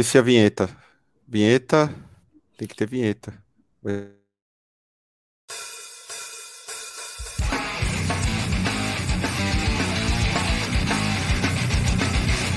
[0.00, 0.70] esqueci a vinheta.
[1.26, 1.92] Vinheta.
[2.56, 3.34] Tem que ter vinheta.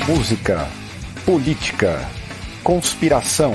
[0.08, 0.68] Música,
[1.26, 2.08] política,
[2.64, 3.54] conspiração,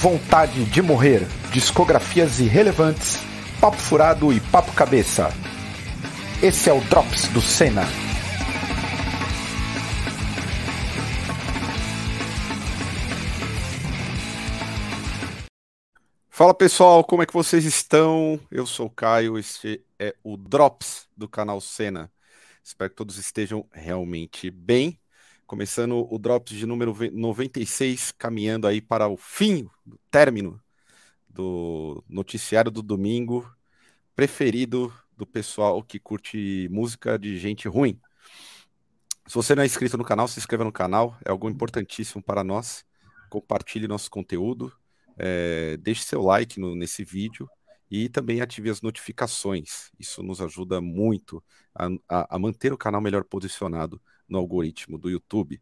[0.00, 3.18] vontade de morrer, discografias irrelevantes,
[3.60, 5.32] papo furado e papo cabeça.
[6.42, 8.07] Esse é o Drops do Senna.
[16.38, 18.38] Fala pessoal, como é que vocês estão?
[18.48, 22.12] Eu sou o Caio, este é o Drops do canal Cena.
[22.62, 25.00] Espero que todos estejam realmente bem.
[25.48, 30.62] Começando o Drops de número 96, caminhando aí para o fim, o término
[31.28, 33.52] do noticiário do domingo,
[34.14, 38.00] preferido do pessoal que curte música de gente ruim.
[39.26, 42.44] Se você não é inscrito no canal, se inscreva no canal, é algo importantíssimo para
[42.44, 42.86] nós.
[43.28, 44.72] Compartilhe nosso conteúdo
[45.18, 47.48] é, deixe seu like no, nesse vídeo
[47.90, 49.90] e também ative as notificações.
[49.98, 51.42] Isso nos ajuda muito
[51.74, 55.60] a, a, a, manter o canal melhor posicionado no algoritmo do YouTube.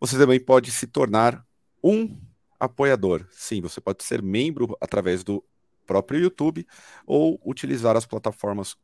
[0.00, 1.44] Você também pode se tornar
[1.82, 2.18] um
[2.58, 3.26] apoiador.
[3.30, 5.44] Sim, você pode ser membro através do
[5.86, 6.66] próprio YouTube
[7.06, 8.76] ou utilizar as plataformas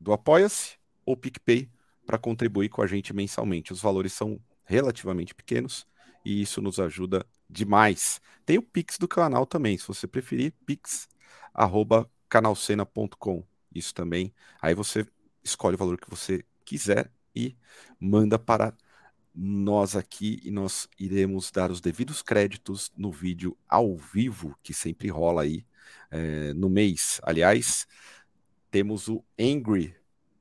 [0.00, 1.70] do Apoia-se ou PicPay
[2.06, 3.72] para contribuir com a gente mensalmente.
[3.72, 5.86] Os valores são relativamente pequenos
[6.24, 8.20] e isso nos ajuda demais.
[8.44, 13.42] Tem o Pix do canal também, se você preferir, pix@canalcena.com.
[13.74, 14.34] Isso também.
[14.60, 15.06] Aí você
[15.42, 17.56] escolhe o valor que você quiser e
[18.00, 18.72] manda para
[19.34, 25.08] nós aqui e nós iremos dar os devidos créditos no vídeo ao vivo que sempre
[25.08, 25.64] rola aí
[26.10, 27.20] é, no mês.
[27.22, 27.86] Aliás,
[28.70, 29.94] temos o Angry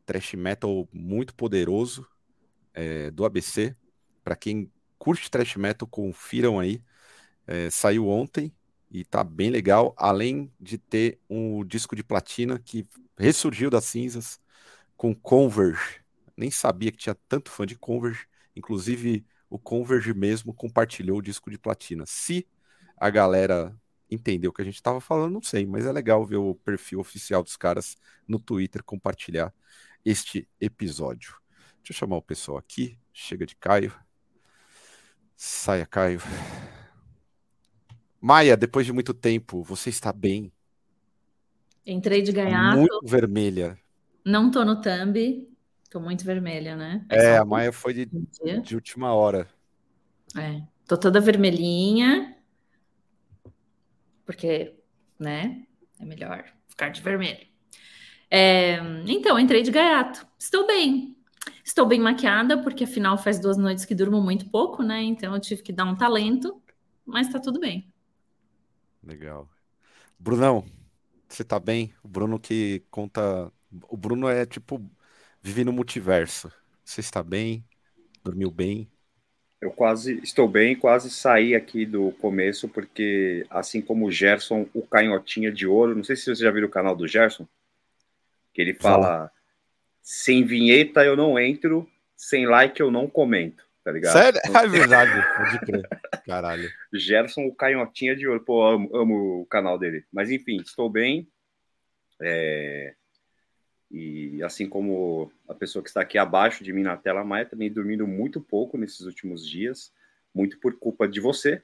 [0.06, 2.08] Trash Metal muito poderoso
[2.74, 3.76] é, do ABC.
[4.24, 6.82] Para quem curte Trash Metal, confiram aí.
[7.48, 8.54] É, saiu ontem
[8.92, 12.88] e tá bem legal, além de ter um disco de platina que
[13.18, 14.40] ressurgiu das cinzas
[14.96, 16.02] com Converge.
[16.36, 21.50] Nem sabia que tinha tanto fã de Converge, inclusive o Converge mesmo compartilhou o disco
[21.50, 22.04] de platina.
[22.06, 22.48] Se
[22.98, 23.76] a galera
[24.10, 27.00] entendeu o que a gente estava falando, não sei, mas é legal ver o perfil
[27.00, 27.98] oficial dos caras
[28.28, 29.54] no Twitter compartilhar
[30.04, 31.36] este episódio.
[31.78, 32.98] Deixa eu chamar o pessoal aqui.
[33.14, 33.94] Chega de Caio.
[35.36, 36.22] Saia, Caio.
[38.22, 40.52] Maia, depois de muito tempo, você está bem?
[41.86, 42.76] Entrei de ganhar.
[42.76, 43.78] Muito vermelha.
[44.26, 45.48] Não tô no thumb,
[45.90, 47.06] tô muito vermelha, né?
[47.10, 48.10] É, é a Maia foi de,
[48.64, 49.48] de última hora.
[50.38, 52.36] É, tô toda vermelhinha,
[54.26, 54.76] porque,
[55.18, 55.66] né,
[56.00, 57.48] é melhor ficar de vermelho.
[58.30, 60.28] É, então, entrei de gaiato.
[60.38, 61.16] Estou bem.
[61.64, 65.02] Estou bem maquiada, porque afinal faz duas noites que durmo muito pouco, né?
[65.04, 66.62] Então eu tive que dar um talento,
[67.06, 67.92] mas tá tudo bem.
[69.08, 69.48] Legal.
[70.20, 70.66] Brunão,
[71.30, 71.94] você tá bem?
[72.04, 73.52] O Bruno que conta.
[73.90, 74.82] O Bruno é tipo.
[75.42, 76.52] Vive no multiverso.
[76.84, 77.64] Você está bem?
[78.22, 78.92] Dormiu bem?
[79.62, 84.86] Eu quase estou bem, quase saí aqui do começo, porque assim como o Gerson, o
[84.86, 87.48] canhotinha de ouro, não sei se você já viu o canal do Gerson,
[88.54, 89.32] que ele fala: Fala.
[90.02, 94.14] sem vinheta eu não entro, sem like eu não comento tá ligado?
[94.14, 94.42] Sério?
[94.54, 95.88] É verdade, pode crer.
[96.26, 96.70] Caralho.
[96.94, 98.44] Gerson, o canhotinha de ouro.
[98.44, 100.04] Pô, amo, amo, o canal dele.
[100.12, 101.30] Mas enfim, estou bem.
[102.22, 102.94] É...
[103.90, 107.46] E assim como a pessoa que está aqui abaixo de mim na tela, a Maia
[107.46, 109.94] também dormindo muito pouco nesses últimos dias,
[110.36, 111.64] muito por culpa de você,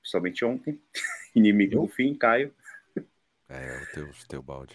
[0.00, 0.80] principalmente ontem,
[1.32, 2.52] inimigo do fim, Caio.
[3.48, 4.74] É, o teu, o teu balde.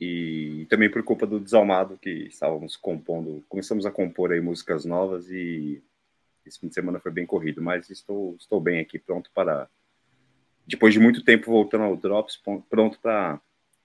[0.00, 5.28] E também por culpa do Desalmado, que estávamos compondo, começamos a compor aí músicas novas
[5.30, 5.82] e
[6.48, 9.68] esse fim de semana foi bem corrido, mas estou, estou bem aqui, pronto para.
[10.66, 13.40] Depois de muito tempo voltando ao Drops, pronto para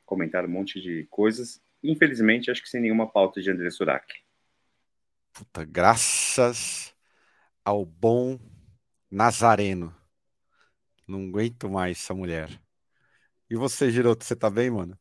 [0.05, 1.61] comentar um monte de coisas.
[1.83, 4.13] Infelizmente, acho que sem nenhuma pauta de André Surak.
[5.31, 6.93] Puta, graças
[7.63, 8.39] ao bom
[9.09, 9.95] Nazareno.
[11.07, 12.49] Não aguento mais essa mulher.
[13.49, 14.97] E você, Giroto, você tá bem, mano?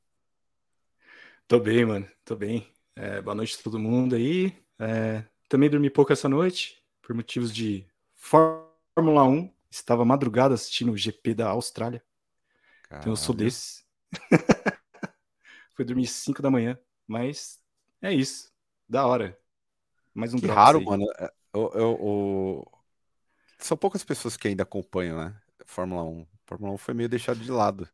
[1.47, 2.09] Tô bem, mano.
[2.25, 2.67] Tô bem.
[2.95, 4.53] É, boa noite a todo mundo aí.
[4.79, 9.53] É, também dormi pouco essa noite por motivos de Fórmula 1.
[9.71, 12.03] Estava madrugada assistindo o GP da Austrália.
[12.85, 13.03] Caralho.
[13.03, 13.85] Então eu sou desse.
[15.75, 17.61] Fui dormir 5 da manhã, mas
[18.01, 18.53] é isso.
[18.89, 19.39] Da hora.
[20.15, 20.85] Mais um que raro, aí.
[20.85, 21.07] mano.
[21.19, 22.73] É, eu, eu, eu,
[23.59, 25.35] São poucas pessoas que ainda acompanham, né?
[25.67, 26.27] Fórmula 1.
[26.45, 27.89] Fórmula 1 foi meio deixado de lado.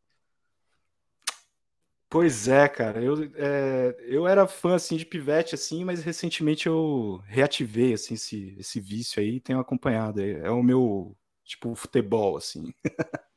[2.09, 3.03] Pois é, cara.
[3.03, 8.55] Eu, é, eu era fã assim de pivete assim, mas recentemente eu reativei assim esse,
[8.57, 10.19] esse vício aí e tenho acompanhado.
[10.19, 11.15] É, é o meu
[11.45, 12.73] tipo futebol, assim.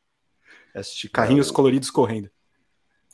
[0.74, 2.30] assistir carrinhos é, coloridos correndo.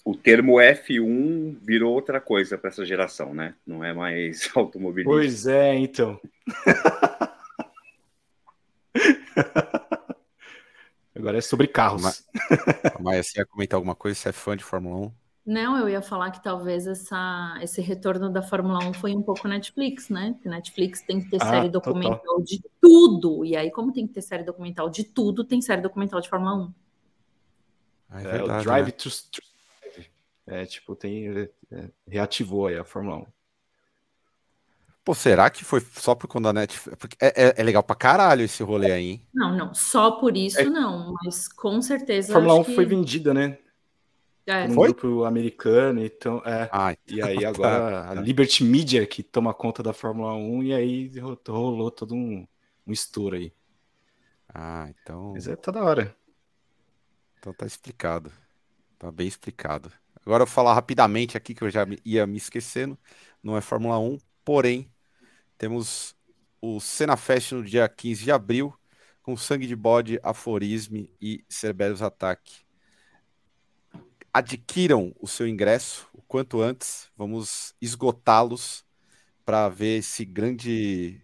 [0.05, 3.57] O termo F1 virou outra coisa para essa geração, né?
[3.67, 5.13] Não é mais automobilismo.
[5.13, 6.21] Pois é, então.
[11.15, 12.03] Agora é sobre carros.
[12.03, 12.25] Mas,
[13.01, 14.17] mas você ia comentar alguma coisa?
[14.17, 15.28] Você é fã de Fórmula 1?
[15.49, 19.49] Não, eu ia falar que talvez essa, esse retorno da Fórmula 1 foi um pouco
[19.49, 20.35] Netflix, né?
[20.35, 22.43] Porque Netflix tem que ter ah, série documental total.
[22.43, 23.47] de tudo.
[23.47, 26.55] E aí, como tem que ter série documental de tudo, tem série documental de Fórmula
[26.55, 26.75] 1.
[28.11, 28.93] Ah, é, é verdade, o Drive né?
[28.93, 29.43] to, to
[30.49, 31.49] é, tipo, tem.
[31.71, 33.27] É, reativou aí a Fórmula 1.
[35.03, 37.17] Pô, será que foi só por quando a Netflix.
[37.19, 39.27] É, é, é, legal pra caralho esse rolê aí, hein?
[39.33, 40.65] Não, não, só por isso é...
[40.65, 42.33] não, mas com certeza.
[42.33, 42.75] A Fórmula 1 que...
[42.75, 43.57] foi vendida, né?
[44.49, 44.65] É.
[44.65, 44.89] Um Foi?
[44.89, 46.71] grupo americano, então, é.
[46.73, 48.11] Ah, então, e aí tá, agora tá.
[48.13, 51.13] a Liberty Media que toma conta da Fórmula 1 e aí
[51.47, 52.49] rolou todo um,
[52.87, 53.53] um estouro aí.
[54.49, 55.33] Ah, então.
[55.35, 56.17] Mas é toda hora.
[57.39, 58.33] Então tá explicado.
[58.99, 59.93] Tá bem explicado.
[60.25, 62.99] Agora eu vou falar rapidamente aqui que eu já ia me esquecendo.
[63.43, 64.91] Não é Fórmula 1, porém,
[65.59, 66.17] temos
[66.59, 68.75] o Cena Fest no dia 15 de abril,
[69.23, 72.67] com sangue de bode, aforisme e Cerberus Ataque
[74.39, 77.11] adquiram o seu ingresso o quanto antes.
[77.17, 78.85] Vamos esgotá-los
[79.45, 81.23] para ver esse grande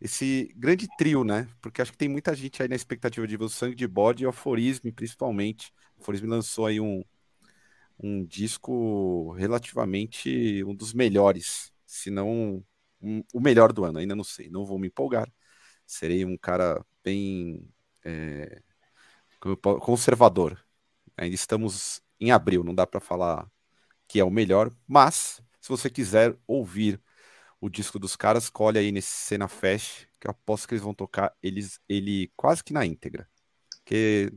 [0.00, 1.48] esse grande trio, né?
[1.62, 4.24] Porque acho que tem muita gente aí na expectativa de ver o Sangue de Bode
[4.24, 5.72] e o Aforisme, principalmente.
[5.98, 7.02] O Aforisme lançou aí um,
[7.98, 12.64] um disco relativamente um dos melhores, se não
[13.00, 15.30] um, o melhor do ano, ainda não sei, não vou me empolgar.
[15.86, 17.68] Serei um cara bem
[18.04, 18.62] é,
[19.80, 20.62] conservador.
[21.16, 23.48] Ainda estamos em abril, não dá para falar
[24.08, 27.00] que é o melhor, mas se você quiser ouvir
[27.60, 30.94] o disco dos caras, colhe aí nesse Cena Fest, que eu aposto que eles vão
[30.94, 33.28] tocar eles, ele quase que na íntegra.
[33.78, 34.32] Porque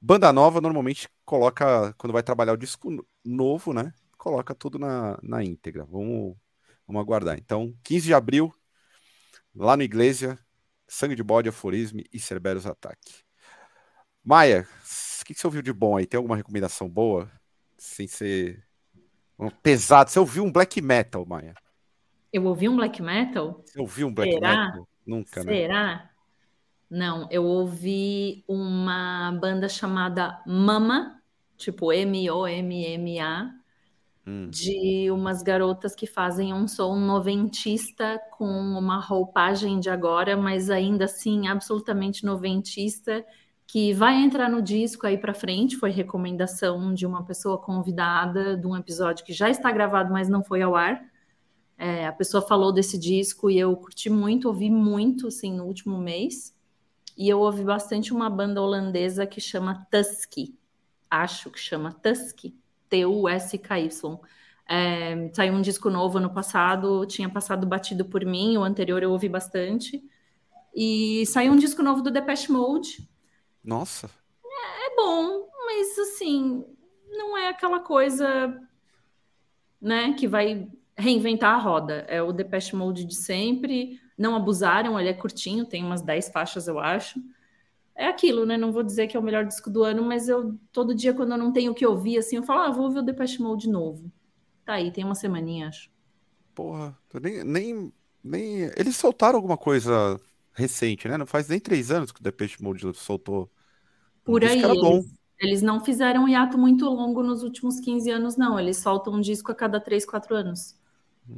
[0.00, 3.92] banda nova normalmente coloca, quando vai trabalhar o disco novo, né?
[4.16, 5.84] Coloca tudo na, na íntegra.
[5.84, 6.36] Vamos,
[6.86, 7.38] vamos aguardar.
[7.38, 8.52] Então, 15 de abril,
[9.54, 10.38] lá no Iglesia,
[10.86, 13.24] Sangue de Bode, Aforisme e Cerberus Ataque.
[14.24, 14.68] Maia,
[15.28, 16.06] que, que você ouviu de bom aí?
[16.06, 17.30] Tem alguma recomendação boa?
[17.76, 18.64] Sem ser
[19.38, 20.10] um pesado.
[20.10, 21.54] Você ouviu um black metal, Maia?
[22.32, 23.62] Eu ouvi um black metal?
[23.66, 24.66] Você ouviu um black Será?
[24.66, 24.88] metal?
[25.06, 25.52] Nunca, né?
[25.52, 26.10] Será?
[26.88, 31.22] Não, eu ouvi uma banda chamada Mama,
[31.58, 33.50] tipo M-O-M-M-A,
[34.26, 34.48] hum.
[34.48, 41.04] de umas garotas que fazem um som noventista com uma roupagem de agora, mas ainda
[41.04, 43.22] assim absolutamente noventista
[43.68, 48.66] que vai entrar no disco aí para frente, foi recomendação de uma pessoa convidada de
[48.66, 51.04] um episódio que já está gravado, mas não foi ao ar.
[51.76, 55.98] É, a pessoa falou desse disco e eu curti muito, ouvi muito assim no último
[55.98, 56.56] mês.
[57.14, 60.58] E eu ouvi bastante uma banda holandesa que chama Tusky.
[61.10, 62.56] Acho que chama Tusky,
[62.88, 64.18] T-U-S-K-Y.
[64.66, 69.12] É, saiu um disco novo ano passado, tinha passado batido por mim, o anterior eu
[69.12, 70.02] ouvi bastante.
[70.74, 73.06] E saiu um disco novo do Depeche Mode,
[73.68, 74.10] nossa.
[74.42, 76.64] É, é bom, mas assim,
[77.10, 78.58] não é aquela coisa,
[79.78, 80.66] né, que vai
[80.96, 82.06] reinventar a roda.
[82.08, 84.00] É o Depeche Mode de sempre.
[84.16, 87.22] Não abusaram, ele é curtinho, tem umas 10 faixas, eu acho.
[87.94, 88.56] É aquilo, né?
[88.56, 91.32] Não vou dizer que é o melhor disco do ano, mas eu todo dia, quando
[91.32, 93.62] eu não tenho o que ouvir, assim, eu falo, ah, vou ouvir o Depeche Mode
[93.62, 94.10] de novo.
[94.64, 95.90] Tá aí, tem uma semaninha, acho.
[96.54, 97.92] Porra, nem, nem,
[98.24, 98.62] nem.
[98.76, 100.18] Eles soltaram alguma coisa
[100.54, 101.18] recente, né?
[101.18, 103.50] Não faz nem três anos que o Depeche Mode soltou
[104.32, 104.62] por aí.
[104.62, 105.06] Eles,
[105.40, 108.60] eles, não fizeram um hiato muito longo nos últimos 15 anos, não.
[108.60, 110.76] Eles soltam um disco a cada 3, 4 anos.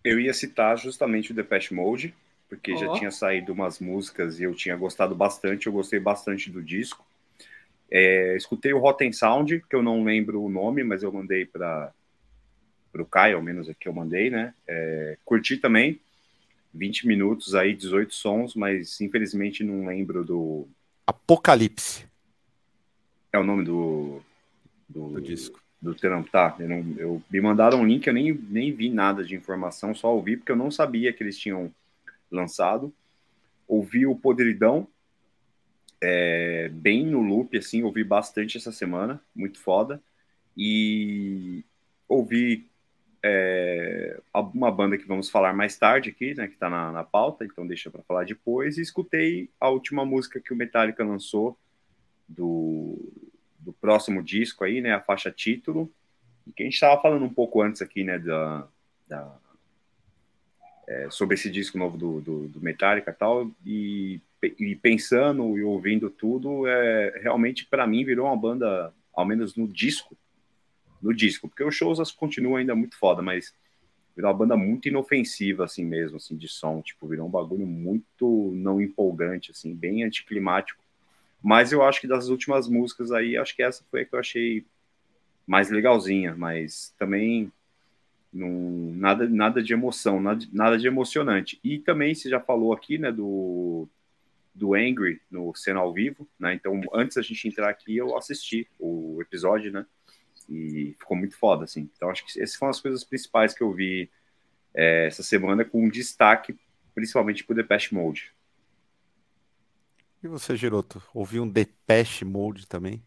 [0.03, 2.15] Eu ia citar justamente o Depeche Mode,
[2.49, 2.77] porque oh.
[2.77, 7.05] já tinha saído umas músicas e eu tinha gostado bastante, eu gostei bastante do disco.
[7.91, 11.93] É, escutei o Rotten Sound, que eu não lembro o nome, mas eu mandei para
[12.95, 14.53] o Caio, ao menos aqui eu mandei, né?
[14.67, 15.99] É, curti também,
[16.73, 20.67] 20 minutos aí, 18 sons, mas infelizmente não lembro do,
[21.09, 22.05] Apocalipse.
[23.33, 24.21] É o nome do,
[24.87, 25.59] do, do disco.
[25.81, 26.55] Do trampo, tá?
[26.59, 30.13] Eu, não, eu, me mandaram um link, eu nem, nem vi nada de informação, só
[30.13, 31.73] ouvi porque eu não sabia que eles tinham
[32.29, 32.93] lançado.
[33.67, 34.87] Ouvi o Podridão,
[35.99, 39.99] é, bem no loop, assim, ouvi bastante essa semana, muito foda.
[40.55, 41.63] E
[42.07, 42.68] ouvi
[43.23, 44.19] é,
[44.53, 47.67] uma banda que vamos falar mais tarde aqui, né, que está na, na, pauta, então
[47.67, 48.77] deixa para falar depois.
[48.77, 51.57] E escutei a última música que o Metallica lançou
[52.27, 53.11] do,
[53.59, 55.91] do próximo disco aí, né, a faixa título,
[56.55, 58.67] que a gente estava falando um pouco antes aqui, né, da,
[59.07, 59.37] da
[60.87, 64.19] é, sobre esse disco novo do, do, do Metallica e tal, e,
[64.57, 69.67] e, pensando e ouvindo tudo, é, realmente para mim virou uma banda, ao menos no
[69.67, 70.17] disco,
[71.01, 73.53] no disco, porque os shows continuam ainda muito foda, mas
[74.15, 78.51] virou uma banda muito inofensiva, assim mesmo, assim, de som, tipo, virou um bagulho muito
[78.53, 80.83] não empolgante, assim, bem anticlimático,
[81.41, 84.19] mas eu acho que das últimas músicas aí, acho que essa foi a que eu
[84.19, 84.65] achei
[85.47, 87.51] mais legalzinha, mas também
[88.31, 88.49] não,
[88.95, 91.59] nada, nada de emoção, nada, nada de emocionante.
[91.63, 93.87] E também você já falou aqui, né, do,
[94.53, 96.53] do Angry no cena ao vivo, né?
[96.53, 99.85] Então, antes da gente entrar aqui, eu assisti o episódio, né?
[100.49, 101.89] E ficou muito foda, assim.
[101.95, 104.09] Então, acho que essas foram as coisas principais que eu vi
[104.73, 106.57] é, essa semana, com destaque
[106.93, 108.33] principalmente pro Depeche Mode.
[110.21, 113.01] E você, Giroto, ouviu um Depeche Mode também?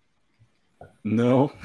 [1.04, 1.50] Não.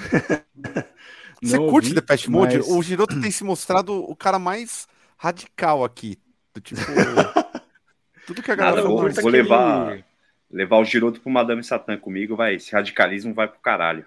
[1.41, 2.57] Você Não curte ouvi, Depeche Mode?
[2.57, 2.67] Mas...
[2.67, 6.17] O Giroto tem se mostrado o cara mais radical aqui.
[6.53, 6.81] Do tipo.
[8.25, 10.03] tudo que a galera Nada, vou, vou levar,
[10.50, 12.55] levar o Giroto pro Madame Satã comigo, vai.
[12.55, 14.03] Esse radicalismo vai pro caralho.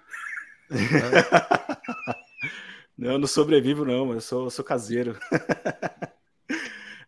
[2.97, 5.19] Não, eu não sobrevivo, não, eu sou, eu sou caseiro.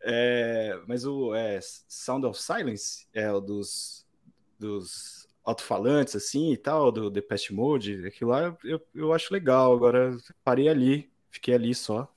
[0.04, 4.06] é, mas o é, Sound of Silence é o dos,
[4.60, 9.74] dos alto-falantes, assim, e tal, do The Past Mode, aquilo lá eu, eu acho legal.
[9.74, 12.10] Agora parei ali, fiquei ali só.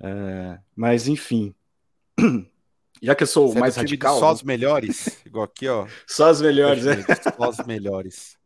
[0.00, 1.54] É, mas, enfim.
[3.02, 4.18] Já que eu sou o mais radical.
[4.18, 5.86] Só os melhores, igual aqui, ó.
[6.06, 6.96] Só os melhores, é.
[7.36, 8.39] Só os melhores.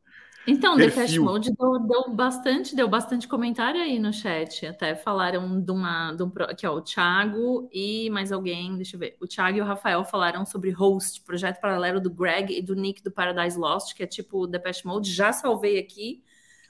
[0.47, 0.95] Então, Perfil.
[0.95, 4.67] Depeche Mode deu, deu, bastante, deu bastante comentário aí no chat.
[4.67, 6.13] Até falaram de uma.
[6.13, 9.17] De um, aqui, ó, o Thiago e mais alguém, deixa eu ver.
[9.21, 13.03] O Thiago e o Rafael falaram sobre Host, projeto paralelo do Greg e do Nick
[13.03, 15.11] do Paradise Lost, que é tipo Depeche Mode.
[15.11, 16.23] Já salvei aqui.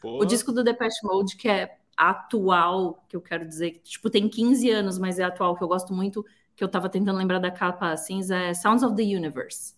[0.02, 4.28] O disco do Depeche Mode, que é atual, que eu quero dizer, que tipo, tem
[4.28, 7.50] 15 anos, mas é atual, que eu gosto muito, que eu tava tentando lembrar da
[7.50, 9.74] capa cinza, é Sounds of the Universe,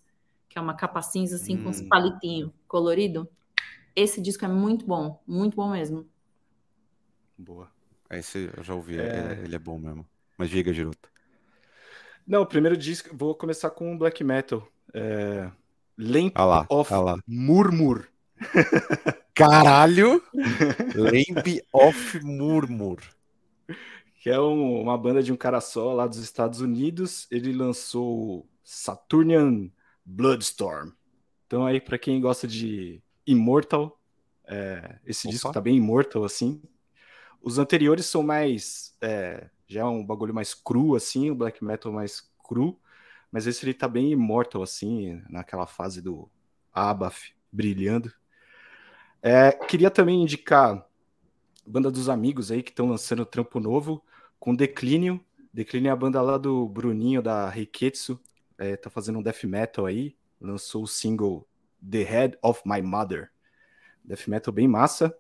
[0.49, 1.63] que é uma capa cinza assim hum.
[1.63, 1.89] com uns hum.
[1.89, 3.29] palitinhos colorido.
[3.97, 6.07] Esse disco é muito bom, muito bom mesmo.
[7.39, 7.71] Boa.
[8.11, 9.41] Esse eu já ouvi, é...
[9.43, 10.07] ele é bom mesmo.
[10.37, 11.11] Mas diga, Giroto.
[12.27, 14.69] Não, o primeiro disco, vou começar com black metal.
[14.93, 15.51] É...
[15.97, 17.19] Lamp ah lá, of ah lá.
[17.27, 18.07] Murmur.
[19.35, 20.23] Caralho!
[20.95, 22.99] Lamp of Murmur.
[24.21, 27.27] Que é um, uma banda de um cara só lá dos Estados Unidos.
[27.31, 29.71] Ele lançou Saturnian
[30.05, 30.91] Bloodstorm.
[31.47, 34.01] Então aí, para quem gosta de Immortal.
[34.47, 35.33] É, esse Opa.
[35.33, 36.63] disco tá bem Immortal, assim.
[37.43, 38.97] Os anteriores são mais.
[39.01, 42.79] É, já é um bagulho mais cru, assim, o black metal mais cru.
[43.31, 46.31] Mas esse ele tá bem Immortal, assim, naquela fase do
[46.73, 48.13] Abaf brilhando.
[49.23, 50.87] É, queria também indicar
[51.67, 54.05] banda dos amigos aí que estão lançando trampo novo
[54.39, 55.21] com Declínio.
[55.53, 58.21] Declínio é a banda lá do Bruninho da Reiketsu.
[58.59, 60.15] É, tá fazendo um death metal aí.
[60.41, 61.47] Lançou o single
[61.91, 63.31] The Head of My Mother.
[64.05, 65.17] Death metal bem massa.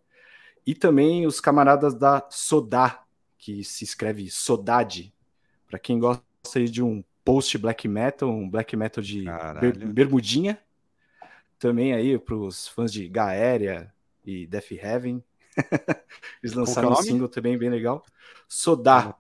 [0.67, 3.05] E também os camaradas da Sodá,
[3.39, 5.15] que se escreve Sodade.
[5.69, 6.25] Para quem gosta
[6.69, 9.25] de um post black metal, um black metal de
[9.61, 10.61] ber bermudinha.
[11.59, 13.93] Também aí para os fãs de Gaéria
[14.25, 15.25] e Death Heaven.
[16.43, 18.05] Eles é lançaram um single também bem legal.
[18.47, 19.17] Sodá.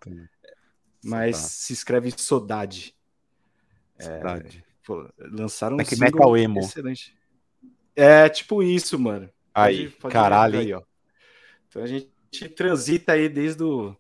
[1.02, 1.48] Mas Sodá.
[1.48, 2.94] se escreve Sodade.
[3.98, 4.64] Sodade.
[4.66, 6.60] É, pô, lançaram um black single metal emo.
[6.60, 7.16] excelente.
[7.96, 9.30] É tipo isso, mano.
[9.54, 10.58] Aí, pode, pode caralho.
[10.58, 10.82] Aí, ó.
[11.68, 12.10] Então a gente
[12.54, 13.96] transita aí desde o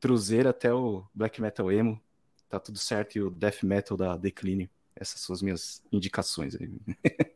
[0.00, 2.00] Cruzeiro até o Black Metal Emo.
[2.48, 3.16] Tá tudo certo.
[3.16, 4.68] E o Death Metal da Declínio.
[4.94, 6.70] Essas são as minhas indicações aí.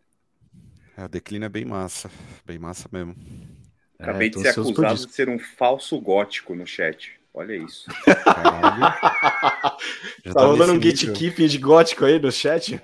[0.97, 2.11] é, o Declínio é bem massa.
[2.47, 3.17] Bem massa mesmo.
[3.99, 7.19] Acabei é, de ser acusado de ser um falso gótico no chat.
[7.33, 7.87] Olha isso.
[8.25, 8.81] Caralho.
[10.23, 12.81] tá, tá rolando um gatekeeping de gótico aí no chat?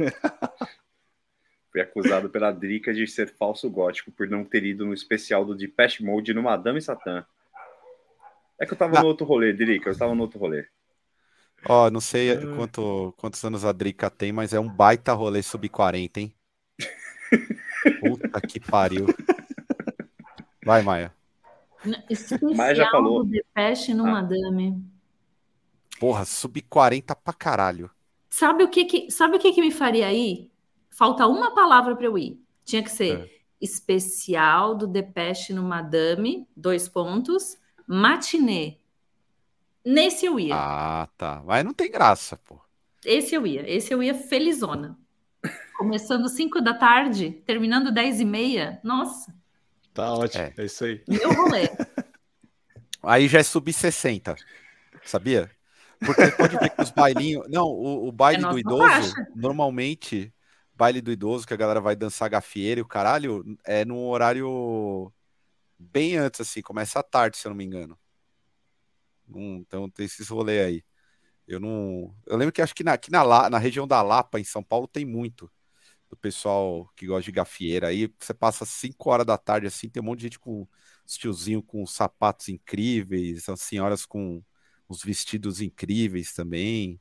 [1.71, 5.55] Fui acusado pela Drica de ser falso gótico por não ter ido no especial do
[5.55, 7.25] Depeche Mode no Madame Satã.
[8.59, 9.03] É que eu tava ah.
[9.03, 10.67] no outro rolê, Drica, eu tava no outro rolê.
[11.69, 15.43] Ó, oh, não sei quanto, quantos anos a Drica tem, mas é um baita rolê
[15.43, 16.35] sub-40, hein?
[18.00, 19.07] Puta que pariu.
[20.65, 21.15] Vai, Maia.
[22.09, 23.25] Especial Maia já falou.
[23.25, 24.11] do Depeche no ah.
[24.11, 24.83] Madame.
[25.99, 27.91] Porra, sub-40 pra caralho.
[28.29, 30.50] Sabe o que que, sabe o que que me faria aí?
[31.00, 32.38] Falta uma palavra para eu ir.
[32.62, 33.30] Tinha que ser é.
[33.59, 38.76] especial do Depeche no Madame, dois pontos, matinê.
[39.83, 40.54] Nesse eu ia.
[40.54, 41.42] Ah, tá.
[41.47, 42.61] Mas não tem graça, pô.
[43.02, 43.66] Esse eu ia.
[43.66, 44.99] Esse eu ia felizona.
[45.78, 48.78] Começando 5 da tarde, terminando 10 e meia.
[48.85, 49.35] Nossa.
[49.95, 50.45] Tá ótimo.
[50.45, 51.02] É, é isso aí.
[51.09, 51.62] Meu rolê.
[53.02, 54.37] Aí já é sub 60.
[55.02, 55.50] Sabia?
[55.99, 57.49] Porque pode ver que os bailinhos.
[57.49, 59.26] Não, o, o baile é do idoso, faixa.
[59.35, 60.30] normalmente,
[60.81, 65.13] baile do idoso, que a galera vai dançar gafieira e o caralho, é num horário
[65.79, 67.99] bem antes, assim, começa à tarde, se eu não me engano.
[69.29, 70.85] Então tem esses rolês aí.
[71.47, 72.15] Eu não.
[72.27, 74.89] Eu lembro que acho que na, aqui na, na região da Lapa, em São Paulo,
[74.89, 75.51] tem muito
[76.09, 77.89] do pessoal que gosta de gafieira.
[77.89, 80.67] Aí você passa 5 horas da tarde assim, tem um monte de gente com
[81.07, 84.43] os tiozinhos com sapatos incríveis, as senhoras com
[84.89, 87.01] os vestidos incríveis também.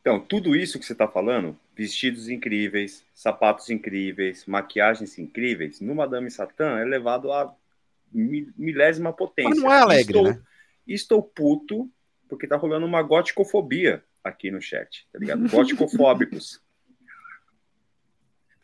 [0.00, 6.30] Então, tudo isso que você está falando, vestidos incríveis, sapatos incríveis, maquiagens incríveis, no Madame
[6.30, 7.54] Satã é levado a
[8.12, 9.50] milésima potência.
[9.50, 10.42] Mas não é alegre, estou, né?
[10.86, 11.90] Estou puto
[12.28, 15.48] porque tá rolando uma goticofobia aqui no chat, tá ligado?
[15.48, 16.60] Góticofóbicos.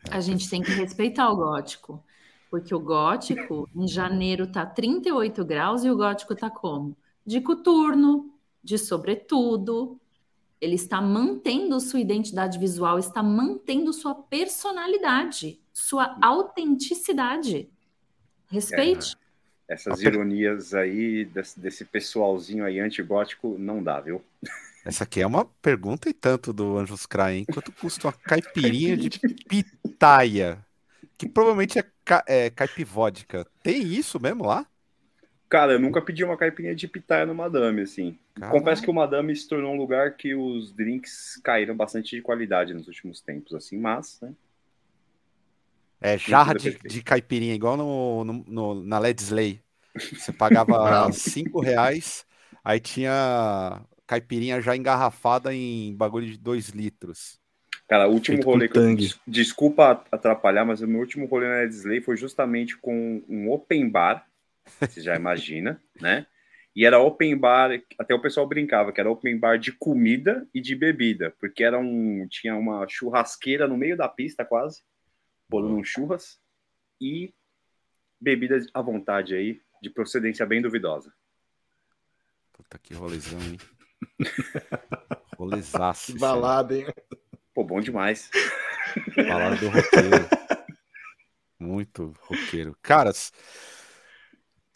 [0.09, 2.01] A gente tem que respeitar o gótico,
[2.49, 6.95] porque o gótico em janeiro tá 38 graus e o gótico tá como?
[7.25, 9.99] De coturno, de sobretudo.
[10.59, 17.69] Ele está mantendo sua identidade visual, está mantendo sua personalidade, sua autenticidade.
[18.49, 19.15] Respeite.
[19.23, 19.27] É
[19.67, 24.23] essas ironias aí desse, desse pessoalzinho aí antigótico não dá, viu?
[24.85, 27.45] Essa aqui é uma pergunta e tanto do Anjos Cry, hein?
[27.45, 29.09] Quanto custa uma caipirinha de
[29.49, 30.65] pitaia?
[31.17, 33.45] Que provavelmente é, ca é caipivódica.
[33.61, 34.65] Tem isso mesmo lá?
[35.49, 38.17] Cara, eu nunca pedi uma caipirinha de pitaia no Madame, assim.
[38.39, 38.59] Caramba.
[38.59, 42.73] Confesso que o Madame se tornou um lugar que os drinks caíram bastante de qualidade
[42.73, 44.33] nos últimos tempos, assim, mas, né?
[45.99, 49.59] É, jarra de, de, caipirinha, igual no, no, no na Ledsley.
[49.95, 52.23] Você pagava 5 reais,
[52.63, 57.39] aí tinha caipirinha já engarrafada em bagulho de 2 litros.
[57.87, 61.61] Cara, o último Feito rolê que eu, Desculpa atrapalhar, mas o meu último rolê na
[61.61, 64.27] Ledsley foi justamente com um open bar,
[64.79, 66.27] você já imagina, né?
[66.77, 70.61] E era open bar, até o pessoal brincava que era open bar de comida e
[70.61, 74.83] de bebida, porque era um, tinha uma churrasqueira no meio da pista quase
[75.49, 76.39] bolo num churras
[77.01, 77.33] e
[78.21, 81.11] bebidas à vontade aí, de procedência bem duvidosa.
[82.53, 83.57] Puta que rolezão, hein?
[85.35, 86.13] Rolezaço.
[86.13, 86.85] Que balada, hein?
[87.55, 88.29] Pô, bom demais.
[89.15, 90.29] Balada do roqueiro.
[91.57, 92.77] Muito roqueiro.
[92.83, 93.33] Caras,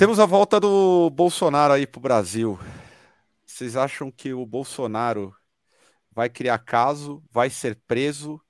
[0.01, 2.57] temos a volta do Bolsonaro aí pro Brasil.
[3.45, 5.31] Vocês acham que o Bolsonaro
[6.11, 8.41] vai criar caso, vai ser preso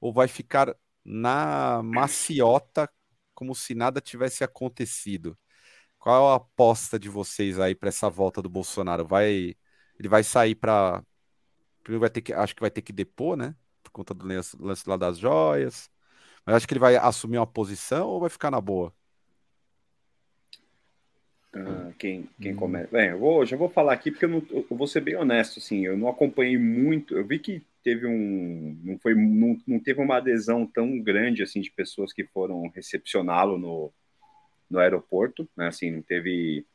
[0.00, 2.90] ou vai ficar na maciota,
[3.32, 5.38] como se nada tivesse acontecido.
[6.00, 9.06] Qual a aposta de vocês aí para essa volta do Bolsonaro?
[9.06, 9.54] Vai,
[10.00, 11.00] ele vai sair para,
[11.88, 13.54] vai ter que, acho que vai ter que depor, né?
[13.84, 15.88] Por conta do lance, lance lá das joias.
[16.44, 18.97] Mas acho que ele vai assumir uma posição ou vai ficar na boa?
[21.52, 22.56] Ah, quem, quem hum.
[22.56, 22.88] começa?
[22.90, 25.58] Bem, eu vou, já vou falar aqui porque eu, não, eu vou ser bem honesto,
[25.58, 27.16] assim, eu não acompanhei muito.
[27.16, 31.60] Eu vi que teve um, não foi, não, não teve uma adesão tão grande assim
[31.60, 33.92] de pessoas que foram recepcioná-lo no,
[34.70, 35.68] no aeroporto, né?
[35.68, 36.66] Assim, não teve,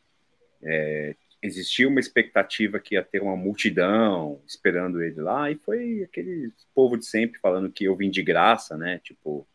[0.63, 6.51] é, existia uma expectativa que ia ter uma multidão esperando ele lá e foi aquele
[6.73, 8.99] povo de sempre falando que eu vim de graça, né?
[9.03, 9.45] Tipo,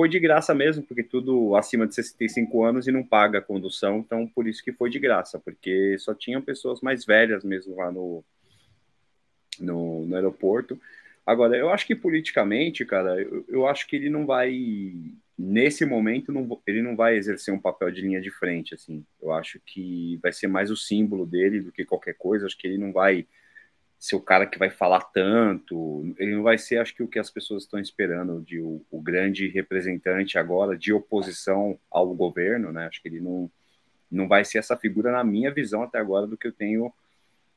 [0.00, 3.98] foi de graça mesmo, porque tudo acima de 65 anos e não paga a condução,
[3.98, 7.92] então por isso que foi de graça, porque só tinham pessoas mais velhas mesmo lá
[7.92, 8.24] no,
[9.60, 10.80] no, no aeroporto.
[11.26, 14.58] Agora, eu acho que politicamente, cara, eu, eu, acho que ele não vai,
[15.36, 19.04] nesse momento, não, ele não vai exercer um papel de linha de frente, assim.
[19.20, 22.46] Eu acho que vai ser mais o símbolo dele do que qualquer coisa.
[22.46, 23.26] Acho que ele não vai
[24.00, 26.14] ser o cara que vai falar tanto.
[26.18, 28.98] Ele não vai ser, acho que, o que as pessoas estão esperando de o, o
[28.98, 32.86] grande representante agora de oposição ao governo, né?
[32.86, 33.50] Acho que ele não,
[34.10, 36.90] não vai ser essa figura, na minha visão, até agora, do que eu tenho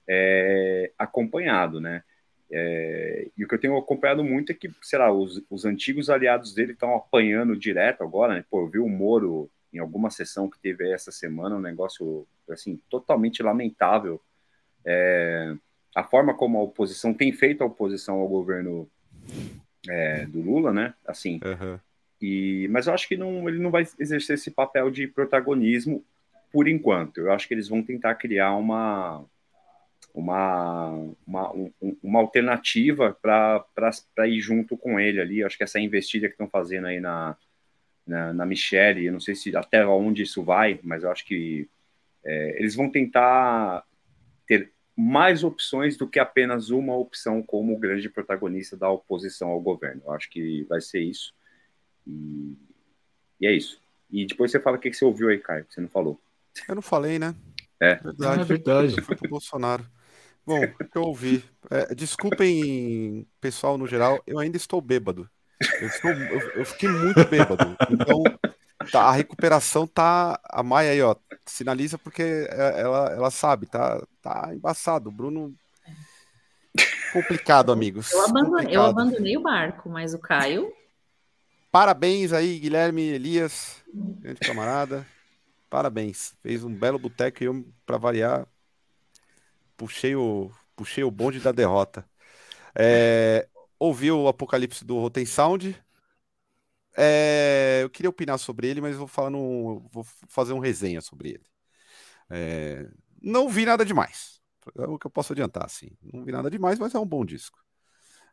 [0.06, 2.04] é, acompanhado, né?
[2.52, 6.10] É, e o que eu tenho acompanhado muito é que, sei lá, os, os antigos
[6.10, 8.46] aliados dele estão apanhando direto agora, né?
[8.52, 12.82] Pô, eu vi o Moro em alguma sessão que teve essa semana, um negócio, assim,
[12.90, 14.22] totalmente lamentável.
[14.86, 15.56] É,
[15.96, 18.90] a forma como a oposição tem feito a oposição ao governo
[19.88, 20.94] é, do Lula, né?
[21.06, 21.80] Assim, uhum.
[22.22, 26.04] e, mas eu acho que não, ele não vai exercer esse papel de protagonismo
[26.52, 27.20] por enquanto.
[27.20, 29.26] Eu acho que eles vão tentar criar uma
[30.14, 30.92] uma,
[31.26, 31.72] uma, um,
[32.04, 33.66] uma alternativa para
[34.28, 35.44] ir junto com ele ali.
[35.44, 37.36] Acho que essa investida que estão fazendo aí na,
[38.06, 41.68] na, na Michelle, eu não sei se até onde isso vai, mas eu acho que
[42.24, 43.84] é, eles vão tentar
[44.46, 50.02] ter mais opções do que apenas uma opção como grande protagonista da oposição ao governo.
[50.06, 51.34] Eu acho que vai ser isso.
[52.06, 52.56] E,
[53.42, 53.82] e é isso.
[54.12, 56.22] E depois você fala o que você ouviu aí, Caio, que você não falou.
[56.68, 57.36] Eu não falei, né?
[57.80, 57.96] É.
[57.96, 58.42] Verdade.
[58.42, 59.02] É verdade.
[59.02, 59.86] Foi pro Bolsonaro.
[60.46, 61.44] Bom, o que eu ouvi.
[61.72, 65.30] É, desculpem, pessoal, no geral, eu ainda estou bêbado.
[65.82, 67.76] Eu, estou, eu, eu fiquei muito bêbado.
[67.90, 68.24] Então,
[68.92, 70.40] tá, a recuperação tá.
[70.44, 71.16] A Maia aí, ó,
[71.46, 75.10] sinaliza porque é, ela, ela sabe, tá, tá embaçado.
[75.10, 75.54] O Bruno.
[77.12, 78.12] Complicado, amigos.
[78.12, 78.74] Eu abandonei, complicado.
[78.74, 80.74] eu abandonei o barco, mas o Caio.
[81.72, 85.06] Parabéns aí, Guilherme Elias, grande camarada.
[85.70, 86.36] Parabéns.
[86.42, 88.48] Fez um belo boteco e eu, para variar,
[89.76, 92.06] puxei o, puxei o bonde da derrota.
[92.76, 93.48] É,
[93.80, 95.76] ouviu o Apocalipse do Rotten Sound.
[96.98, 101.30] É, eu queria opinar sobre ele, mas vou falar no, vou fazer um resenha sobre
[101.32, 101.46] ele.
[102.30, 102.88] É,
[103.22, 104.42] não vi nada demais.
[104.78, 105.90] É o que eu posso adiantar, assim.
[106.02, 107.60] Não vi nada demais, mas é um bom disco.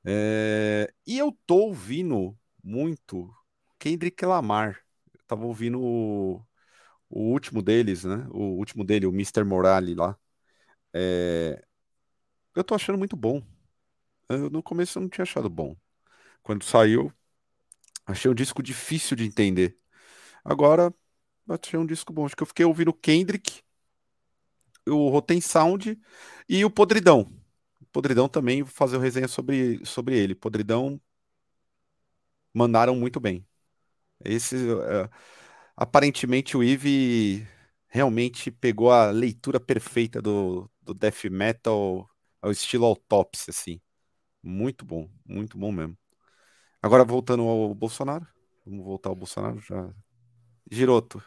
[0.05, 3.35] É, e eu tô ouvindo muito
[3.79, 4.81] Kendrick Lamar.
[5.15, 6.37] Eu tava ouvindo o,
[7.11, 8.27] o último deles, né?
[8.31, 9.45] O último dele, o Mr.
[9.45, 10.19] Morale lá.
[10.95, 11.63] É,
[12.55, 13.43] eu tô achando muito bom.
[14.29, 15.77] Eu, no começo eu não tinha achado bom.
[16.43, 17.13] Quando saiu,
[18.11, 19.79] achei um disco difícil de entender.
[20.45, 20.95] Agora,
[21.49, 22.27] achei um disco bom.
[22.27, 23.63] Acho que eu fiquei ouvindo Kendrick,
[24.87, 25.99] o Rotem Sound
[26.49, 27.27] e o Podridão.
[27.93, 30.35] Podridão também, vou fazer uma resenha sobre, sobre ele.
[30.35, 31.01] Podridão
[32.55, 33.47] mandaram muito bem.
[34.25, 35.11] Esse, uh,
[35.77, 37.47] aparentemente, o Eve
[37.89, 42.11] realmente pegou a leitura perfeita do, do death metal
[42.43, 43.81] ao estilo autópsia, assim.
[44.43, 45.99] Muito bom, muito bom mesmo.
[46.83, 48.27] Agora voltando ao Bolsonaro,
[48.65, 49.93] vamos voltar ao Bolsonaro já.
[50.71, 51.23] Giroto,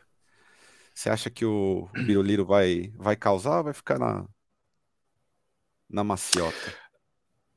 [0.93, 4.27] você acha que o Biruliro vai, vai causar ou vai ficar na,
[5.89, 6.75] na maciota?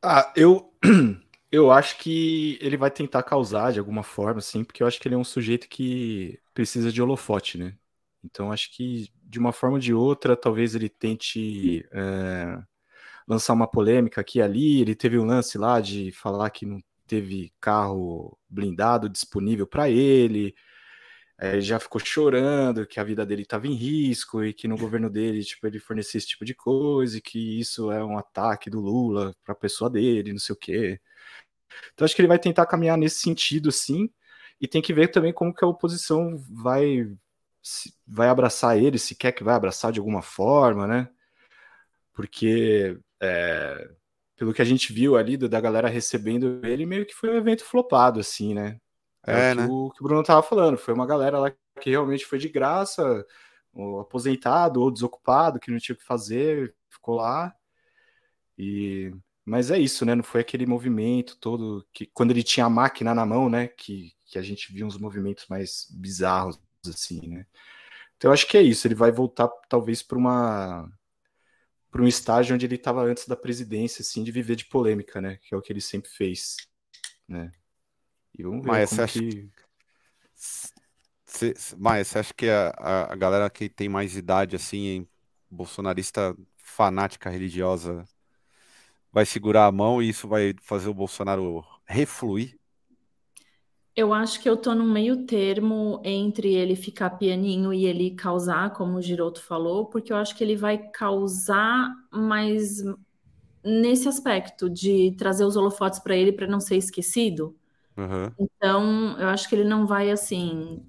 [0.02, 0.72] Ah, eu,
[1.50, 5.08] eu acho que ele vai tentar causar de alguma forma, assim, porque eu acho que
[5.08, 7.76] ele é um sujeito que precisa de holofote, né?
[8.22, 12.58] Então acho que de uma forma ou de outra, talvez ele tente é,
[13.26, 14.80] lançar uma polêmica aqui e ali.
[14.80, 20.54] Ele teve um lance lá de falar que não teve carro blindado disponível para ele.
[21.38, 25.10] É, já ficou chorando que a vida dele estava em risco e que no governo
[25.10, 28.80] dele tipo ele fornecia esse tipo de coisa e que isso é um ataque do
[28.80, 31.00] Lula para a pessoa dele, não sei o quê.
[31.94, 34.10] Então acho que ele vai tentar caminhar nesse sentido, sim,
[34.60, 37.06] e tem que ver também como que a oposição vai
[38.06, 41.08] vai abraçar ele, se quer que vai abraçar de alguma forma, né?
[42.12, 43.90] Porque é,
[44.36, 47.64] pelo que a gente viu ali da galera recebendo ele, meio que foi um evento
[47.64, 48.78] flopado, assim, né?
[49.26, 49.66] É, é o, né?
[49.66, 52.48] que o, que o Bruno tava falando, foi uma galera lá que realmente foi de
[52.48, 53.24] graça,
[53.72, 57.54] ou aposentado ou desocupado, que não tinha o que fazer, ficou lá.
[58.58, 59.12] E
[59.44, 60.14] mas é isso, né?
[60.14, 63.68] Não foi aquele movimento todo que quando ele tinha a máquina na mão, né?
[63.68, 67.46] Que, que a gente viu uns movimentos mais bizarros assim, né?
[68.16, 68.86] Então eu acho que é isso.
[68.86, 70.90] Ele vai voltar talvez para uma
[71.96, 75.38] para um estágio onde ele estava antes da presidência, assim, de viver de polêmica, né?
[75.40, 76.56] Que é o que ele sempre fez,
[77.26, 77.50] né?
[78.38, 79.18] E vamos ver Mas como acha...
[79.18, 79.48] que
[81.78, 85.08] mas você acha que a, a, galera que tem mais idade, assim,
[85.50, 88.04] bolsonarista fanática religiosa,
[89.10, 92.58] vai segurar a mão e isso vai fazer o Bolsonaro refluir?
[93.96, 98.74] Eu acho que eu tô num meio termo entre ele ficar pianinho e ele causar,
[98.74, 102.84] como o Giroto falou, porque eu acho que ele vai causar, mas
[103.64, 107.56] nesse aspecto de trazer os holofotes para ele para não ser esquecido.
[107.96, 108.30] Uhum.
[108.38, 110.84] Então, eu acho que ele não vai assim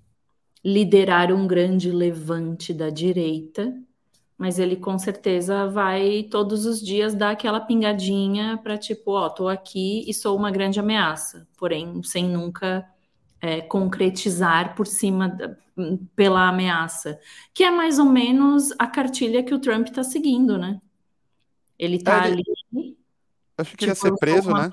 [0.63, 3.73] liderar um grande levante da direita,
[4.37, 9.47] mas ele com certeza vai todos os dias dar aquela pingadinha para tipo, ó, tô
[9.47, 12.85] aqui e sou uma grande ameaça, porém sem nunca
[13.41, 15.55] é, concretizar por cima da,
[16.15, 17.19] pela ameaça,
[17.53, 20.81] que é mais ou menos a cartilha que o Trump está seguindo, né?
[21.77, 22.43] Ele está é, ali.
[23.57, 24.69] Acho que tipo, ia ser preso, né?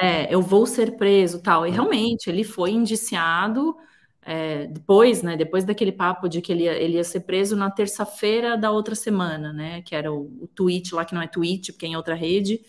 [0.00, 1.66] É, eu vou ser preso, tal.
[1.66, 1.72] E é.
[1.72, 3.76] realmente ele foi indiciado
[4.24, 5.36] é, depois, né?
[5.36, 8.94] Depois daquele papo de que ele ia, ele ia ser preso na terça-feira da outra
[8.94, 9.82] semana, né?
[9.82, 12.60] Que era o, o tweet lá que não é tweet, porque é em outra rede,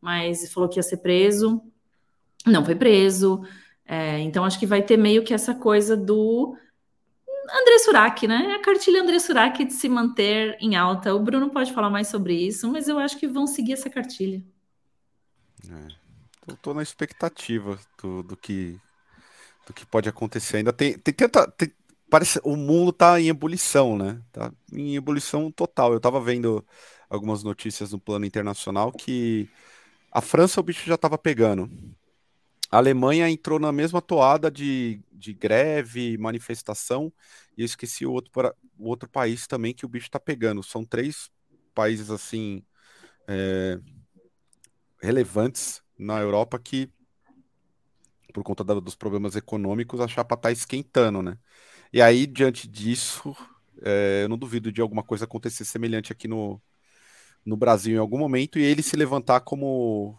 [0.00, 1.62] mas falou que ia ser preso,
[2.46, 3.42] não foi preso.
[3.88, 6.54] É, então, acho que vai ter meio que essa coisa do.
[7.50, 8.52] André Surak, né?
[8.52, 11.14] A cartilha André Surak de se manter em alta.
[11.14, 14.44] O Bruno pode falar mais sobre isso, mas eu acho que vão seguir essa cartilha.
[15.66, 15.88] É.
[16.46, 18.78] Eu tô na expectativa do, do, que,
[19.66, 20.58] do que pode acontecer.
[20.58, 21.72] Ainda tem, tem tenta, tem,
[22.10, 24.20] parece o mundo tá em ebulição, né?
[24.30, 25.94] Tá em ebulição total.
[25.94, 26.62] Eu tava vendo
[27.08, 29.48] algumas notícias no plano internacional que
[30.10, 31.70] a França o bicho já tava pegando.
[32.70, 37.12] A Alemanha entrou na mesma toada de, de greve, manifestação,
[37.56, 38.30] e eu esqueci o outro,
[38.78, 40.62] o outro país também que o bicho está pegando.
[40.62, 41.30] São três
[41.74, 42.62] países assim
[43.26, 43.78] é,
[45.00, 46.90] relevantes na Europa que,
[48.34, 51.38] por conta da, dos problemas econômicos, a chapa está esquentando, né?
[51.92, 53.34] E aí, diante disso,
[53.82, 56.60] é, eu não duvido de alguma coisa acontecer semelhante aqui no,
[57.44, 60.18] no Brasil em algum momento e ele se levantar como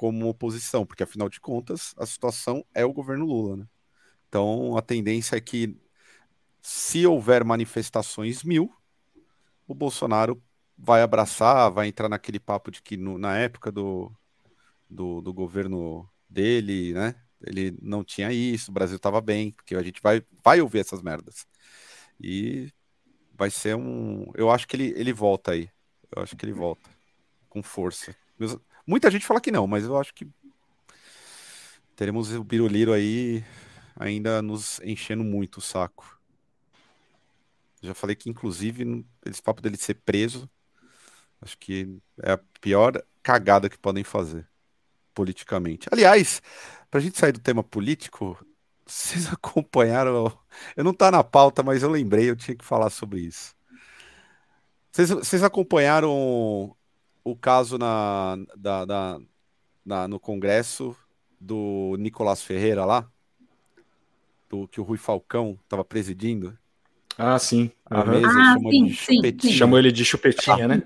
[0.00, 3.68] como oposição, porque afinal de contas a situação é o governo Lula, né?
[4.26, 5.76] Então a tendência é que
[6.62, 8.74] se houver manifestações mil,
[9.68, 10.42] o Bolsonaro
[10.74, 14.10] vai abraçar, vai entrar naquele papo de que no, na época do,
[14.88, 17.14] do, do, governo dele, né?
[17.42, 21.02] Ele não tinha isso, o Brasil estava bem, porque a gente vai, vai ouvir essas
[21.02, 21.46] merdas.
[22.18, 22.72] E
[23.34, 24.30] vai ser um.
[24.34, 25.68] Eu acho que ele, ele volta aí.
[26.16, 26.88] Eu acho que ele volta
[27.50, 28.16] com força.
[28.90, 30.26] Muita gente fala que não, mas eu acho que
[31.94, 33.44] teremos o Biruliro aí
[33.94, 36.20] ainda nos enchendo muito o saco.
[37.80, 40.50] Já falei que, inclusive, esse papo dele ser preso,
[41.40, 44.44] acho que é a pior cagada que podem fazer
[45.14, 45.88] politicamente.
[45.92, 46.42] Aliás,
[46.90, 48.44] para a gente sair do tema político,
[48.84, 50.36] vocês acompanharam.
[50.76, 53.54] Eu não tá na pauta, mas eu lembrei, eu tinha que falar sobre isso.
[54.90, 56.76] Vocês, vocês acompanharam
[57.24, 59.20] o caso na, da, da
[59.84, 60.96] na, no Congresso
[61.40, 63.10] do Nicolás Ferreira lá,
[64.48, 66.56] do que o Rui Falcão estava presidindo.
[67.16, 67.70] Ah, sim.
[67.86, 69.52] A mesa ah, chamou, sim, sim, sim.
[69.52, 70.82] chamou ele de chupetinha, ah, né?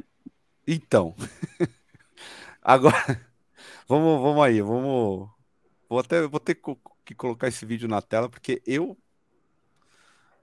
[0.67, 1.15] Então.
[2.63, 3.21] Agora,
[3.87, 5.29] vamos, vamos aí, vamos.
[5.89, 6.59] Vou até vou ter
[7.05, 8.97] que colocar esse vídeo na tela, porque eu,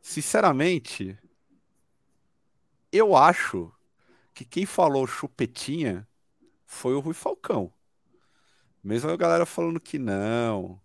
[0.01, 1.17] sinceramente,
[2.91, 3.73] eu acho
[4.41, 6.07] que quem falou chupetinha
[6.65, 7.71] foi o Rui Falcão.
[8.83, 10.81] Mesmo a galera falando que não,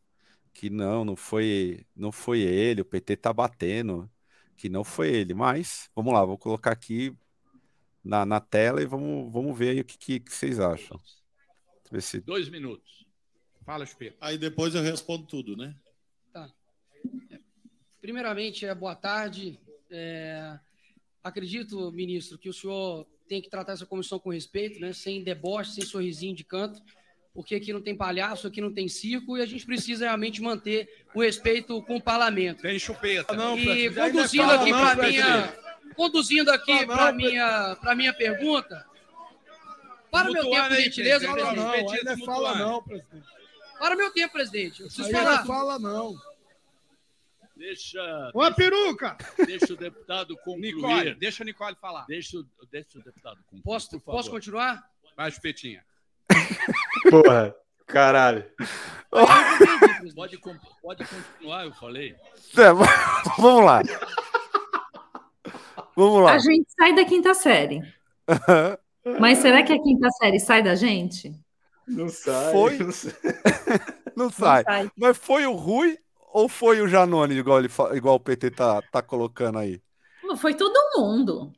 [0.52, 4.10] que não, não foi, não foi ele, o PT tá batendo,
[4.56, 5.32] que não foi ele.
[5.32, 7.16] Mas, vamos lá, vou colocar aqui
[8.04, 11.00] na, na tela e vamos, vamos ver aí o que, que, que vocês acham.
[12.00, 12.20] Se...
[12.20, 13.06] Dois minutos.
[13.64, 14.16] Fala, Chupeta.
[14.20, 15.74] Aí depois eu respondo tudo, né?
[16.32, 16.52] Tá.
[18.00, 19.58] Primeiramente, é, boa tarde.
[19.90, 20.58] É,
[21.22, 24.92] acredito, ministro, que o senhor tem que tratar essa comissão com respeito, né?
[24.92, 26.80] Sem deboche, sem sorrisinho de canto,
[27.34, 30.88] porque aqui não tem palhaço, aqui não tem circo e a gente precisa realmente manter
[31.14, 32.62] o respeito com o parlamento.
[32.62, 33.34] Tem chupeta.
[33.34, 35.54] Não, e conduzindo aqui para minha,
[35.94, 38.86] conduzindo aqui para minha, para minha pergunta.
[40.10, 41.56] Para o meu tempo, por gentileza, presidente.
[41.56, 43.26] Não, ainda fala não, presidente.
[43.78, 44.80] Para o meu tempo, presidente.
[44.80, 45.38] Eu preciso falar.
[45.38, 46.16] Não fala não.
[47.56, 48.30] Deixa.
[48.34, 49.16] Uma peruca!
[49.46, 50.74] Deixa o deputado concluir.
[50.74, 52.04] Nicole, deixa o Nicole falar.
[52.06, 52.36] Deixa,
[52.70, 53.62] deixa o deputado concluir.
[53.62, 54.84] Posso, posso continuar?
[55.16, 55.82] Vai, Chupetinha.
[57.10, 58.44] Porra, caralho.
[60.14, 60.38] Pode,
[60.82, 62.14] pode continuar, eu falei.
[62.58, 62.72] É,
[63.38, 63.82] vamos lá.
[65.96, 66.34] Vamos lá.
[66.34, 67.80] A gente sai da quinta série.
[69.18, 71.32] Mas será que a quinta série sai da gente?
[71.88, 72.52] Não sai.
[72.52, 72.78] Foi.
[72.78, 73.12] Não sai.
[74.14, 74.58] Não sai.
[74.58, 74.90] Não sai.
[74.94, 75.98] Mas foi o Rui
[76.36, 79.80] ou foi o Janone, igual, ele, igual o PT tá, tá colocando aí?
[80.36, 81.50] Foi todo mundo.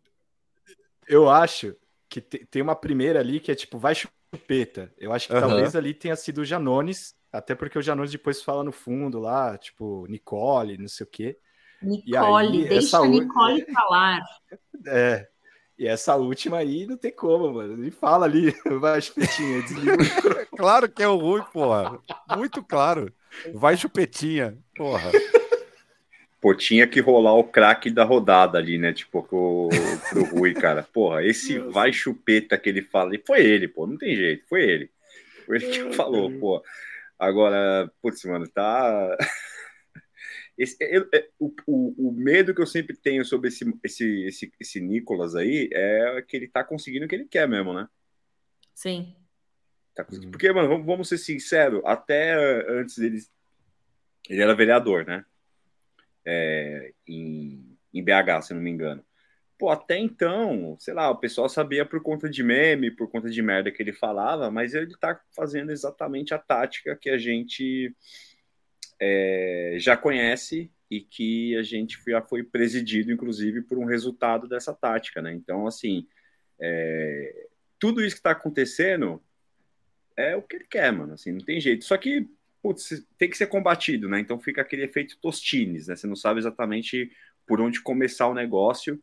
[1.08, 1.74] Eu acho
[2.08, 4.94] que tem uma primeira ali que é tipo, vai chupeta.
[4.96, 5.40] Eu acho que uhum.
[5.40, 9.58] talvez ali tenha sido o Janones, até porque o Janones depois fala no fundo lá,
[9.58, 11.36] tipo, Nicole, não sei o quê.
[11.82, 14.22] Nicole, aí, deixa a Nicole falar.
[14.86, 15.28] É,
[15.78, 17.74] e essa última aí não tem como, mano.
[17.74, 19.96] Ele fala ali, vai chupetinha, desliga.
[20.56, 21.98] claro que é o Rui, porra.
[22.36, 23.12] Muito claro.
[23.54, 25.12] Vai chupetinha, porra.
[26.40, 28.92] Pô, tinha que rolar o craque da rodada ali, né?
[28.92, 29.68] Tipo, pro,
[30.08, 30.82] pro Rui, cara.
[30.82, 33.14] Porra, esse vai chupeta que ele fala.
[33.14, 34.90] E foi ele, pô, não tem jeito, foi ele.
[35.46, 36.62] Foi ele que falou, pô.
[37.18, 39.16] Agora, putz, mano, tá.
[40.58, 44.52] Esse, eu, é, o, o, o, medo que eu sempre tenho sobre esse, esse, esse,
[44.58, 47.88] esse Nicolas aí é que ele tá conseguindo o que ele quer mesmo, né?
[48.74, 49.14] Sim.
[49.94, 50.30] Tá uhum.
[50.32, 52.34] Porque, mano, vamos, vamos ser sinceros, até
[52.68, 53.20] antes dele.
[54.28, 55.24] Ele era vereador, né?
[56.24, 59.04] É, em, em BH, se não me engano.
[59.56, 63.42] Pô, até então, sei lá, o pessoal sabia por conta de meme, por conta de
[63.42, 67.92] merda que ele falava, mas ele tá fazendo exatamente a tática que a gente
[69.00, 74.72] é, já conhece e que a gente já foi presidido, inclusive, por um resultado dessa
[74.72, 75.32] tática, né?
[75.32, 76.06] Então, assim,
[76.58, 79.22] é, tudo isso que está acontecendo
[80.16, 81.84] é o que ele quer, mano, assim, não tem jeito.
[81.84, 82.26] Só que,
[82.62, 84.18] putz, tem que ser combatido, né?
[84.18, 85.94] Então fica aquele efeito tostines, né?
[85.94, 87.12] Você não sabe exatamente
[87.46, 89.00] por onde começar o negócio,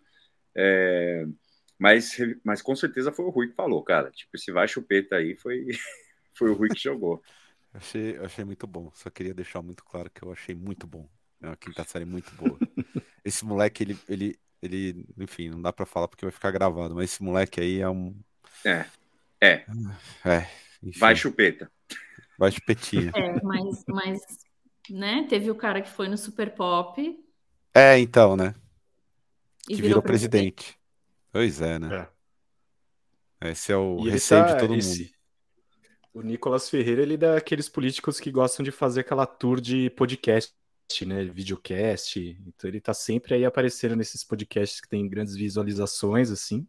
[0.56, 1.26] é,
[1.78, 4.12] mas, mas com certeza foi o Rui que falou, cara.
[4.12, 5.68] Tipo, esse vai chupeta aí foi,
[6.34, 7.24] foi o Rui que jogou.
[7.76, 8.90] Achei, achei muito bom.
[8.94, 11.08] Só queria deixar muito claro que eu achei muito bom.
[11.42, 12.58] É uma quinta série muito boa.
[13.24, 17.06] Esse moleque, ele, ele, ele, enfim, não dá para falar porque vai ficar gravado, mas
[17.12, 18.16] esse moleque aí é um.
[18.64, 18.86] É.
[19.42, 19.66] É.
[20.24, 20.48] É.
[20.84, 21.00] Enfim.
[21.00, 21.72] Vai chupeta.
[22.38, 23.12] Vai chupetinha.
[23.16, 24.22] É, mas, mas,
[24.90, 27.20] né, teve o cara que foi no Super Pop.
[27.74, 28.54] É, então, né?
[29.64, 30.78] E que virou virou presidente.
[31.32, 32.08] Pois é, né?
[33.42, 33.50] É.
[33.52, 35.15] Esse é o E receio tá- de todo esse- mundo.
[36.16, 40.56] O Nicolas Ferreira, ele é daqueles políticos que gostam de fazer aquela tour de podcast,
[41.06, 41.26] né?
[41.26, 42.16] Videocast.
[42.48, 46.66] Então ele tá sempre aí aparecendo nesses podcasts que tem grandes visualizações, assim.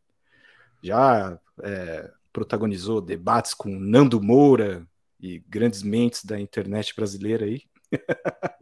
[0.82, 4.84] Já é, protagonizou debates com Nando Moura
[5.20, 7.62] e grandes mentes da internet brasileira aí.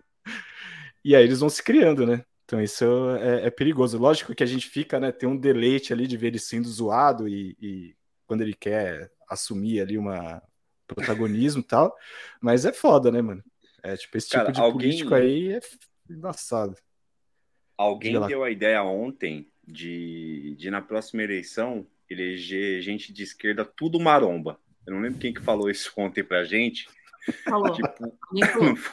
[1.03, 2.27] e aí eles vão se criando, né?
[2.45, 2.85] Então isso
[3.23, 3.97] é, é perigoso.
[3.97, 5.11] Lógico que a gente fica, né?
[5.13, 9.81] Tem um deleite ali de ver ele sendo zoado e, e quando ele quer assumir
[9.81, 10.43] ali uma
[10.95, 11.97] protagonismo e tal,
[12.41, 13.43] mas é foda, né, mano?
[13.83, 15.61] É tipo esse Cara, tipo de alguém- político aí é
[16.09, 16.77] embaçado.
[17.77, 23.99] Alguém deu a ideia ontem de, de na próxima eleição eleger gente de esquerda tudo
[23.99, 24.61] maromba.
[24.87, 26.89] Eu não lembro quem que falou isso ontem pra gente.
[27.45, 27.73] Falou.
[27.73, 28.13] Tipo,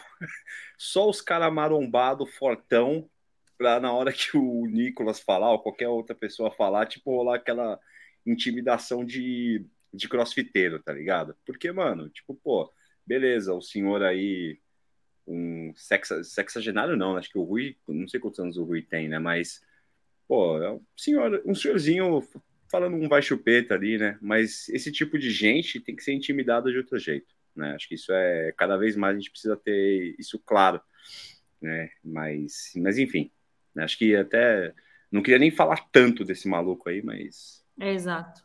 [0.78, 3.10] só os caras marombados, fortão,
[3.58, 7.80] pra na hora que o Nicolas falar, ou qualquer outra pessoa falar, tipo, rolar aquela
[8.26, 11.36] intimidação de, de crossfiteiro, tá ligado?
[11.46, 12.72] Porque, mano, tipo, pô,
[13.06, 14.60] beleza, o senhor aí,
[15.28, 19.08] um sexa, sexagenário não, acho que o Rui, não sei quantos anos o Rui tem,
[19.08, 19.20] né?
[19.20, 19.62] Mas,
[20.28, 22.22] pô, é um senhor, um senhorzinho
[22.70, 24.18] falando um vai chupeta ali, né?
[24.22, 27.74] Mas esse tipo de gente tem que ser intimidado de outro jeito, né?
[27.76, 30.82] Acho que isso é cada vez mais a gente precisa ter isso claro,
[31.62, 31.90] né?
[32.02, 33.30] Mas, mas enfim,
[33.76, 33.84] né?
[33.84, 34.74] acho que até
[35.12, 38.42] não queria nem falar tanto desse maluco aí, mas É, exato.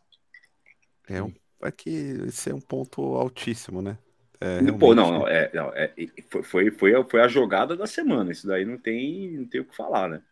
[1.07, 1.91] É, um, é que
[2.27, 3.99] esse é um ponto altíssimo, né?
[4.41, 5.93] É, pô, não, não, é, não, é,
[6.29, 8.33] foi, foi, foi, a, foi a jogada da semana.
[8.33, 10.23] Isso daí não tem, não tem o que falar, né?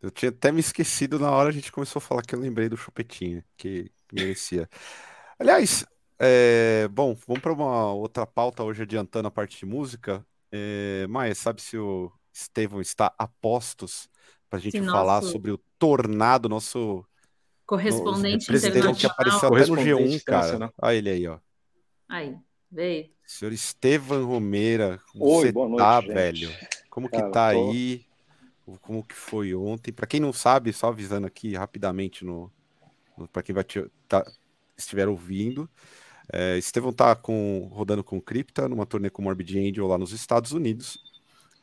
[0.00, 2.68] Eu tinha até me esquecido na hora a gente começou a falar que eu lembrei
[2.68, 4.68] do Chupetinha, que merecia.
[5.38, 5.84] Aliás,
[6.18, 10.24] é, bom, vamos para uma outra pauta hoje adiantando a parte de música.
[10.52, 14.08] É, Maia, sabe se o Estevão está a postos
[14.48, 17.04] para a gente Se falar nosso sobre o Tornado, nosso
[17.66, 19.12] Correspondente que internacional.
[19.12, 20.72] apareceu até no Correspondente G1, cara.
[20.80, 21.38] Olha ele aí, ó.
[22.08, 22.36] Aí,
[22.70, 23.10] veio.
[23.26, 26.12] Senhor Estevam Romeira, como Oi, você boa noite, tá, gente.
[26.12, 26.50] velho?
[26.90, 28.04] Como que Cara, tá tô- aí?
[28.82, 29.92] Como que foi ontem?
[29.92, 32.50] Pra quem não sabe, só avisando aqui rapidamente no,
[33.16, 34.24] no para quem vai te- tá-
[34.76, 35.68] estiver ouvindo,
[36.32, 40.52] é, Estevão tá com, rodando com Cripta numa turnê com Morbid Angel lá nos Estados
[40.52, 40.98] Unidos.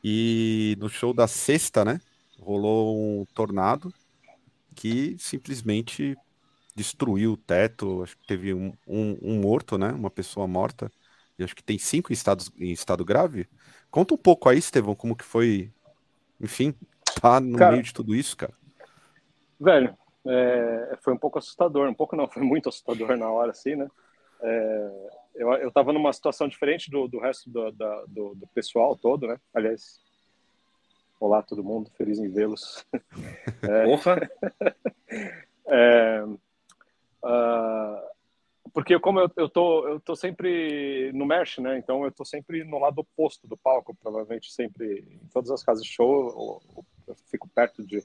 [0.04, 2.00] E no show da sexta, né?
[2.40, 3.92] Rolou um tornado
[4.72, 6.18] que simplesmente
[6.76, 8.02] destruiu o teto.
[8.02, 9.92] Acho que teve um, um- um morto, né?
[9.92, 10.92] Uma pessoa morta.
[11.38, 13.48] E acho que tem cinco em, estados, em estado grave.
[13.90, 15.72] Conta um pouco aí, Estevão, como que foi.
[16.40, 16.74] Enfim,
[17.20, 18.54] tá no Cara, meio de tudo isso, cara.
[19.60, 23.76] Velho, é, foi um pouco assustador, um pouco não, foi muito assustador na hora, assim,
[23.76, 23.88] né?
[24.42, 24.90] É,
[25.36, 29.26] eu, eu tava numa situação diferente do, do resto do, da- do, do pessoal todo,
[29.26, 29.38] né?
[29.54, 30.00] Aliás,
[31.22, 32.84] olá todo mundo, feliz em vê-los.
[35.64, 36.24] É,
[37.24, 38.10] ah,
[38.74, 41.78] porque como eu, eu tô eu tô sempre no merch, né?
[41.78, 45.84] Então eu tô sempre no lado oposto do palco, provavelmente sempre em todas as casas
[45.84, 48.02] de show eu, eu fico perto de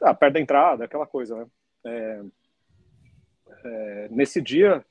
[0.00, 1.46] ah, perto da entrada, aquela coisa, né?
[1.84, 2.22] É,
[3.64, 4.84] é, nesse dia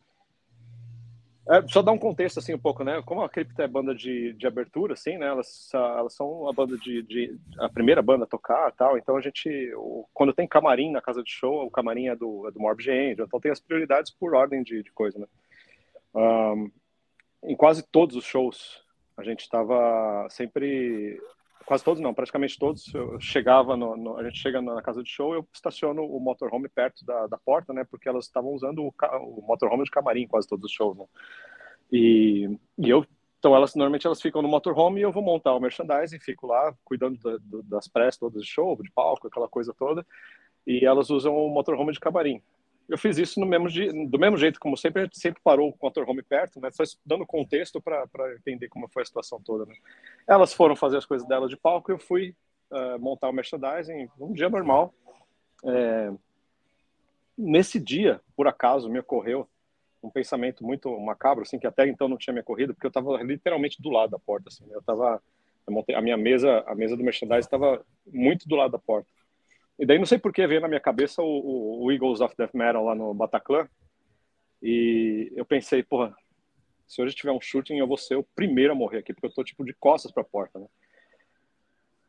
[1.50, 3.02] é, só dar um contexto assim um pouco, né?
[3.06, 5.28] Como a Crypto é banda de, de abertura, assim, né?
[5.28, 8.98] Elas, elas são a banda de, de a primeira banda a tocar, tal.
[8.98, 12.48] Então a gente, o- quando tem camarim na casa de show, o camarim é do,
[12.48, 15.28] é do Morbid Angel, então tem as prioridades por ordem de, de coisa, né?
[16.16, 16.70] Ahn,
[17.44, 18.84] em quase todos os shows
[19.18, 21.22] a gente estava sempre
[21.66, 22.94] quase todos não, praticamente todos.
[22.94, 26.70] Eu chegava no, no- a gente chega na casa de show, eu estaciono o motorhome
[26.70, 27.84] perto da, da porta, né?
[27.84, 31.06] Porque elas estavam usando o, o motorhome de camarim quase todos os shows, né?
[31.92, 33.06] E, e eu
[33.38, 36.74] então elas normalmente elas ficam no motorhome e eu vou montar o merchandising, fico lá
[36.84, 40.04] cuidando da- das press todas de show, de palco, aquela coisa toda.
[40.66, 42.42] E elas usam o motorhome de camarim.
[42.88, 43.68] Eu fiz isso no mesmo
[44.10, 46.70] do mesmo jeito como sempre, a gente sempre parou com o motorhome perto, né?
[46.72, 48.08] Só dando contexto para
[48.38, 49.76] entender como foi a situação toda, né?
[50.28, 52.36] Elas foram fazer as coisas delas de palco, eu fui
[52.72, 54.94] uh, montar o merchandising, um dia normal.
[55.64, 56.12] É,
[57.38, 59.48] nesse dia, por acaso, me ocorreu
[60.02, 63.22] um pensamento muito macabro, assim, que até então não tinha me ocorrido, porque eu estava
[63.24, 65.22] literalmente do lado da porta, assim, eu estava,
[65.96, 69.10] a minha mesa, a mesa do merchandising estava muito do lado da porta.
[69.78, 72.54] E daí não sei por que veio na minha cabeça o, o, Eagles of Death
[72.54, 73.68] Metal lá no Bataclan,
[74.62, 76.16] e eu pensei, porra,
[76.88, 79.34] se hoje tiver um shooting, eu vou ser o primeiro a morrer aqui, porque eu
[79.34, 80.68] tô tipo de costas para a porta, né?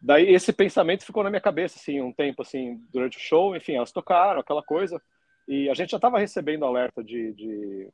[0.00, 3.74] Daí esse pensamento ficou na minha cabeça, assim, um tempo, assim, durante o show, enfim,
[3.74, 5.02] elas tocaram, aquela coisa,
[5.48, 7.88] e a gente já estava recebendo alerta de, de,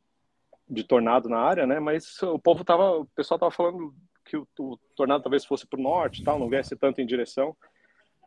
[0.68, 1.80] de, tornado na área, né?
[1.80, 3.94] Mas o povo tava, o pessoal tava falando
[4.24, 7.56] que o, o tornado talvez fosse para o norte, tal, não viesse tanto em direção.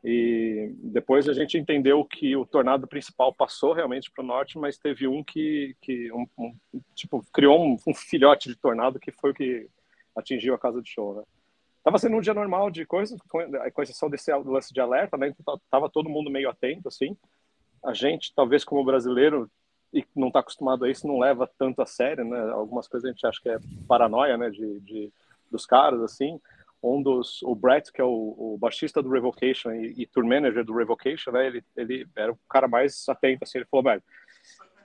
[0.03, 4.77] E depois a gente entendeu que o tornado principal passou realmente para o norte, mas
[4.77, 6.55] teve um que, que um, um,
[6.93, 9.67] tipo, criou um, um, filhote de tornado que foi o que
[10.15, 11.23] atingiu a casa de show, né?
[11.83, 15.33] Tava sendo um dia normal de coisas, com exceção desse lance de alerta, né?
[15.39, 17.15] Então, tava todo mundo meio atento, assim.
[17.83, 19.49] A gente, talvez como brasileiro,
[19.93, 22.39] e não está acostumado a isso, não leva tanto a sério, né?
[22.51, 24.49] Algumas coisas a gente acha que é paranoia, né?
[24.49, 25.13] De, de
[25.51, 26.39] dos caras, assim
[26.85, 30.63] um dos, o Brett, que é o, o baixista do Revocation e, e, tour manager
[30.63, 34.03] do Revocation, né, ele, ele era o cara mais atento, assim, ele falou, velho,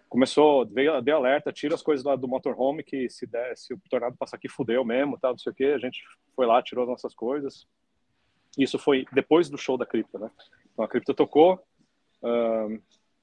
[0.09, 3.81] começou, veio, deu alerta, tira as coisas lá do motorhome, que se der, se o
[3.91, 6.03] tornado passar aqui, fudeu mesmo, tal, não sei o que, a gente
[6.35, 7.67] foi lá, tirou as nossas coisas,
[8.59, 10.31] isso foi depois do show da Cripta, né,
[10.73, 11.63] então a Cripta tocou,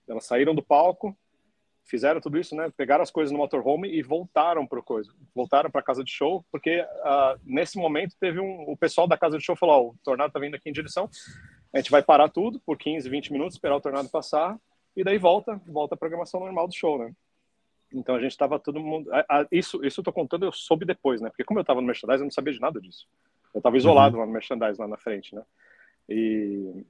[0.08, 1.18] elas saíram do palco,
[1.88, 2.72] fizeram tudo isso, né?
[2.76, 6.82] Pegaram as coisas no motorhome e voltaram para coisa, voltaram para casa de show, porque
[6.82, 10.32] uh, nesse momento teve um, o pessoal da casa de show falou: oh, o tornado
[10.32, 11.10] tá vindo aqui em direção,
[11.74, 14.58] a gente vai parar tudo por 15, 20 minutos, esperar o tornado passar
[14.96, 17.14] e daí volta, volta a programação normal do show, né?
[17.94, 20.86] Então a gente estava todo mundo, a, a, isso, isso eu tô contando, eu soube
[20.86, 21.30] depois, né?
[21.30, 23.08] Porque como eu estava no merchandising, eu não sabia de nada disso.
[23.54, 24.22] Eu estava isolado uhum.
[24.22, 25.42] lá no merchandising lá na frente, né?
[26.10, 26.86] E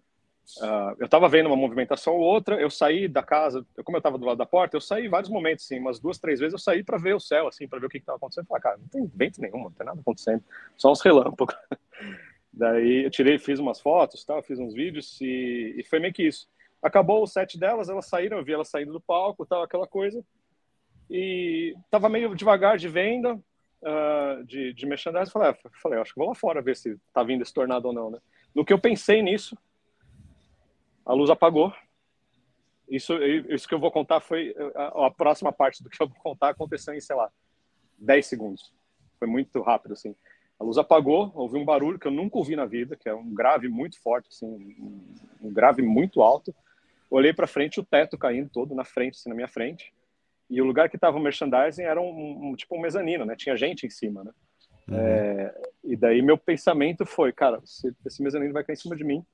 [0.61, 4.17] Uh, eu estava vendo uma movimentação ou outra, eu saí da casa, como eu estava
[4.17, 6.83] do lado da porta, eu saí vários momentos, assim, umas duas, três vezes eu saí
[6.83, 8.47] para ver o céu, assim, para ver o que estava acontecendo.
[8.47, 10.41] Falei, cara, não tem vento nenhum, não tem nada acontecendo,
[10.77, 11.55] só uns relâmpagos.
[12.53, 16.23] Daí eu tirei, fiz umas fotos, tal, fiz uns vídeos e, e, foi meio que
[16.23, 16.47] isso.
[16.81, 20.23] Acabou o set delas, elas saíram, eu vi elas saindo do palco, tal, aquela coisa.
[21.09, 25.31] E tava meio devagar de venda, uh, de, de merchandising.
[25.31, 27.93] Falei, ah, falei, acho que vou lá fora ver se tá vindo esse tornado ou
[27.93, 28.19] não, né?
[28.55, 29.55] No que eu pensei nisso,
[31.07, 31.73] a luz apagou.
[32.87, 33.13] Isso,
[33.49, 36.49] isso que eu vou contar foi a, a, próxima parte do que eu vou contar
[36.49, 37.31] aconteceu em, sei lá,
[37.97, 38.73] 10 segundos.
[39.17, 40.13] Foi muito rápido, assim.
[40.59, 43.33] A luz apagou, ouvi um barulho que eu nunca ouvi na vida, que é um
[43.33, 44.45] grave muito forte, assim,
[44.79, 46.53] um, um grave muito alto.
[47.09, 49.93] Olhei para frente, o teto caindo todo na frente, assim, na minha frente.
[50.49, 53.35] E o lugar que estava o merchandising era um, um, tipo um mezanino, né?
[53.35, 54.31] Tinha gente em cima, né?
[54.87, 54.97] Uhum.
[54.97, 59.03] É, e daí meu pensamento foi, cara, esse, esse mezanino vai cair em cima de
[59.03, 59.25] mim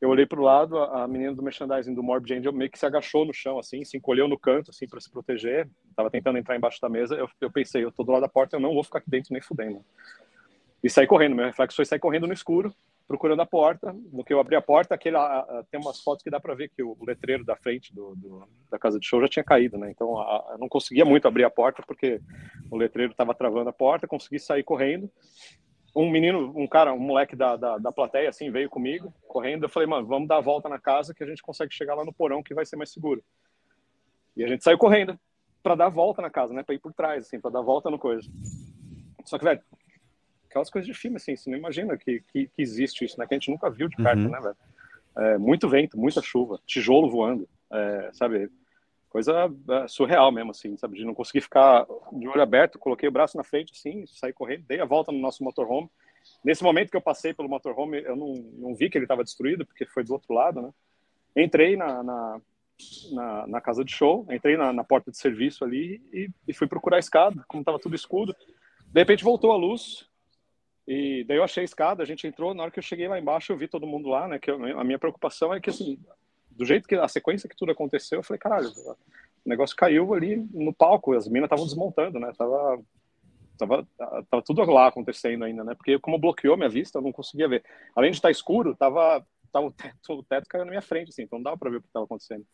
[0.00, 2.84] eu olhei para o lado, a, menina do merchandising do Morbid Angel meio que se
[2.84, 5.68] agachou no chão, assim, se encolheu no canto, assim, para se proteger.
[5.94, 7.14] Tava tentando entrar embaixo da mesa.
[7.14, 9.32] Eu, eu pensei, eu tô do lado da porta, eu não vou ficar aqui dentro
[9.32, 9.82] nem fudendo.
[10.84, 11.34] E saí correndo.
[11.34, 12.74] Meu reflexo foi sair correndo no escuro,
[13.08, 13.96] procurando a porta.
[14.12, 16.54] No que eu abri a porta, aquele, a, a, tem umas fotos que dá para
[16.54, 19.44] ver que o, o letreiro da frente do, do, da casa de show já tinha
[19.44, 19.90] caído, né?
[19.90, 20.08] Então
[20.50, 22.20] eu não conseguia muito abrir a porta porque
[22.70, 24.06] o letreiro estava travando a porta.
[24.06, 25.10] Consegui sair correndo
[25.96, 29.64] um menino, um cara, um moleque da, da, da, plateia, assim, veio comigo, correndo.
[29.64, 32.04] Eu falei, mano, vamos dar a volta na casa que a gente consegue chegar lá
[32.04, 33.24] no porão que vai ser mais seguro.
[34.36, 35.18] E a gente saiu correndo
[35.62, 36.62] para dar a volta na casa, né?
[36.62, 38.28] Para ir por trás, assim, para dar a volta no coisa.
[39.24, 39.62] Só que, velho,
[40.50, 43.26] aquelas coisas de filme, assim, você não imagina que, que, que existe isso, né?
[43.26, 44.30] Que a gente nunca viu de perto, uhum.
[44.30, 44.56] né, velho?
[45.16, 48.50] É, muito vento, muita chuva, tijolo voando, é, sabe?
[49.16, 50.98] Coisa é, surreal mesmo, assim, sabe?
[50.98, 54.66] De não conseguir ficar de olho aberto, coloquei o braço na frente, assim, saí correndo,
[54.68, 55.88] dei a volta no nosso motorhome.
[56.44, 59.64] Nesse momento que eu passei pelo motorhome, eu não, não vi que ele estava destruído,
[59.64, 60.70] porque foi do outro lado, né?
[61.34, 62.40] Entrei na, na,
[63.12, 66.66] na, na casa de show, entrei na, na porta de serviço ali e, e fui
[66.66, 68.36] procurar a escada, como estava tudo escuro.
[68.86, 70.06] De repente voltou a luz,
[70.86, 73.18] e daí eu achei a escada, a gente entrou, na hora que eu cheguei lá
[73.18, 74.38] embaixo, eu vi todo mundo lá, né?
[74.38, 75.98] Que eu, a minha preocupação é que, assim,
[76.56, 80.36] do jeito que a sequência que tudo aconteceu, eu falei, caralho, o negócio caiu ali
[80.52, 82.32] no palco, as minas estavam desmontando, né?
[82.36, 82.82] Tava,
[83.56, 83.86] tava,
[84.28, 85.74] tava tudo lá acontecendo ainda, né?
[85.74, 87.62] Porque como bloqueou minha vista, eu não conseguia ver.
[87.94, 91.22] Além de estar escuro, tava, tava o, teto, o teto caiu na minha frente, assim,
[91.22, 92.44] então não dava para ver o que estava acontecendo.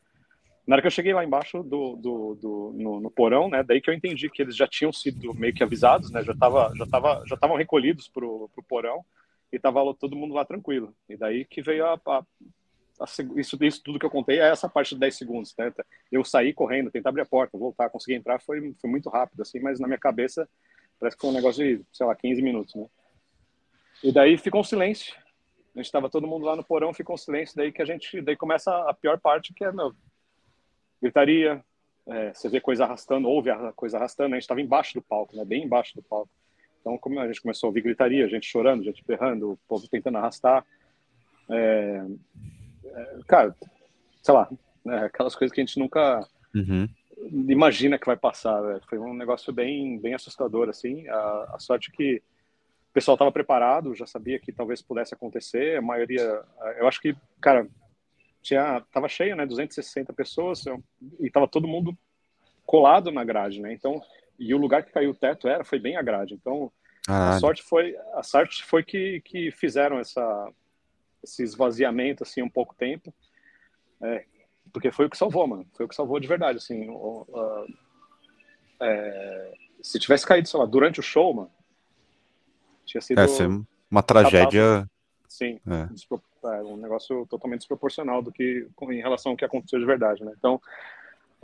[0.66, 3.80] Na hora que eu cheguei lá embaixo do, do, do no, no, porão, né, daí
[3.80, 6.86] que eu entendi que eles já tinham sido meio que avisados, né, já tava, já
[6.86, 9.04] tava, já estavam recolhidos pro, pro porão
[9.52, 10.94] e tava todo mundo lá tranquilo.
[11.08, 12.24] E daí que veio a, a,
[13.36, 15.72] isso, isso tudo que eu contei é essa parte de 10 segundos, né?
[16.10, 19.60] Eu saí correndo, tentar abrir a porta, voltar, conseguir entrar, foi, foi muito rápido, assim,
[19.60, 20.48] mas na minha cabeça
[20.98, 22.86] parece que foi um negócio de, sei lá, 15 minutos, né?
[24.02, 25.14] E daí ficou um silêncio.
[25.74, 28.20] A gente estava todo mundo lá no porão, ficou um silêncio, daí que a gente,
[28.20, 29.94] daí começa a pior parte, que é, meu,
[31.00, 31.64] gritaria,
[32.06, 35.36] é, você vê coisa arrastando, ouve a coisa arrastando, a gente estava embaixo do palco,
[35.36, 36.30] né, bem embaixo do palco.
[36.80, 40.18] Então, como a gente começou a ouvir gritaria, gente chorando, gente berrando, o povo tentando
[40.18, 40.66] arrastar.
[41.48, 42.04] É,
[43.26, 43.54] cara,
[44.22, 44.48] sei lá,
[44.84, 46.86] né, aquelas coisas que a gente nunca Uhum.
[47.48, 48.60] imagina que vai passar.
[48.62, 48.80] Né?
[48.88, 51.08] Foi um negócio bem, bem assustador, assim.
[51.08, 52.22] A, a sorte que
[52.90, 55.78] o pessoal estava preparado, já sabia que talvez pudesse acontecer.
[55.78, 56.42] A maioria,
[56.78, 57.66] eu acho que, cara,
[58.42, 59.46] tinha, tava cheio, né?
[59.46, 60.64] 260 pessoas
[61.20, 61.96] e tava todo mundo
[62.66, 63.72] colado na grade, né?
[63.72, 64.02] Então,
[64.38, 66.34] e o lugar que caiu o teto era foi bem a grade.
[66.34, 66.70] Então,
[67.08, 67.40] a Caralho.
[67.40, 70.52] sorte foi a sorte foi que, que fizeram essa
[71.22, 73.12] esse esvaziamento assim um pouco tempo,
[74.02, 74.24] é,
[74.72, 75.66] porque foi o que salvou, mano.
[75.74, 76.88] Foi o que salvou de verdade, assim.
[76.90, 77.66] o- a-
[78.80, 79.52] é,
[79.82, 81.50] se tivesse caído, sei lá, durante o show, mano,
[82.84, 83.26] tinha sido É,
[83.90, 84.88] uma tragédia.
[85.28, 85.88] Sim, É.
[86.44, 90.32] é, um negócio totalmente desproporcional do que em relação ao que aconteceu de verdade, né?
[90.36, 90.60] Então,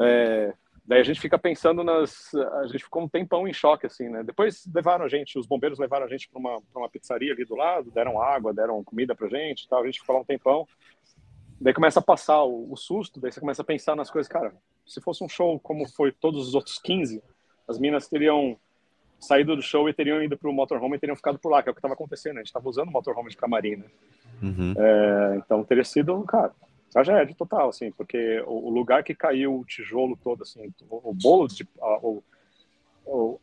[0.01, 0.53] é,
[0.89, 4.23] daí a gente fica pensando nas, a gente ficou um tempão em choque assim, né?
[4.25, 7.45] Depois levaram a gente, os bombeiros levaram a gente para uma pra uma pizzaria ali
[7.45, 10.67] do lado, deram água, deram comida pra gente, tal, a gente ficou lá um tempão.
[11.61, 14.55] Daí começa a passar o, o susto, daí você começa a pensar nas coisas, cara,
[14.87, 17.23] se fosse um show como foi todos os outros 15,
[17.69, 18.57] as minas teriam
[19.21, 21.73] saído do show e teriam ido pro motorhome e teriam ficado por lá, que é
[21.73, 22.41] o que estava acontecendo, né?
[22.41, 23.85] a gente estava usando o motorhome de camarim, né?
[24.41, 24.75] Uhum.
[24.79, 26.53] É, então teria sido, cara,
[26.91, 31.67] tragédia total, assim, porque o, lugar que caiu o tijolo todo, assim, o, bolo, de,
[31.81, 32.23] a- o,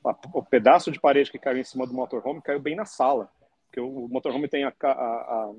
[0.05, 3.29] a- o pedaço de parede que caiu em cima do motorhome caiu bem na sala,
[3.67, 5.51] porque o, motorhome tem a, a,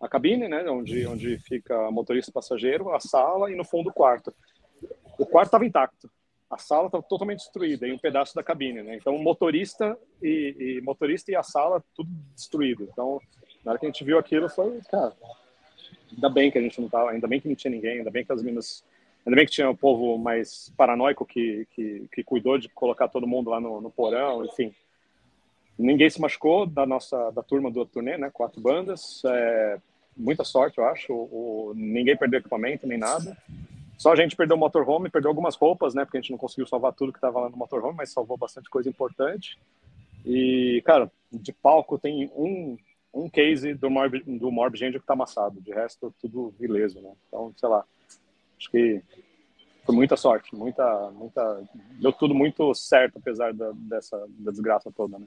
[0.00, 3.92] a, cabine, né, onde, onde fica motorista e passageiro, a sala e no fundo o
[3.92, 4.34] quarto.
[5.18, 6.10] O quarto estava intacto,
[6.50, 8.96] a sala estava totalmente destruída e um pedaço da cabine, né?
[8.96, 12.84] Então motorista e, e motorista e a sala tudo destruído.
[12.92, 13.20] Então
[13.64, 15.12] na hora que a gente viu aquilo foi, cara,
[16.14, 18.24] ainda bem que a gente não tava, ainda bem que não tinha ninguém, ainda bem
[18.24, 18.84] que as minas,
[19.24, 23.26] ainda bem que tinha o povo mais paranoico que que, que cuidou de colocar todo
[23.26, 24.72] mundo lá no, no porão, enfim.
[25.78, 28.30] Ninguém se machucou da nossa da turma do turnê, né?
[28.32, 29.78] Quatro bandas, é,
[30.16, 31.12] muita sorte, eu acho.
[31.12, 33.36] O, o- ninguém perdeu equipamento nem nada.
[33.98, 36.04] Só a gente perdeu o motorhome, perdeu algumas roupas, né?
[36.04, 38.70] Porque a gente não conseguiu salvar tudo que estava lá no motorhome, mas salvou bastante
[38.70, 39.58] coisa importante.
[40.24, 42.76] E, cara, de palco tem um,
[43.16, 45.60] um case do Morbid, do Morbid Angel que tá amassado.
[45.60, 47.12] De resto, tudo ileso, né?
[47.28, 47.84] Então, sei lá.
[48.58, 49.02] Acho que
[49.84, 51.62] foi muita sorte, muita, muita...
[52.00, 55.26] Deu tudo muito certo, apesar da, dessa da desgraça toda, né?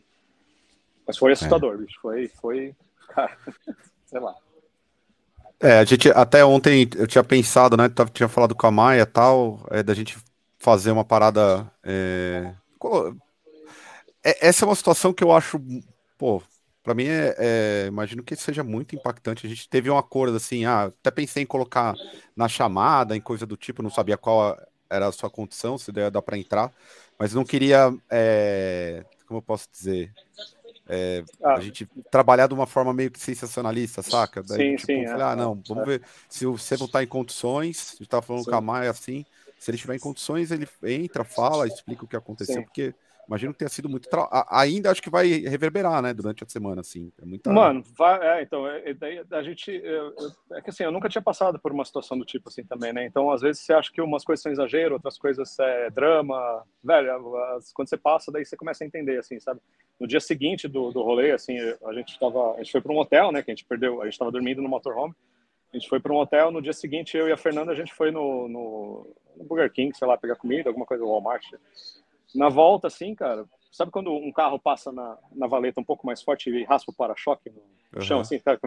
[1.07, 1.99] Mas foi assustador, bicho.
[2.01, 2.75] Foi, foi...
[3.09, 3.37] Cara,
[4.05, 4.35] sei lá.
[5.61, 7.89] É, a gente até ontem eu tinha pensado, né?
[7.89, 10.17] tava- Tinha falado com a Maia e tal, é, da gente
[10.57, 11.69] fazer uma parada.
[11.83, 12.53] é,
[14.23, 15.59] é- essa é uma situação que eu acho,
[16.17, 16.41] pô,
[16.89, 19.45] pra mim é, é- imagino que seja muito impactante.
[19.45, 21.93] A gente teve um acordo assim, ah, até pensei em colocar
[22.35, 24.59] na chamada, em coisa do tipo, não sabia qual
[24.89, 26.71] era a sua condição, se der, dá pra entrar,
[27.19, 30.11] mas não queria, é, como eu posso dizer,
[30.87, 31.53] é, Ah.
[31.53, 34.41] a gente trabalhar de uma forma meio que sensacionalista, saca?
[34.41, 35.85] Daí, Sim, tipo, sim, falei, é, ah, não, vamos é.
[35.85, 38.49] ver se o Sebo tá em condições, a gente tava falando Sim.
[38.49, 39.23] com a Maia assim,
[39.59, 42.63] se ele estiver em condições, ele entra, fala, explica o que aconteceu, Sim.
[42.63, 42.95] porque
[43.30, 44.09] imagino que tenha sido muito.
[44.09, 47.11] tra- Ainda acho que vai reverberar, né, durante a semana, assim.
[47.21, 47.51] É muita...
[47.53, 49.69] Mano, vai, é, então, é, é, a gente.
[49.71, 52.63] eu- eu- é que assim, eu nunca tinha passado por uma situação do tipo assim
[52.63, 53.05] também, né?
[53.05, 56.63] Então, às vezes você acha que umas coisas são exagero, outras coisas é drama.
[56.84, 59.61] Velho, as- quando você passa, daí você começa a entender, assim, sabe?
[59.99, 61.55] No dia seguinte do, do rolê, assim,
[61.86, 62.55] a gente tava.
[62.55, 63.43] A gente foi para um hotel, né?
[63.43, 65.13] Que a gente perdeu, a gente tava dormindo no motorhome.
[65.71, 67.93] A gente foi para um hotel, no dia seguinte eu e a Fernanda, a gente
[67.93, 71.45] foi no, no, no Burger King, sei lá, pegar comida, alguma coisa, Walmart.
[72.36, 76.21] Na volta, assim, cara, sabe quando um carro passa na, na valeta um pouco mais
[76.21, 77.61] forte e raspa o para-choque no
[77.95, 78.01] Aham.
[78.05, 78.59] chão, assim, cara,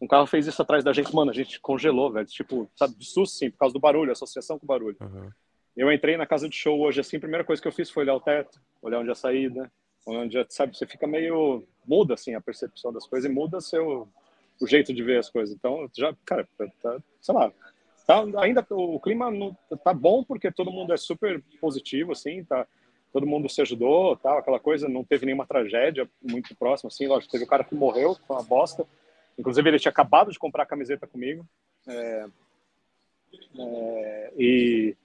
[0.00, 3.04] um carro fez isso atrás da gente, mano, a gente congelou, velho, tipo, sabe, de
[3.06, 4.96] susto, sim, por causa do barulho, associação com o barulho.
[5.00, 5.30] Aham.
[5.76, 8.04] Eu entrei na casa de show hoje, assim, a primeira coisa que eu fiz foi
[8.04, 9.70] olhar o teto, olhar onde é a saída,
[10.06, 14.08] onde, é- sabe, você fica meio, muda, assim, a percepção das coisas e muda seu,
[14.60, 15.54] o jeito de ver as coisas.
[15.54, 16.48] Então, já, cara,
[16.82, 17.52] tá, sei lá,
[18.06, 22.66] tá, ainda o clima não, tá bom porque todo mundo é super positivo, assim, tá,
[23.12, 27.32] todo mundo se ajudou, tal, aquela coisa, não teve nenhuma tragédia muito próxima, assim, lógico,
[27.32, 28.86] teve o cara que morreu, foi uma bosta,
[29.36, 31.44] inclusive ele tinha acabado de comprar a camiseta comigo,
[31.88, 32.26] é,
[33.58, 34.96] é, e,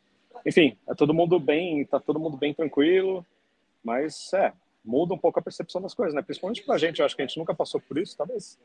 [0.45, 3.26] enfim, é todo mundo bem, tá todo mundo bem tranquilo,
[3.84, 4.54] mas, é,
[4.86, 7.26] muda um pouco a percepção das coisas, né, principalmente pra gente, eu acho que a
[7.26, 8.60] gente nunca passou por isso, talvez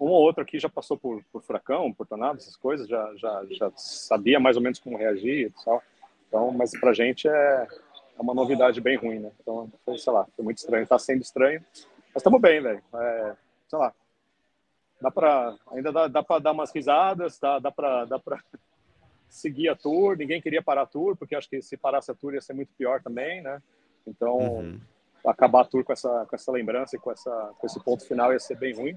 [0.00, 3.44] um ou outro aqui já passou por, por furacão, por tornado, essas coisas, já, já,
[3.50, 5.82] já sabia mais ou menos como reagir e tal.
[6.26, 7.68] Então, mas pra gente é,
[8.18, 9.30] é uma novidade bem ruim, né?
[9.40, 10.86] Então, foi, sei lá, foi muito estranho.
[10.86, 11.62] Tá sendo estranho,
[12.14, 12.82] mas estamos bem, velho.
[12.94, 13.36] É,
[13.68, 13.92] sei lá.
[15.02, 18.42] dá para ainda dá, dá para dar umas risadas, dá, dá para dá para
[19.28, 20.16] seguir a tour.
[20.16, 22.72] Ninguém queria parar a tour, porque acho que se parasse a tour ia ser muito
[22.78, 23.60] pior também, né?
[24.06, 24.80] Então, uhum.
[25.26, 28.32] acabar a tour com essa com essa lembrança e com essa com esse ponto final
[28.32, 28.96] ia ser bem ruim.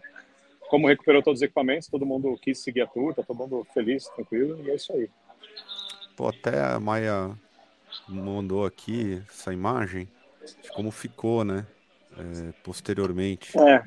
[0.70, 4.08] Como recuperou todos os equipamentos, todo mundo quis seguir a tour, tá todo mundo feliz,
[4.10, 5.10] tranquilo, e é isso aí.
[6.16, 7.38] Pô, até a Maia
[8.08, 10.08] mandou aqui essa imagem
[10.62, 11.66] de como ficou, né?
[12.18, 13.58] É, posteriormente.
[13.58, 13.84] É.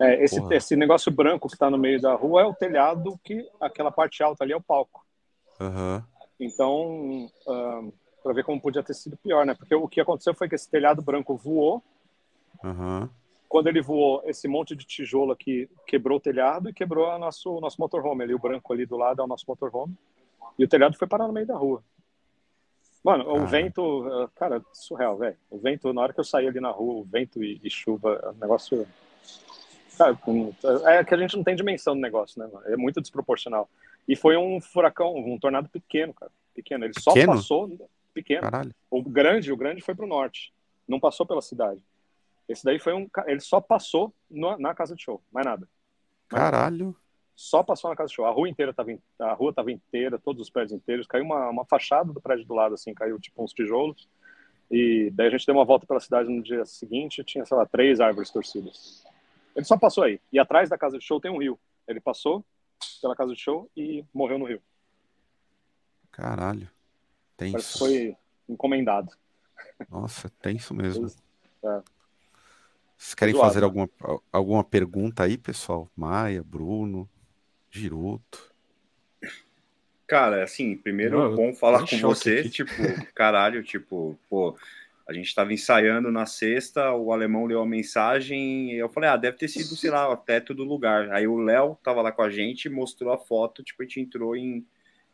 [0.00, 3.48] é esse, esse negócio branco que está no meio da rua é o telhado, que
[3.60, 5.04] aquela parte alta ali é o palco.
[5.60, 6.02] Uhum.
[6.38, 7.28] Então,
[8.22, 9.54] para ver como podia ter sido pior, né?
[9.54, 11.82] Porque o que aconteceu foi que esse telhado branco voou.
[12.62, 13.08] Uhum.
[13.48, 17.58] Quando ele voou, esse monte de tijolo aqui quebrou o telhado e quebrou o nosso,
[17.60, 18.22] nosso motorhome.
[18.22, 19.94] Ali, o branco ali do lado é o nosso motorhome.
[20.58, 21.82] E o telhado foi parar no meio da rua.
[23.02, 25.36] Mano, o vento, eh, cara, surreal, velho.
[25.48, 28.20] O vento, na hora que eu saí ali na rua, o vento e, e chuva,
[28.22, 28.86] é um negócio.
[29.96, 30.18] Cara,
[30.92, 32.66] é que a gente não tem dimensão do negócio, né, mano?
[32.66, 33.68] É muito desproporcional.
[34.06, 36.30] E foi um furacão, um tornado pequeno, cara.
[36.54, 36.84] Pequeno.
[36.84, 37.32] Ele só pequeno?
[37.34, 37.90] passou.
[38.12, 38.42] Pequeno.
[38.42, 38.74] Caralho.
[38.90, 40.52] O grande, o grande foi pro norte.
[40.86, 41.80] Não passou pela cidade.
[42.48, 43.08] Esse daí foi um.
[43.26, 45.68] Ele só passou no, na casa de show, mais nada.
[46.30, 46.86] Mais Caralho.
[46.86, 48.24] Nada só passou na casa de show.
[48.24, 48.90] A rua inteira tava,
[49.20, 51.06] a rua tava inteira, todos os prédios inteiros.
[51.06, 54.08] Caiu uma, uma fachada do prédio do lado, assim, caiu tipo uns tijolos.
[54.68, 57.64] E daí a gente deu uma volta pela cidade no dia seguinte, tinha, sei lá,
[57.64, 59.04] três árvores torcidas.
[59.54, 60.20] Ele só passou aí.
[60.32, 61.56] E atrás da casa de show tem um rio.
[61.86, 62.44] Ele passou
[63.00, 64.60] pela casa de show e morreu no rio.
[66.10, 66.68] Caralho.
[67.36, 67.52] Tenso.
[67.52, 68.16] Parece que foi
[68.48, 69.12] encomendado.
[69.88, 71.06] Nossa, tenso mesmo.
[71.64, 71.82] É.
[72.98, 73.88] Vocês querem fazer alguma,
[74.32, 75.88] alguma pergunta aí, pessoal?
[75.96, 77.08] Maia, Bruno?
[77.70, 78.52] Giroto.
[80.04, 82.48] Cara, assim, primeiro é bom falar com você, aqui.
[82.50, 82.72] tipo,
[83.14, 84.56] caralho, tipo, pô,
[85.06, 89.16] a gente tava ensaiando na sexta, o alemão leu a mensagem e eu falei, ah,
[89.16, 91.10] deve ter sido, sei lá, o teto do lugar.
[91.12, 94.34] Aí o Léo tava lá com a gente, mostrou a foto, tipo, a gente entrou
[94.34, 94.66] em,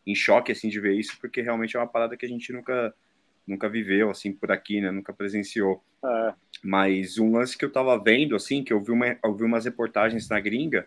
[0.07, 2.95] em choque, assim, de ver isso, porque realmente é uma parada que a gente nunca,
[3.47, 5.83] nunca viveu, assim, por aqui, né, nunca presenciou.
[6.05, 6.35] É.
[6.63, 9.65] Mas um lance que eu tava vendo, assim, que eu vi, uma, eu vi umas
[9.65, 10.87] reportagens na gringa,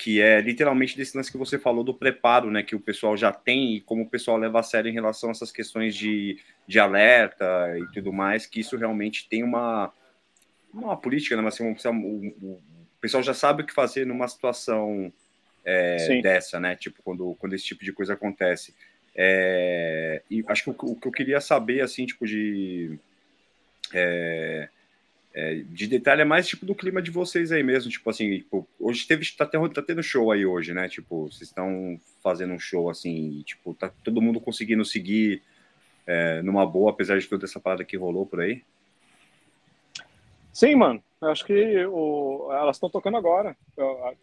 [0.00, 3.30] que é literalmente desse lance que você falou do preparo, né, que o pessoal já
[3.32, 6.80] tem e como o pessoal leva a sério em relação a essas questões de, de
[6.80, 7.44] alerta
[7.78, 9.92] e tudo mais, que isso realmente tem uma
[10.72, 12.62] uma política, né, mas assim, o, o,
[13.00, 15.12] pessoal já sabe o que fazer numa situação
[15.64, 18.74] é, dessa, né, tipo quando quando esse tipo de coisa acontece.
[19.14, 22.98] É, e acho que o, o, que eu queria saber, assim, tipo de
[23.92, 24.68] é,
[25.32, 28.68] é, de detalhe é mais tipo do clima de vocês aí mesmo, tipo assim, tipo,
[28.78, 30.88] hoje teve, tá, tá tendo show aí hoje, né?
[30.88, 35.42] Tipo, vocês estão fazendo um show assim, e, tipo, tá todo mundo conseguindo seguir
[36.06, 38.62] é, numa boa, apesar de toda essa parada que rolou por aí?
[40.52, 41.02] Sim, mano.
[41.20, 43.54] Eu acho que o, elas estão tocando agora.
[43.76, 44.16] Eu,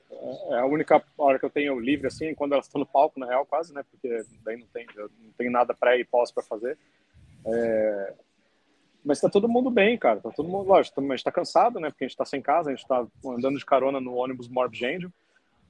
[0.50, 3.28] é a única hora que eu tenho livre, assim, quando elas estão no palco, na
[3.28, 3.84] real, quase, né?
[3.92, 6.78] Porque daí não tem, não tem nada pré e pós para fazer.
[7.46, 8.14] É,
[9.06, 10.20] mas tá todo mundo bem, cara.
[10.20, 11.90] Tá todo mundo, lógico, gente tá cansado, né?
[11.90, 14.84] Porque a gente tá sem casa, a gente tá andando de carona no ônibus Morbid
[14.84, 15.12] Angel.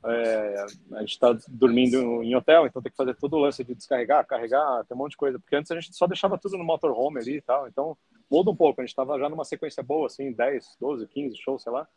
[0.06, 3.76] É, a gente tá dormindo em hotel, então tem que fazer todo o lance de
[3.76, 5.38] descarregar, carregar, tem um monte de coisa.
[5.38, 7.68] Porque antes a gente só deixava tudo no motorhome ali e tal.
[7.68, 7.98] Então
[8.30, 8.82] muda um pouco.
[8.82, 11.88] A gente tava já numa sequência boa, assim, 10, 12, 15 shows, sei lá.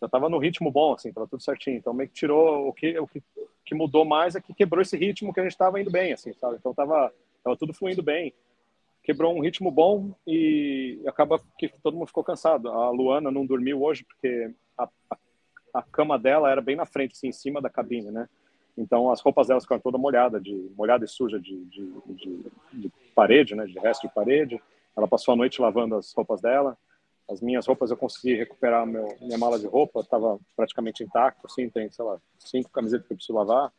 [0.00, 1.76] Já tava no ritmo bom, assim, tava tudo certinho.
[1.76, 3.22] Então meio que tirou o que, o que,
[3.64, 6.32] que mudou mais é que quebrou esse ritmo que a gente tava indo bem, assim,
[6.34, 6.56] sabe?
[6.56, 7.12] Então tava,
[7.42, 8.32] tava tudo fluindo bem
[9.02, 12.68] quebrou um ritmo bom e acaba que todo mundo ficou cansado.
[12.68, 15.18] A Luana não dormiu hoje porque a, a,
[15.74, 18.28] a cama dela era bem na frente, assim, em cima da cabine, né?
[18.76, 22.92] Então as roupas dela ficaram toda molhada, de molhada e suja de, de, de, de,
[23.14, 23.66] parede, né?
[23.66, 24.60] De resto de parede.
[24.96, 26.76] Ela passou a noite lavando as roupas dela.
[27.28, 31.68] As minhas roupas eu consegui recuperar meu, minha mala de roupa, estava praticamente intacto, assim,
[31.70, 33.72] tem, sei lá, cinco camisetas que eu preciso lavar.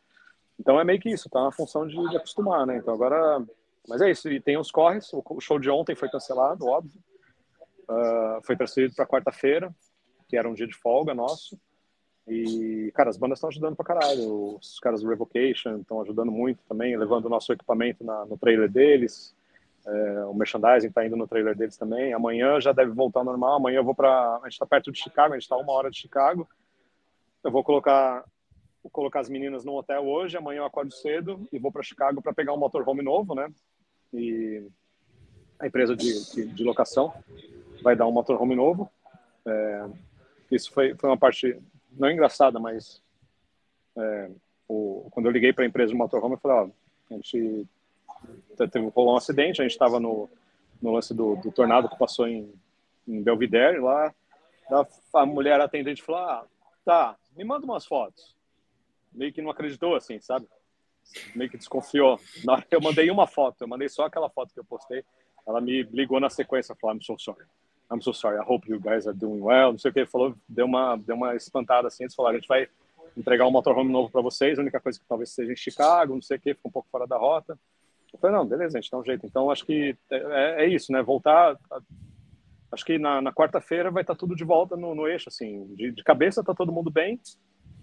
[0.58, 2.78] Então é meio que isso, tá na função de, de acostumar, né?
[2.78, 3.44] Então agora
[3.88, 5.12] mas é isso, e tem os corres.
[5.14, 7.00] O show de ontem foi cancelado, óbvio.
[7.90, 9.74] Uh, foi transferido para quarta-feira,
[10.28, 11.60] que era um dia de folga nosso.
[12.28, 14.56] E, cara, as bandas estão ajudando pra caralho.
[14.58, 18.70] Os caras do Revocation estão ajudando muito também, levando o nosso equipamento na, no trailer
[18.70, 19.36] deles.
[19.86, 22.14] É, o merchandising está indo no trailer deles também.
[22.14, 23.56] Amanhã já deve voltar ao normal.
[23.56, 24.38] Amanhã eu vou para.
[24.38, 26.48] A gente está perto de Chicago, a gente está uma hora de Chicago.
[27.44, 28.24] Eu vou colocar
[28.84, 30.38] vou colocar as meninas no hotel hoje.
[30.38, 33.52] Amanhã eu acordo cedo e vou para Chicago para pegar um motorhome novo, né?
[34.14, 34.68] e
[35.60, 37.14] a empresa de, de, de locação
[37.82, 38.92] vai dar um motorhome novo.
[39.46, 39.86] É,
[40.52, 41.58] isso foi, foi uma parte
[41.92, 43.02] não engraçada, mas
[43.98, 44.32] é,
[44.68, 46.70] o, quando eu liguei para a empresa de motorhome, eu falei, ó,
[47.10, 47.68] a gente
[48.56, 50.30] teve rolou um acidente, a gente estava no,
[50.82, 52.54] no lance do, do, tornado que passou em,
[53.08, 54.14] em Belvidere lá,
[55.14, 56.46] a mulher atendente falou, ah,
[56.86, 58.36] tá, me manda umas fotos.
[59.12, 60.48] Meio que não acreditou, assim, sabe?
[61.36, 62.20] Meio que desconfiou.
[62.46, 65.04] Na hora que eu mandei uma foto, eu mandei só aquela foto que eu postei,
[65.46, 67.46] ela me ligou na sequência, falou, I'm so sorry.
[67.92, 69.72] I'm so sorry, I hope you guys are doing well.
[69.74, 72.48] Não sei o que, falou, deu uma, deu uma espantada assim, eles falaram, a gente
[72.48, 72.70] vai
[73.18, 76.22] entregar um motorhome novo para vocês, a única coisa que talvez seja em Chicago, não
[76.22, 77.60] sei o que, fica um pouco fora da rota.
[78.14, 79.26] Eu falei, não, beleza, a gente dá um jeito.
[79.26, 81.02] Então, acho que é, é isso, né?
[81.02, 81.58] Voltar.
[81.72, 81.82] A,
[82.72, 85.74] acho que na, na quarta-feira vai estar tá tudo de volta no, no eixo, assim.
[85.76, 87.20] De, de, cabeça tá todo mundo bem.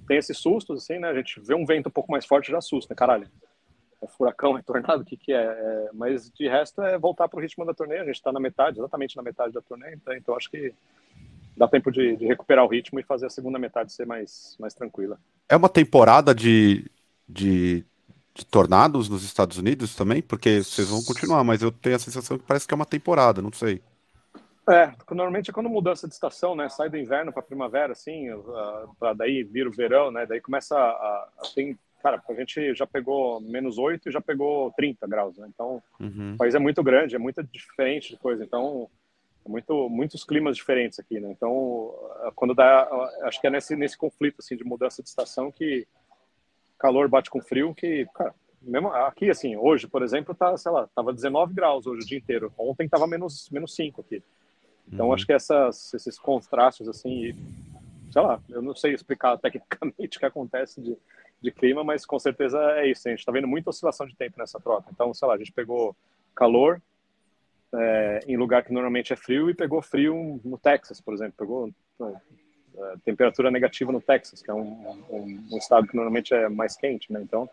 [0.07, 1.09] Tem esses sustos, assim, né?
[1.09, 2.97] A gente vê um vento um pouco mais forte já assusta, né?
[2.97, 3.29] Caralho.
[4.01, 5.43] É furacão, é tornado, o que que é?
[5.43, 5.91] é?
[5.93, 7.99] Mas de resto é voltar para o ritmo da turnê.
[7.99, 9.95] A gente está na metade, exatamente na metade da turnê.
[9.95, 10.73] Então, então acho que
[11.59, 14.73] dá tempo de, de, recuperar o ritmo e fazer a segunda metade ser mais, mais
[14.73, 15.19] tranquila.
[15.49, 16.89] É uma temporada de,
[17.29, 17.85] de,
[18.39, 20.23] de, tornados nos Estados Unidos também?
[20.23, 23.43] Porque vocês vão continuar, mas eu tenho a sensação que parece que é uma temporada,
[23.43, 23.83] não sei.
[24.71, 26.69] É, normalmente é quando mudança de estação, né?
[26.69, 30.27] Sai do inverno para primavera, assim, uh, para daí vir o verão, né?
[30.27, 34.71] Daí começa a, a, tem, cara, a gente já pegou menos 8 e já pegou
[34.77, 35.49] 30 graus, né?
[35.49, 36.35] Então, uhum.
[36.35, 38.45] o país é muito grande, é muito diferente de coisa.
[38.45, 38.91] Então,
[39.47, 41.31] muito, muitos climas diferentes aqui, né?
[41.31, 41.95] Então,
[42.35, 42.87] quando dá,
[43.23, 45.89] acho que é nesse, nesse conflito, assim, de mudança de estação que
[46.79, 50.89] calor bate com frio, que, cara, mesmo aqui, assim, hoje, por exemplo, tá, sei lá,
[50.95, 52.53] tava 19 graus hoje o dia inteiro.
[52.59, 54.23] Ontem tava menos, menos 5 aqui.
[54.91, 55.13] Então, uhum.
[55.13, 57.35] acho que essas, esses contrastes, assim,
[58.11, 60.97] sei lá, eu não sei explicar tecnicamente o que acontece de,
[61.41, 63.07] de clima, mas com certeza é isso.
[63.07, 64.89] A gente está vendo muita oscilação de tempo nessa troca.
[64.93, 65.95] Então, sei lá, a gente pegou
[66.35, 66.81] calor,
[67.75, 71.35] é, em lugar que normalmente é frio e pegou frio no Texas, por exemplo.
[71.37, 71.71] Pegou
[73.05, 77.13] temperatura negativa no Texas, que é um, um, um, estado que normalmente é mais quente,
[77.13, 77.21] né?
[77.23, 77.49] Então,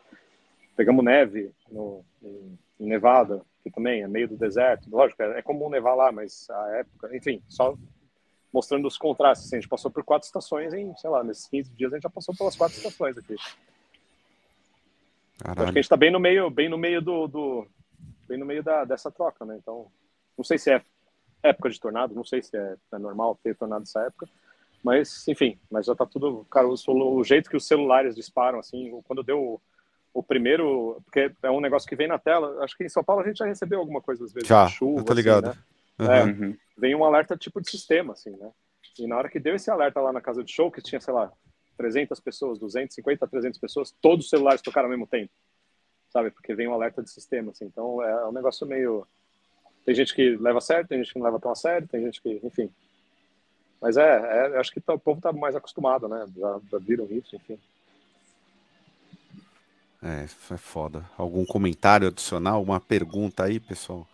[0.75, 4.89] pegamos neve no, em, em Nevada, que também é meio do deserto.
[4.89, 7.77] Lógico, é, é comum nevar lá, mas a época, enfim, só
[8.53, 9.47] mostrando os contrastes.
[9.47, 12.03] Assim, a gente passou por quatro estações em, sei lá, nesses 15 dias a gente
[12.03, 13.35] já passou pelas quatro estações aqui.
[15.43, 17.67] Acho que a gente está bem no meio, bem no meio do, do
[18.27, 19.57] bem no meio da, dessa troca, né?
[19.61, 19.87] Então,
[20.37, 20.81] não sei se é
[21.43, 24.27] época de tornado, não sei se é, é normal ter tornado nessa época,
[24.85, 29.01] mas enfim, mas já tá tudo, cara, o, o, jeito que os celulares disparam, assim,
[29.07, 29.61] quando deu o,
[30.13, 33.23] o, primeiro, porque é um negócio que vem na tela, acho que em São Paulo
[33.23, 35.47] a gente já recebeu alguma coisa às vezes, já, chuva, tá ligado.
[35.47, 35.59] Assim,
[35.97, 36.23] né?
[36.23, 36.51] uhum.
[36.51, 38.51] é, vem um alerta tipo de sistema, assim, né?
[38.99, 41.15] E na hora que deu esse alerta lá na casa de show, que tinha, sei
[41.15, 41.33] lá,
[41.77, 45.33] 300 pessoas, 250, 300 pessoas, todos os celulares tocaram ao mesmo tempo,
[46.09, 46.29] sabe?
[46.29, 49.07] Porque vem um alerta de sistema, assim, então é um negócio meio
[49.83, 52.01] tem gente que leva a sério, tem gente que não leva tão a sério, tem
[52.01, 52.71] gente que, enfim.
[53.85, 56.25] Mas é, é acho que tá, o povo está mais acostumado, né?
[56.35, 57.59] Já, já viram isso, enfim.
[60.01, 61.07] É, é foda.
[61.15, 64.07] Algum comentário adicional, uma pergunta aí, pessoal?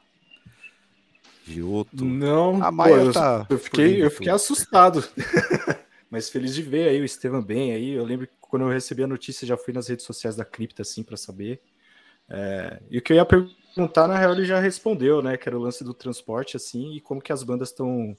[1.45, 2.03] De outro?
[2.03, 5.07] Não, a Maia pô, tá eu, fiquei, eu fiquei assustado.
[6.11, 7.91] Mas feliz de ver aí o Estevam bem aí.
[7.91, 10.81] Eu lembro que quando eu recebi a notícia, já fui nas redes sociais da Cripta
[10.81, 11.61] assim para saber.
[12.29, 15.37] É, e o que eu ia perguntar perguntar, na real, ele já respondeu, né?
[15.37, 18.13] Que era o lance do transporte, assim, e como que as bandas estão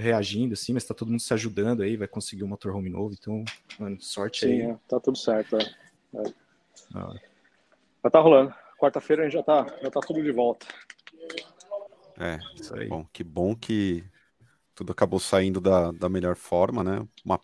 [0.00, 3.44] reagindo, assim, mas tá todo mundo se ajudando aí, vai conseguir um motorhome novo, então,
[3.78, 4.60] mano, sorte Sim, aí.
[4.62, 5.62] É, tá tudo certo, é.
[6.14, 6.32] é.
[6.94, 7.14] Ah.
[8.02, 8.54] Já tá rolando.
[8.78, 10.66] Quarta-feira a gente já tá, já tá tudo de volta.
[12.18, 12.88] É, isso aí.
[12.88, 14.04] Bom, que bom que
[14.74, 17.06] tudo acabou saindo da, da melhor forma, né?
[17.24, 17.40] Uma,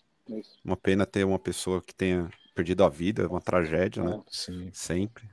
[0.64, 4.20] uma pena ter uma pessoa que tenha perdido a vida, uma tragédia, né?
[4.28, 4.70] Sim.
[4.72, 5.28] Sempre.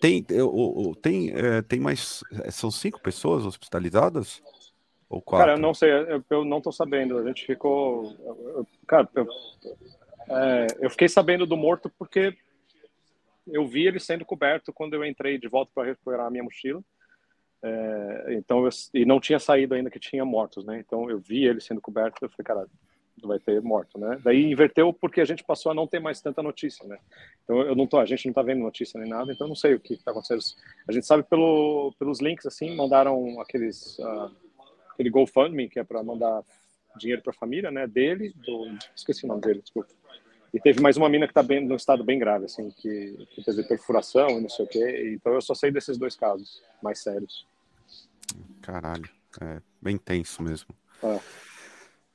[0.00, 2.22] Tem, eu, tem, é, tem mais.
[2.42, 4.42] É, são cinco pessoas hospitalizadas?
[5.10, 5.44] Ou quatro?
[5.44, 7.18] Cara, eu não sei, eu, eu não tô sabendo.
[7.18, 8.16] A gente ficou.
[8.24, 9.28] Eu, cara, eu,
[10.28, 12.32] é, eu fiquei sabendo do morto porque
[13.48, 16.80] eu vi ele sendo coberto quando eu entrei de volta para recuperar a minha mochila.
[17.62, 20.78] É, então eu, e não tinha saído ainda que tinha mortos, né?
[20.78, 22.24] Então eu vi ele sendo coberto.
[22.24, 22.68] Eu falei, cara,
[23.26, 24.16] vai ter morto, né?
[24.22, 26.98] Daí inverteu porque a gente passou a não ter mais tanta notícia, né?
[27.42, 29.56] Então eu não tô, a gente não tá vendo notícia nem nada, então eu não
[29.56, 30.40] sei o que está acontecendo.
[30.88, 34.30] A gente sabe pelo, pelos links assim, mandaram aqueles uh,
[35.00, 36.42] aquele GoFundMe que é para mandar
[36.98, 37.86] dinheiro para a família, né?
[37.86, 39.88] Dele, do, esqueci o nome dele, desculpa.
[40.52, 43.42] E teve mais uma mina que está bem no estado bem grave, assim, que, que
[43.42, 45.12] teve perfuração e não sei o quê.
[45.14, 47.46] Então eu só sei desses dois casos mais sérios.
[48.60, 49.08] Caralho,
[49.40, 50.74] é bem tenso mesmo.
[51.02, 51.18] É.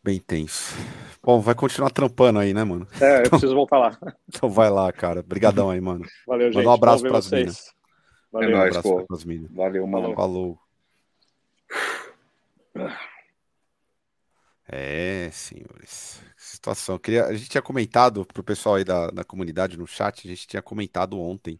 [0.03, 0.75] Bem tenso.
[1.23, 2.87] Bom, vai continuar trampando aí, né, mano?
[3.01, 3.97] É, eu então, preciso voltar lá.
[4.27, 5.21] Então vai lá, cara.
[5.21, 6.05] Obrigadão aí, mano.
[6.27, 6.57] Valeu, gente.
[6.57, 7.73] Manda um abraço pras minas.
[8.31, 9.51] Valeu, é um nóis, abraço pras minas.
[9.51, 10.13] Valeu, mano.
[10.13, 10.59] Falou.
[14.67, 16.21] É, senhores.
[16.35, 16.97] Que situação.
[16.97, 20.47] Queria, a gente tinha comentado pro pessoal aí da, da comunidade no chat, a gente
[20.47, 21.59] tinha comentado ontem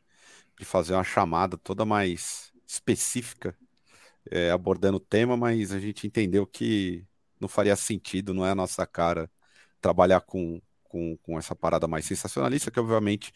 [0.58, 3.56] de fazer uma chamada toda mais específica,
[4.32, 7.06] é, abordando o tema, mas a gente entendeu que
[7.40, 9.30] não faria sentido, não é a nossa cara
[9.82, 13.34] trabalhar com, com, com essa parada mais sensacionalista, que obviamente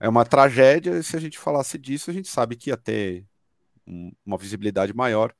[0.00, 1.02] é uma tragédia.
[1.02, 3.26] Se a gente falasse disso, a gente sabe que ia ter
[3.86, 5.34] um, uma visibilidade maior,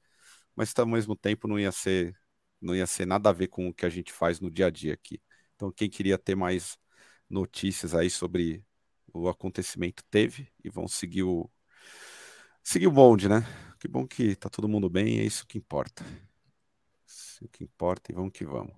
[0.60, 2.14] mas ao mesmo tempo não ia ser
[2.60, 4.70] não ia ser nada a ver com o que a gente faz no dia a
[4.70, 5.18] dia aqui.
[5.56, 6.76] Então, quem queria ter mais
[7.30, 8.62] notícias aí sobre
[9.12, 11.50] o acontecimento teve e vão seguir o
[12.62, 13.42] seguir o bonde, né?
[13.78, 16.04] Que bom que tá todo mundo bem, é isso que importa.
[17.06, 18.74] Isso que importa e vamos que vamos.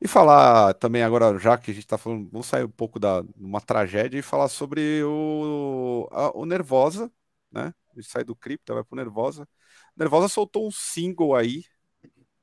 [0.00, 3.22] E falar também agora, já que a gente está falando, vamos sair um pouco da
[3.36, 7.10] uma tragédia e falar sobre o, a, o Nervosa,
[7.50, 7.72] né?
[7.92, 9.48] A gente sai do cripto, vai pro Nervosa.
[9.96, 11.64] Nervosa soltou um single aí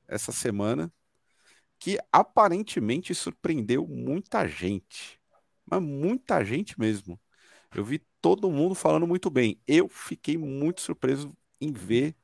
[0.07, 0.91] essa semana
[1.79, 5.19] que aparentemente surpreendeu muita gente.
[5.65, 7.19] Mas muita gente mesmo.
[7.73, 9.61] Eu vi todo mundo falando muito bem.
[9.65, 12.15] Eu fiquei muito surpreso em ver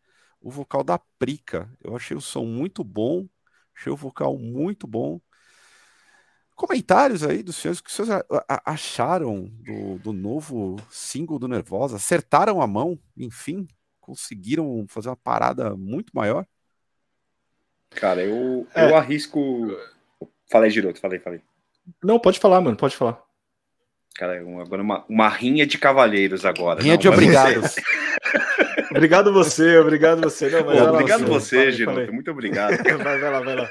[0.41, 1.71] o vocal da Prica.
[1.81, 3.27] Eu achei o som muito bom,
[3.75, 5.21] achei o vocal muito bom.
[6.55, 8.07] Comentários aí dos senhores, o que vocês
[8.65, 11.97] acharam do, do novo single do Nervosa?
[11.97, 13.67] Acertaram a mão, enfim,
[14.05, 16.45] conseguiram fazer uma parada muito maior?
[17.89, 18.91] Cara, eu, é.
[18.91, 19.41] eu arrisco.
[20.47, 21.41] Falei, Giroto, falei, falei.
[22.03, 23.19] Não, pode falar, mano, pode falar.
[24.15, 26.81] Cara, agora uma, uma rinha de cavalheiros agora.
[26.81, 27.75] Rinha não, de obrigados.
[28.91, 30.49] obrigado você, obrigado você.
[30.49, 32.13] Não, Pô, obrigado você, Giroto.
[32.13, 32.77] Muito obrigado.
[33.03, 33.69] vai, vai lá, vai lá.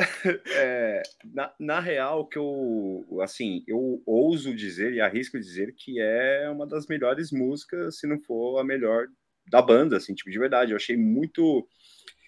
[0.56, 6.48] É, na, na real, que eu, assim, eu ouso dizer e arrisco dizer que é
[6.50, 9.06] uma das melhores músicas, se não for a melhor
[9.50, 10.72] da banda, assim, tipo, de verdade.
[10.72, 11.66] Eu achei muito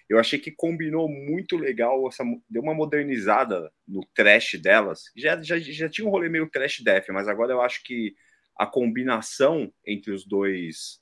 [0.09, 5.05] eu achei que combinou muito legal, essa, deu uma modernizada no trash delas.
[5.15, 8.13] Já, já, já tinha um rolê meio trash death, mas agora eu acho que
[8.55, 11.01] a combinação entre os dois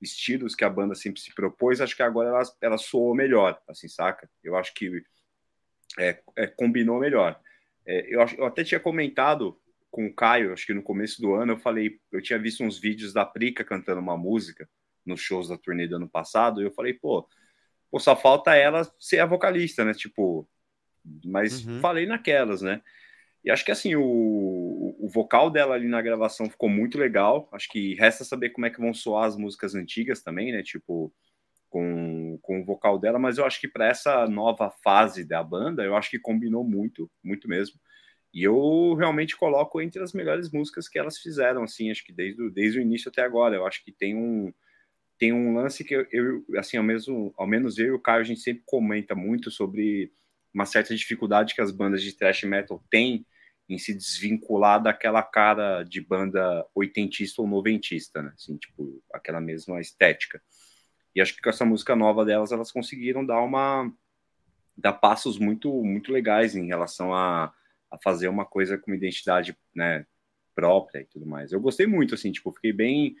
[0.00, 3.86] estilos que a banda sempre se propôs, acho que agora ela, ela soou melhor, assim,
[3.86, 4.28] saca?
[4.42, 5.02] Eu acho que
[5.98, 7.38] é, é, combinou melhor.
[7.86, 9.58] É, eu, eu até tinha comentado
[9.90, 12.78] com o Caio, acho que no começo do ano, eu falei, eu tinha visto uns
[12.78, 14.68] vídeos da Prica cantando uma música
[15.04, 17.26] nos shows da turnê do ano passado, e eu falei, pô,
[17.90, 19.92] Pô, só falta ela ser a vocalista, né?
[19.92, 20.48] Tipo,
[21.24, 21.80] mas uhum.
[21.80, 22.80] falei naquelas, né?
[23.42, 27.48] E acho que assim, o, o vocal dela ali na gravação ficou muito legal.
[27.52, 30.62] Acho que resta saber como é que vão soar as músicas antigas também, né?
[30.62, 31.12] Tipo,
[31.70, 35.84] com, com o vocal dela, mas eu acho que para essa nova fase da banda,
[35.84, 37.80] eu acho que combinou muito, muito mesmo.
[38.34, 42.50] E eu realmente coloco entre as melhores músicas que elas fizeram, assim, acho que desde,
[42.50, 43.56] desde o início até agora.
[43.56, 44.52] Eu acho que tem um,
[45.18, 48.20] tem um lance que eu, eu, assim, ao, mesmo, ao menos eu e o Caio,
[48.20, 50.12] a gente sempre comenta muito sobre
[50.52, 53.24] uma certa dificuldade que as bandas de thrash metal têm
[53.68, 58.32] em se desvincular daquela cara de banda oitentista ou noventista, né?
[58.34, 60.42] Assim, tipo, aquela mesma estética.
[61.14, 63.92] E acho que com essa música nova delas, elas conseguiram dar uma
[64.76, 67.52] dar passos muito muito legais em relação a,
[67.90, 70.06] a fazer uma coisa com uma identidade, né,
[70.54, 71.52] própria e tudo mais.
[71.52, 73.16] Eu gostei muito, assim, tipo, fiquei bem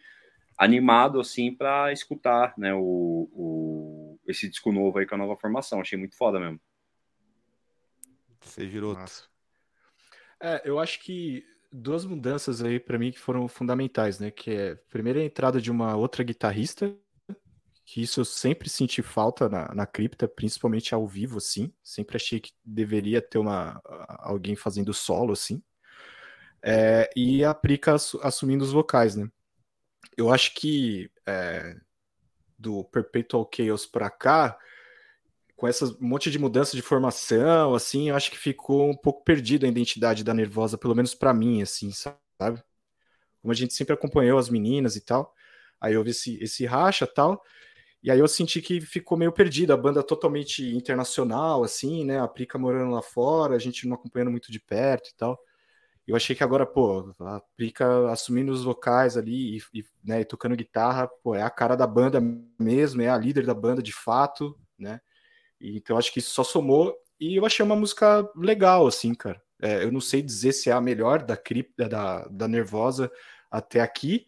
[0.56, 5.80] animado assim para escutar né, o, o, esse disco novo aí com a nova formação.
[5.80, 6.60] Achei muito foda mesmo.
[8.42, 8.96] Você girou.
[10.38, 14.30] É, eu acho que duas mudanças aí para mim que foram fundamentais, né?
[14.30, 16.94] Que é primeiro a entrada de uma outra guitarrista,
[17.90, 21.72] que isso eu sempre senti falta na, na cripta, principalmente ao vivo, assim.
[21.82, 23.82] Sempre achei que deveria ter uma
[24.20, 25.60] alguém fazendo solo, assim.
[26.62, 29.28] É, e a Prica assumindo os vocais, né?
[30.16, 31.76] eu acho que é,
[32.56, 34.56] do Perpetual Chaos para cá,
[35.56, 39.66] com essa monte de mudança de formação, assim, eu acho que ficou um pouco perdido
[39.66, 42.62] a identidade da Nervosa, pelo menos para mim, assim, sabe?
[43.42, 45.34] Como a gente sempre acompanhou as meninas e tal,
[45.80, 47.42] aí houve esse, esse racha tal,
[48.02, 52.18] e aí eu senti que ficou meio perdido, a banda totalmente internacional, assim, né?
[52.20, 55.38] A Prica morando lá fora, a gente não acompanhando muito de perto e tal.
[56.06, 60.56] Eu achei que agora, pô, a Prica assumindo os vocais ali e, e, né, tocando
[60.56, 62.20] guitarra, pô, é a cara da banda
[62.58, 65.00] mesmo, é a líder da banda de fato, né?
[65.60, 69.40] E, então acho que isso só somou e eu achei uma música legal, assim, cara.
[69.60, 71.38] É, eu não sei dizer se é a melhor da,
[71.88, 73.12] da, da Nervosa
[73.50, 74.26] até aqui,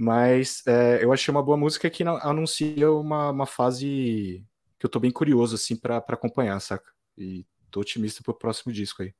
[0.00, 4.46] mas é, eu achei uma boa música que anuncia uma, uma fase
[4.78, 6.88] que eu tô bem curioso, assim, para acompanhar, saca?
[7.16, 9.12] E tô otimista pro próximo disco aí.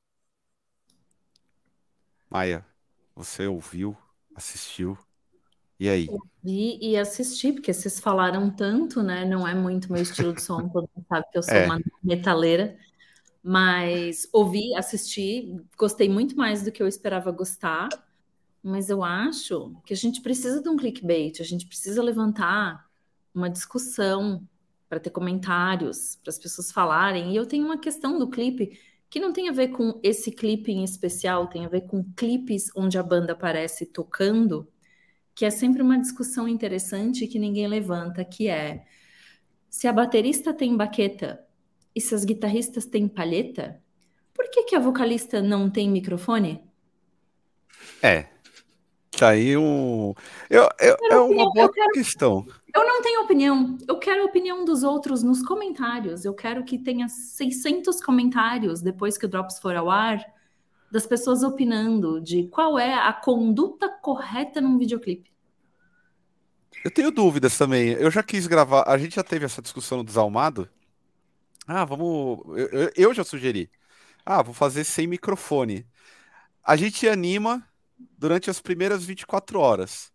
[2.29, 2.65] Maia,
[3.13, 3.97] você ouviu,
[4.33, 4.97] assistiu,
[5.77, 6.07] e aí?
[6.09, 9.25] Ouvi e assisti, porque vocês falaram tanto, né?
[9.25, 11.65] Não é muito meu estilo de som, todo mundo sabe que eu sou é.
[11.65, 12.77] uma metaleira.
[13.43, 17.89] Mas ouvi, assisti, gostei muito mais do que eu esperava gostar.
[18.61, 22.85] Mas eu acho que a gente precisa de um clickbait, a gente precisa levantar
[23.33, 24.47] uma discussão
[24.89, 27.31] para ter comentários, para as pessoas falarem.
[27.31, 28.77] E eu tenho uma questão do clipe
[29.09, 32.69] que não tem a ver com esse clipe em especial, tem a ver com clipes
[32.75, 34.67] onde a banda aparece tocando,
[35.33, 38.85] que é sempre uma discussão interessante que ninguém levanta, que é
[39.69, 41.43] se a baterista tem baqueta
[41.95, 43.81] e se as guitarristas têm palheta,
[44.33, 46.63] por que, que a vocalista não tem microfone?
[48.01, 48.27] É.
[49.19, 50.13] Tá aí um.
[50.49, 52.47] Eu, eu, é uma boa quero, questão.
[52.73, 53.77] Eu não tenho opinião.
[53.85, 56.23] Eu quero a opinião dos outros nos comentários.
[56.23, 60.23] Eu quero que tenha 600 comentários depois que o Drops for ao ar,
[60.89, 65.29] das pessoas opinando de qual é a conduta correta num videoclipe.
[66.85, 67.89] Eu tenho dúvidas também.
[67.89, 68.85] Eu já quis gravar.
[68.87, 70.69] A gente já teve essa discussão no Desalmado.
[71.67, 72.39] Ah, vamos.
[72.57, 73.69] Eu, eu já sugeri.
[74.25, 75.85] Ah, vou fazer sem microfone.
[76.63, 77.68] A gente anima
[78.17, 80.11] durante as primeiras 24 horas.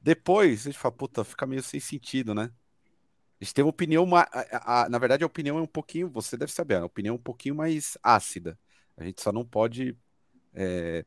[0.00, 2.50] Depois, a gente fala, puta, fica meio sem sentido, né?
[3.40, 4.26] A gente tem uma opinião, a,
[4.84, 7.22] a, na verdade, a opinião é um pouquinho, você deve saber, a opinião é um
[7.22, 8.58] pouquinho mais ácida.
[8.96, 9.96] A gente só não pode
[10.54, 11.04] é,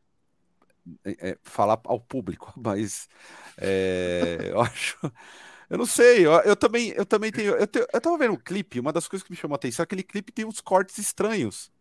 [1.03, 3.09] é, falar ao público, mas
[3.57, 4.97] é, eu acho.
[5.69, 7.85] Eu não sei, eu, eu, também, eu também tenho eu, tenho.
[7.93, 10.31] eu tava vendo um clipe, uma das coisas que me chamou a atenção, aquele clipe
[10.31, 11.71] tem uns cortes estranhos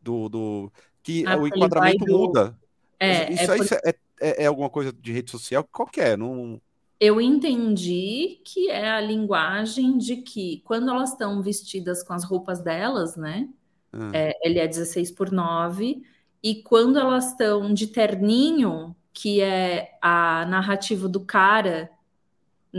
[0.00, 0.28] do.
[0.28, 2.18] do que ah, o enquadramento do...
[2.18, 2.58] muda.
[3.02, 3.66] É, isso é, por...
[3.66, 5.66] é, é, é, alguma coisa de rede social?
[5.70, 6.16] Qual que é?
[6.16, 6.60] Não...
[7.00, 12.60] Eu entendi que é a linguagem de que quando elas estão vestidas com as roupas
[12.60, 13.48] delas, né?
[13.92, 14.10] Hum.
[14.12, 16.02] É, ele é 16 por 9,
[16.42, 21.90] e quando elas estão de terninho, que é a narrativa do cara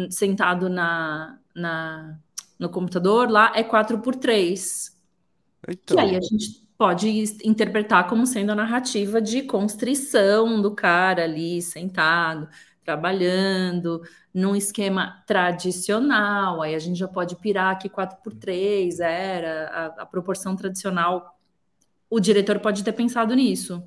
[0.09, 2.17] sentado na, na
[2.57, 4.93] no computador, lá é 4 por 3
[5.67, 5.97] então...
[5.97, 7.07] Que aí a gente pode
[7.45, 12.49] interpretar como sendo a narrativa de constrição do cara ali sentado,
[12.84, 14.01] trabalhando,
[14.34, 16.61] num esquema tradicional.
[16.61, 21.39] Aí a gente já pode pirar que 4 por 3 era a, a proporção tradicional.
[22.09, 23.81] O diretor pode ter pensado nisso.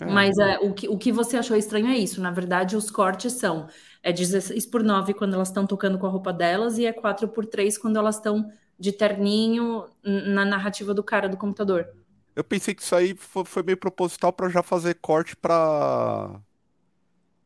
[0.00, 0.06] É.
[0.06, 2.22] Mas é, o, que, o que você achou estranho é isso.
[2.22, 3.68] Na verdade, os cortes são
[4.02, 7.28] é 16 por 9 quando elas estão tocando com a roupa delas e é 4
[7.28, 11.88] por 3 quando elas estão de terninho na narrativa do cara do computador.
[12.36, 16.40] Eu pensei que isso aí foi, meio proposital para já fazer corte para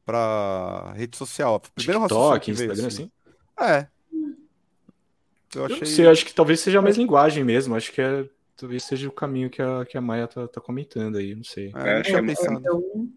[0.05, 1.61] para rede social.
[1.75, 3.11] Primeiro TikTok, Instagram, assim.
[3.59, 3.87] É.
[5.55, 5.77] Eu, achei...
[5.77, 7.75] eu não sei, acho que talvez seja a mesma linguagem mesmo.
[7.75, 11.17] Acho que é, talvez seja o caminho que a, que a Maia tá, tá comentando
[11.17, 11.73] aí, não sei.
[11.75, 13.11] É, acho, é, que, é, eu,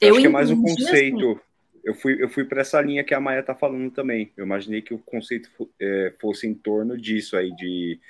[0.00, 1.40] eu acho que é mais um conceito.
[1.84, 4.32] Eu fui, eu fui para essa linha que a Maia está falando também.
[4.36, 8.00] Eu imaginei que o conceito é, fosse em torno disso aí, de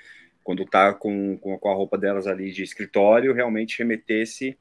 [0.45, 4.57] quando tá com, com a roupa delas ali de escritório, realmente remetesse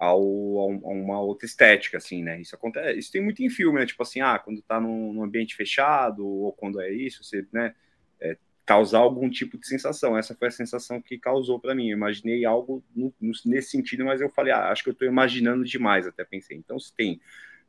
[0.00, 2.40] ao, a uma outra estética, assim, né?
[2.40, 3.86] Isso acontece, isso tem muito em filme, né?
[3.86, 7.74] Tipo assim, ah, quando tá num, num ambiente fechado, ou quando é isso, você, né?
[8.20, 10.16] É, causar algum tipo de sensação.
[10.16, 11.90] Essa foi a sensação que causou para mim.
[11.90, 15.06] Eu imaginei algo no, no, nesse sentido, mas eu falei, ah, acho que eu estou
[15.06, 16.56] imaginando demais, até pensei.
[16.56, 17.20] Então, se tem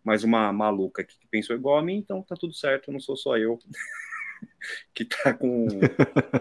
[0.03, 3.37] mais uma maluca que pensou igual a mim, então tá tudo certo, não sou só
[3.37, 3.59] eu
[4.93, 5.67] que tá com,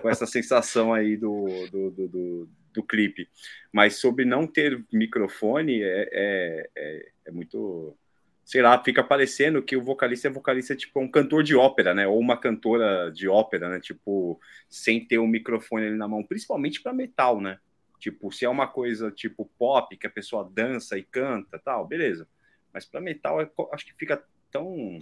[0.00, 3.28] com essa sensação aí do, do, do, do, do clipe.
[3.72, 7.96] Mas sobre não ter microfone, é, é, é, é, muito.
[8.44, 12.08] Sei lá, fica parecendo que o vocalista é vocalista, tipo, um cantor de ópera, né?
[12.08, 13.78] Ou uma cantora de ópera, né?
[13.78, 17.58] Tipo, sem ter um microfone ali na mão, principalmente para metal, né?
[18.00, 22.26] Tipo, se é uma coisa tipo pop, que a pessoa dança e canta tal, beleza
[22.72, 24.98] mas para metal, é acho que fica tão.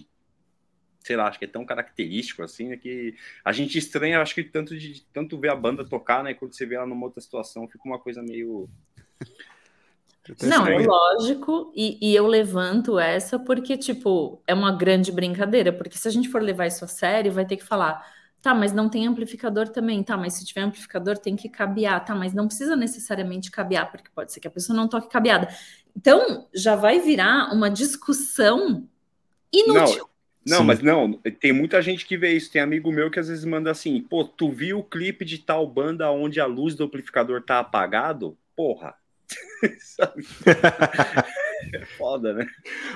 [1.01, 3.15] Sei lá, acho que é tão característico assim, né, que
[3.45, 6.35] a gente estranha, acho que tanto de tanto ver a banda tocar, né?
[6.35, 8.69] Quando você vê ela numa outra situação, fica uma coisa meio.
[10.43, 15.97] Não, é lógico, e, e, eu levanto essa porque, tipo, é uma grande brincadeira, porque
[15.97, 18.05] se a gente for levar isso a sério, vai ter que falar,
[18.41, 22.15] tá, mas não tem amplificador também, tá, mas se tiver amplificador tem que cabear, tá,
[22.15, 25.49] mas não precisa necessariamente cabear, porque pode ser que a pessoa não toque cabeada.
[25.99, 28.89] Então, já vai virar uma discussão
[29.53, 30.09] inútil.
[30.47, 32.53] Não, não mas não, tem muita gente que vê isso.
[32.53, 35.67] Tem amigo meu que às vezes manda assim: pô, tu viu o clipe de tal
[35.67, 38.39] banda onde a luz do amplificador tá apagado?
[38.55, 38.95] Porra.
[41.75, 42.47] é foda, né?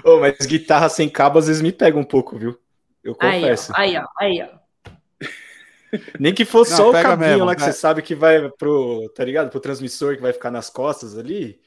[0.04, 2.56] Oh, mas guitarra sem cabo às vezes me pega um pouco, viu?
[3.02, 3.72] Eu confesso.
[3.74, 4.44] Aí, ó, aí, ó.
[4.44, 4.62] Aí, ó.
[6.20, 9.10] Nem que fosse não, só o cabinho mesmo, lá que você sabe que vai pro,
[9.12, 9.50] tá ligado?
[9.50, 11.60] Pro transmissor que vai ficar nas costas ali.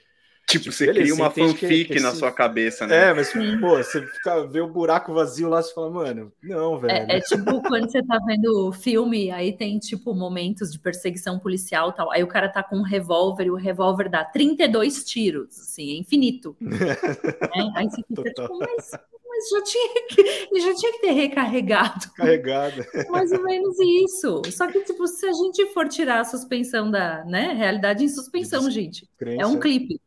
[0.48, 3.10] Tipo, você cria uma fanfic que, que na sua cabeça, né?
[3.10, 7.12] É, mas, pô, você fica, vê o buraco vazio lá, você fala, mano, não, velho.
[7.12, 11.39] É, é tipo quando você tá vendo o filme, aí tem, tipo, momentos de perseguição
[11.39, 12.12] policial tal.
[12.12, 15.98] Aí o cara tá com um revólver e o revólver dá 32 tiros, assim, é
[15.98, 16.56] infinito.
[16.62, 18.91] é, aí você fica, tipo, mas,
[19.36, 22.12] Mas já tinha que, ele já tinha que ter recarregado.
[22.16, 22.88] Carregada.
[23.10, 24.41] Mais ou menos isso.
[24.52, 28.70] Só que, tipo, se a gente for tirar a suspensão da né, realidade em suspensão,
[28.70, 29.41] gente, Crença.
[29.41, 30.00] é um clipe.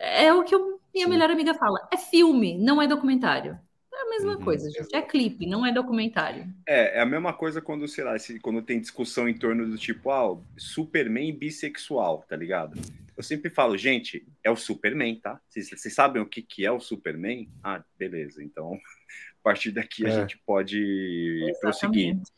[0.00, 1.10] É o que eu- minha Sim.
[1.10, 1.78] melhor amiga fala.
[1.92, 3.58] É filme, não é documentário.
[3.92, 4.42] É a mesma Uhum.
[4.44, 4.94] coisa, gente.
[4.94, 6.46] É clipe, não é documentário.
[6.66, 9.76] É, é a mesma coisa quando, sei lá, se- quando tem discussão em torno do
[9.76, 12.80] tipo, ah, Superman bissexual, tá ligado?
[13.16, 15.38] Eu sempre falo, gente, é o Superman, tá?
[15.48, 17.46] Vocês vocês sabem o que, que é o Superman?
[17.62, 18.42] Ah, beleza.
[18.42, 20.12] Então, a partir daqui a É.
[20.22, 22.06] gente pode prosseguir.
[22.10, 22.32] Exatamente.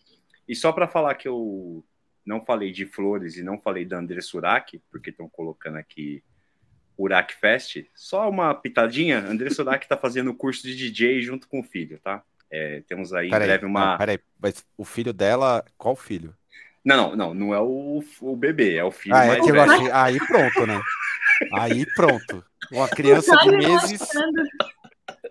[0.49, 1.85] E só para falar que eu
[2.27, 6.23] não falei de Flores e não falei da André Surak, porque estão colocando aqui
[6.99, 11.61] Urak Fest, só uma pitadinha, André Surak está fazendo o curso de DJ junto com
[11.61, 12.23] o filho, tá?
[12.51, 13.93] É, temos aí em Peraí, breve uma.
[13.93, 16.35] não, peraí, mas o filho dela, qual filho?
[16.85, 19.61] Não, não, não, não é o, o bebê, é o filho Ah, é mais velho.
[19.61, 19.91] achei.
[19.91, 20.81] Aí pronto, né?
[21.53, 22.45] Aí pronto.
[22.71, 24.01] Uma criança de meses.
[24.01, 24.43] mostrando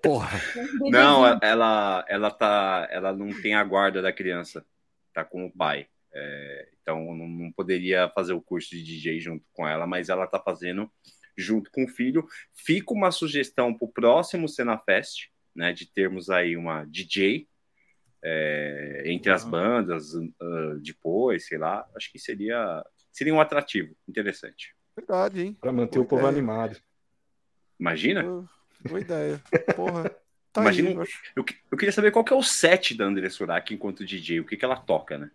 [0.02, 0.42] Porra.
[0.90, 4.66] Não, ela, ela tá, ela não tem a guarda da criança,
[5.14, 5.88] tá com o pai.
[6.14, 10.28] É, então não, não poderia fazer o curso de DJ junto com ela, mas ela
[10.28, 10.92] tá fazendo
[11.42, 12.26] junto com o filho.
[12.54, 17.48] Fica uma sugestão para o próximo Cenafest, né, de termos aí uma DJ
[18.24, 19.50] é, entre as Ah.
[19.50, 21.86] bandas ah, depois, sei lá.
[21.96, 24.74] Acho que seria seria um atrativo interessante.
[24.96, 25.58] Verdade, hein?
[25.60, 26.32] Para manter Boa o povo ideia.
[26.32, 26.78] animado.
[27.80, 28.24] Imagina?
[28.24, 28.50] Boa,
[28.88, 29.42] boa ideia.
[29.76, 30.16] Porra.
[30.54, 31.04] Tá Imagina aí, eu
[31.38, 34.46] Eu, eu queria saber qual que é o set da André Surak enquanto DJ, o
[34.46, 35.32] que, que ela toca, né?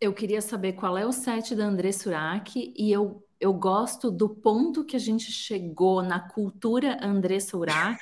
[0.00, 4.28] Eu queria saber qual é o set da André Surak e eu, eu gosto do
[4.28, 7.98] ponto que a gente chegou na cultura André Surak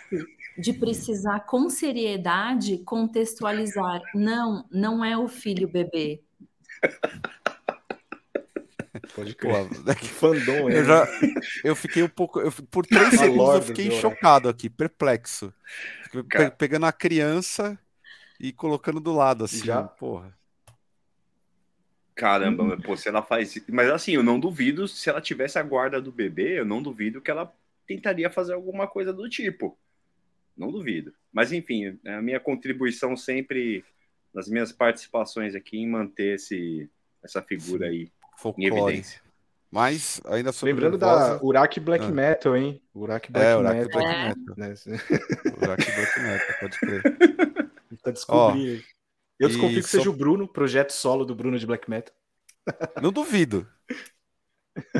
[0.59, 4.03] de precisar com seriedade contextualizar.
[4.14, 6.20] Não, não é o filho bebê.
[9.14, 9.68] Pode crer.
[9.99, 10.78] Que fandom, é.
[10.78, 11.07] eu já.
[11.62, 12.41] Eu fiquei um pouco.
[12.41, 15.53] eu- por três segundos eu fiquei chocado aqui, perplexo.
[16.28, 17.78] Pe- pegando a criança
[18.41, 19.64] e colocando do lado, assim.
[19.64, 19.82] Já?
[19.82, 20.36] Porra.
[22.18, 22.68] Caramba, Uhum.
[22.70, 23.64] mas, pô, se ela faz isso.
[23.70, 27.20] Mas assim, eu não duvido, se ela tivesse a guarda do bebê, eu não duvido
[27.20, 27.52] que ela
[27.86, 29.78] tentaria fazer alguma coisa do tipo.
[30.56, 31.12] Não duvido.
[31.32, 33.84] Mas enfim, é a minha contribuição sempre
[34.34, 36.90] nas minhas participações aqui em manter esse,
[37.22, 38.66] essa figura aí em Folclore.
[38.94, 39.20] evidência.
[39.70, 42.10] Mas ainda sobre Lembrando Nervosa, da Urak Black Ah.
[42.10, 42.80] Metal, hein?
[42.94, 44.00] Urak Black É, Urak Metal.
[44.02, 44.28] Black É.
[44.28, 44.54] Metal.
[44.56, 44.74] né?
[45.62, 47.02] Urak Black Metal, pode crer.
[48.02, 48.82] Tá descobrindo.
[49.39, 52.14] Eu desconfio que seja o Bruno, projeto solo do Bruno de Black Metal.
[53.01, 53.66] Não duvido.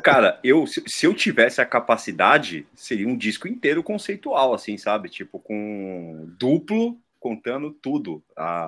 [0.03, 5.09] Cara, eu, se, eu tivesse a capacidade, seria um disco inteiro conceitual, assim, sabe?
[5.09, 8.23] Tipo, com duplo contando tudo.
[8.37, 8.65] A,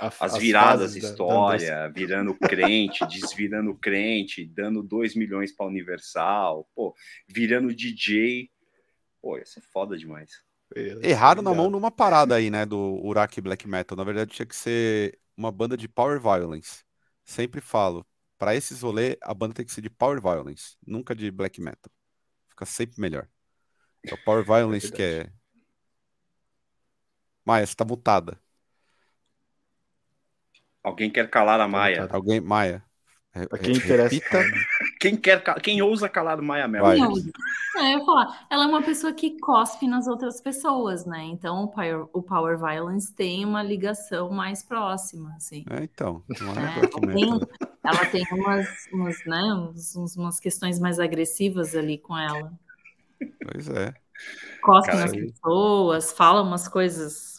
[0.00, 5.66] A- as viradas fases da- da história, virando crente, desvirando crente, dando 2 milhões para
[5.66, 6.94] Universal, pô,
[7.26, 8.50] virando DJ.
[9.20, 10.42] Pô, ia ser foda demais.
[11.02, 12.64] Erraram na mão numa parada aí, né?
[12.66, 13.96] Do Urak Black Metal.
[13.96, 16.84] Na verdade, tinha que ser uma banda de Power Violence.
[17.24, 18.06] Sempre falo.
[18.38, 21.90] Pra esses rolês, a banda tem que ser de Power Violence, nunca de Black Metal.
[22.48, 23.28] Fica sempre melhor.
[24.04, 25.32] É o Power Violence que é.
[27.44, 28.38] Maia, você tá mutada.
[30.82, 32.08] Alguém quer calar a Maia?
[32.10, 32.84] Alguém, Maia.
[33.48, 34.14] Pra quem re- interessa.
[34.14, 34.38] repita.
[35.02, 36.84] Quem quer, quem ousa calar a Maia Mel?
[36.84, 37.16] Não,
[37.78, 41.24] é, eu ia falar, ela é uma pessoa que cospe nas outras pessoas, né?
[41.24, 45.64] Então o Power, o Power Violence tem uma ligação mais próxima, assim.
[45.68, 46.22] É, então.
[46.30, 47.28] É É, tem,
[47.82, 52.52] ela tem umas, umas, né, uns- umas questões mais agressivas ali com ela.
[53.18, 53.92] Pois é.
[54.62, 57.31] Cospe Cara, nas pessoas, fala umas coisas.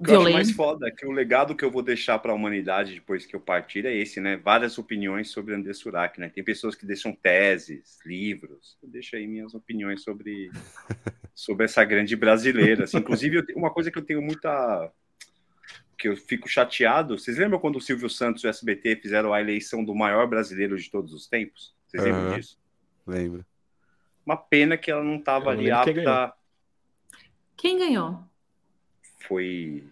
[0.00, 2.32] O que eu acho mais foda é que o legado que eu vou deixar para
[2.32, 4.38] a humanidade depois que eu partir é esse, né?
[4.38, 6.30] Várias opiniões sobre André Surak, né?
[6.30, 8.78] Tem pessoas que deixam teses, livros.
[8.82, 10.50] Eu deixo aí minhas opiniões sobre,
[11.36, 12.84] sobre essa grande brasileira.
[12.84, 12.96] assim.
[12.96, 14.90] Inclusive, eu uma coisa que eu tenho muita.
[15.98, 17.18] que eu fico chateado.
[17.18, 20.78] Vocês lembram quando o Silvio Santos e o SBT fizeram a eleição do maior brasileiro
[20.78, 21.74] de todos os tempos?
[21.86, 22.36] Vocês lembram Aham.
[22.36, 22.58] disso?
[23.06, 23.44] Lembro.
[24.24, 26.10] Uma pena que ela não estava ali lembro quem ganhou.
[26.14, 26.36] apta.
[27.54, 28.29] Quem ganhou?
[29.20, 29.84] Foi.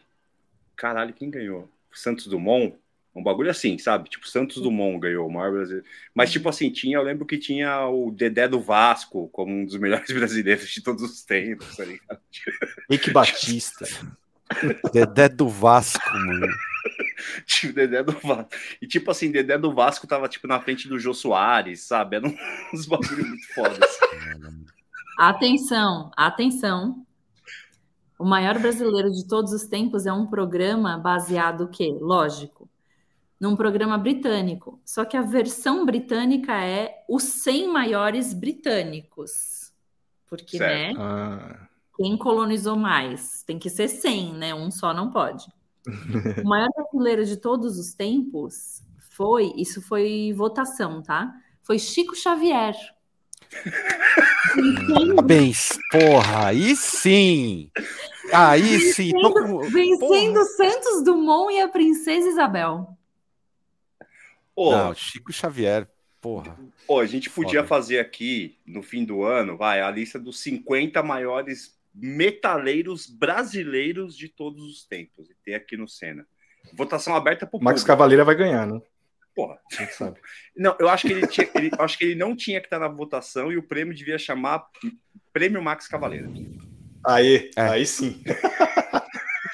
[0.76, 1.68] Caralho, quem ganhou?
[1.92, 2.74] Santos Dumont?
[3.14, 4.08] Um bagulho assim, sabe?
[4.08, 5.84] Tipo, Santos Dumont ganhou o maior brasileiro.
[6.14, 9.76] Mas, tipo assim, tinha, eu lembro que tinha o Dedé do Vasco como um dos
[9.76, 12.20] melhores brasileiros de todos os tempos, tá ligado?
[12.88, 13.86] Rick Batista.
[14.92, 16.46] Dedé do Vasco, mano.
[17.44, 18.50] Tipo, Dedé do Vasco.
[18.80, 22.16] E, tipo assim, Dedé do Vasco tava, tipo, na frente do Jô Soares, sabe?
[22.16, 22.28] Era
[22.72, 23.98] uns bagulho muito fodas.
[25.18, 27.04] Atenção, atenção.
[28.18, 31.96] O maior brasileiro de todos os tempos é um programa baseado o quê?
[32.00, 32.68] Lógico,
[33.38, 34.80] num programa britânico.
[34.84, 39.72] Só que a versão britânica é os 100 maiores britânicos.
[40.26, 40.98] Porque, Certo.
[40.98, 41.02] né?
[41.02, 43.42] Ah, quem colonizou mais?
[43.44, 44.54] Tem que ser 100, né?
[44.54, 45.46] Um só não pode.
[46.44, 51.32] o maior brasileiro de todos os tempos foi, isso foi votação, tá?
[51.62, 52.74] Foi Chico Xavier.
[55.16, 57.70] Parabéns, porra, aí sim!
[58.32, 59.12] Aí sim!
[59.12, 59.58] Vencendo, com...
[59.60, 62.96] vencendo Santos Dumont e a Princesa Isabel.
[64.54, 65.88] Oh, Não, Chico Xavier,
[66.20, 66.58] porra.
[66.86, 67.68] Oh, a gente podia Foda.
[67.68, 74.28] fazer aqui, no fim do ano, vai, a lista dos 50 maiores metaleiros brasileiros de
[74.28, 75.30] todos os tempos.
[75.30, 76.26] E ter aqui no Senna.
[76.72, 78.80] Votação aberta para o Max Cavaleira vai ganhar, né?
[79.38, 79.56] Porra.
[79.92, 80.18] sabe.
[80.56, 82.88] Não, eu acho que ele, tinha, ele, acho que ele não tinha que estar na
[82.88, 84.66] votação e o prêmio devia chamar
[85.32, 86.28] Prêmio Max Cavaleira.
[87.06, 87.62] Aí, é.
[87.62, 88.20] aí sim.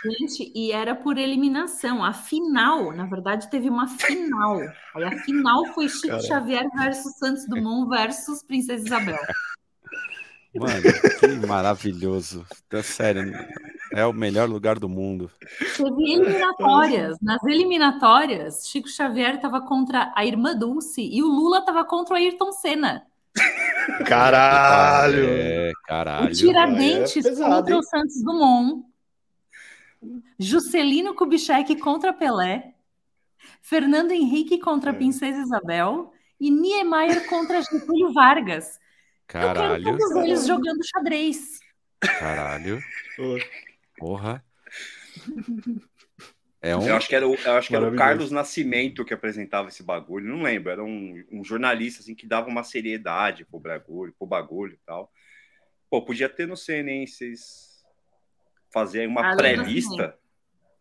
[0.02, 2.02] Gente, e era por eliminação.
[2.02, 4.58] A final, na verdade, teve uma final.
[4.94, 6.26] Aí a final foi Chico Caramba.
[6.26, 9.20] Xavier versus Santos Dumont versus Princesa Isabel.
[10.54, 10.82] Mano,
[11.20, 12.46] que maravilhoso.
[12.68, 13.32] Tá sério,
[13.92, 15.30] é o melhor lugar do mundo.
[15.76, 17.16] Teve eliminatórias.
[17.20, 22.16] Nas eliminatórias, Chico Xavier estava contra a irmã Dulce e o Lula estava contra o
[22.16, 23.06] Ayrton Senna.
[24.06, 25.24] Caralho!
[25.28, 26.28] É, caralho.
[26.28, 27.80] O Tiradentes é pesado, contra hein?
[27.80, 28.84] o Santos Dumont.
[30.38, 32.74] Juscelino Kubitschek contra Pelé.
[33.60, 34.96] Fernando Henrique contra a é.
[34.96, 36.12] Princesa Isabel.
[36.40, 38.78] E Niemeyer contra Getúlio Vargas.
[39.26, 39.88] Caralho.
[39.88, 41.60] Eu quero todos eles jogando xadrez.
[42.00, 42.82] Caralho.
[43.98, 44.44] Porra.
[46.60, 46.88] É um...
[46.88, 49.82] Eu acho que era, o, eu acho que era o Carlos Nascimento que apresentava esse
[49.82, 50.70] bagulho, não lembro.
[50.70, 55.12] Era um, um jornalista assim, que dava uma seriedade pro bagulho, pro bagulho e tal.
[55.90, 57.84] Pô, podia ter no CNN vocês
[58.72, 60.18] fazer uma pré-lista.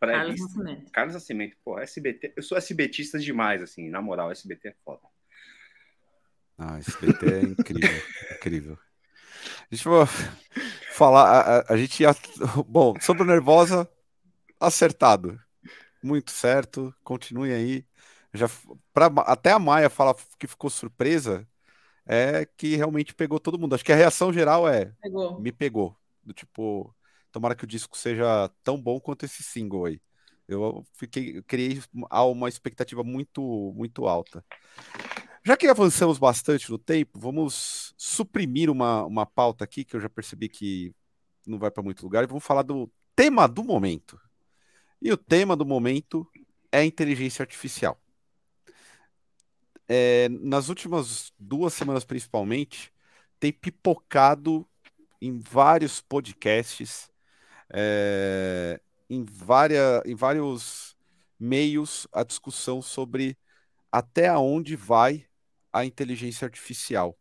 [0.00, 0.90] Carlos Nascimento.
[0.90, 2.32] Carlos Nascimento, pô, SBT.
[2.34, 5.02] Eu sou SBTista demais, assim, na moral, SBT é foda.
[6.66, 8.02] Ah, SBT é incrível,
[8.36, 8.78] incrível.
[9.70, 10.06] A gente vai
[10.92, 12.16] falar, a, a, a gente ia,
[12.66, 13.86] bom, sobre o Nervosa,
[14.58, 15.38] acertado,
[16.02, 17.84] muito certo, continue aí.
[18.32, 18.48] Já,
[18.94, 21.46] pra, até a Maia fala que ficou surpresa,
[22.06, 23.74] é que realmente pegou todo mundo.
[23.74, 25.38] Acho que a reação geral é, pegou.
[25.38, 26.94] me pegou, do tipo,
[27.30, 30.00] tomara que o disco seja tão bom quanto esse single aí.
[30.48, 31.82] Eu fiquei, eu criei
[32.12, 34.44] uma expectativa muito, muito alta.
[35.46, 40.08] Já que avançamos bastante no tempo, vamos suprimir uma, uma pauta aqui que eu já
[40.08, 40.94] percebi que
[41.46, 44.18] não vai para muito lugar e vamos falar do tema do momento.
[45.02, 46.26] E o tema do momento
[46.72, 48.00] é inteligência artificial.
[49.86, 52.90] É, nas últimas duas semanas, principalmente,
[53.38, 54.66] tem pipocado
[55.20, 57.10] em vários podcasts,
[57.68, 58.80] é,
[59.10, 60.96] em, várias, em vários
[61.38, 63.36] meios, a discussão sobre
[63.92, 65.26] até onde vai
[65.74, 67.18] a inteligência artificial.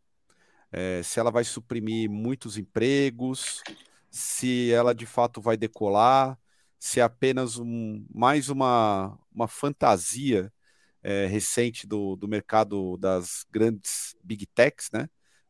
[0.71, 3.63] É, se ela vai suprimir muitos empregos,
[4.11, 6.39] se ela de fato vai decolar,
[6.79, 10.53] se é apenas um, mais uma, uma fantasia
[11.01, 15.09] é, recente do, do mercado das grandes big techs, né?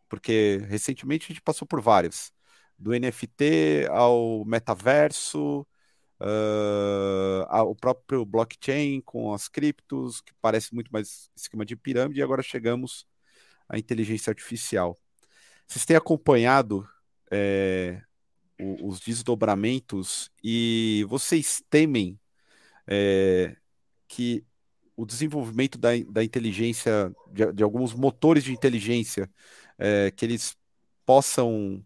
[0.10, 2.32] Porque recentemente a gente passou por vários,
[2.78, 5.68] do NFT ao metaverso,
[6.24, 12.24] uh, ao próprio blockchain com as criptos, que parece muito mais esquema de pirâmide, e
[12.24, 13.06] agora chegamos
[13.68, 14.98] à inteligência artificial.
[15.68, 16.88] Vocês têm acompanhado
[17.30, 18.02] é,
[18.60, 22.20] o, os desdobramentos e vocês temem
[22.88, 23.56] é,
[24.08, 24.46] que
[24.96, 29.30] o desenvolvimento da, da inteligência, de, de alguns motores de inteligência,
[29.78, 30.56] é, que eles
[31.06, 31.84] possam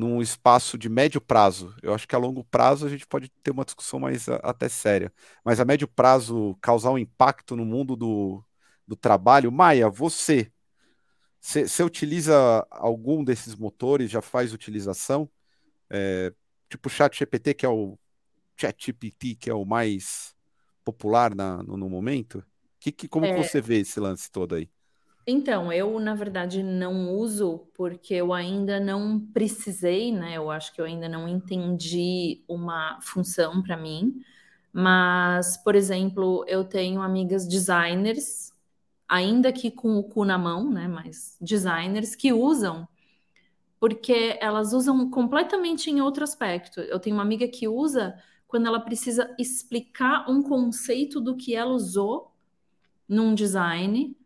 [0.00, 1.74] num espaço de médio prazo.
[1.82, 4.66] Eu acho que a longo prazo a gente pode ter uma discussão mais a, até
[4.66, 5.12] séria.
[5.44, 8.42] Mas a médio prazo causar um impacto no mundo do,
[8.88, 9.52] do trabalho.
[9.52, 10.50] Maia, você,
[11.38, 14.10] você utiliza algum desses motores?
[14.10, 15.30] Já faz utilização?
[15.90, 16.32] É,
[16.70, 17.98] tipo o Chat GPT, que é o
[18.58, 20.34] Chat GPT, que é o mais
[20.82, 22.42] popular na, no, no momento?
[22.78, 23.34] Que, que, como é...
[23.34, 24.70] que você vê esse lance todo aí?
[25.30, 30.36] Então, eu, na verdade, não uso porque eu ainda não precisei, né?
[30.36, 34.20] Eu acho que eu ainda não entendi uma função para mim.
[34.72, 38.52] Mas, por exemplo, eu tenho amigas designers,
[39.08, 40.88] ainda que com o cu na mão, né?
[40.88, 42.88] Mas designers que usam,
[43.78, 46.80] porque elas usam completamente em outro aspecto.
[46.80, 48.16] Eu tenho uma amiga que usa
[48.48, 52.34] quando ela precisa explicar um conceito do que ela usou
[53.08, 54.16] num design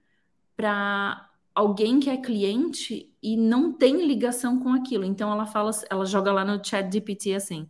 [0.56, 5.04] para alguém que é cliente e não tem ligação com aquilo.
[5.04, 7.68] Então ela fala, ela joga lá no chat GPT assim: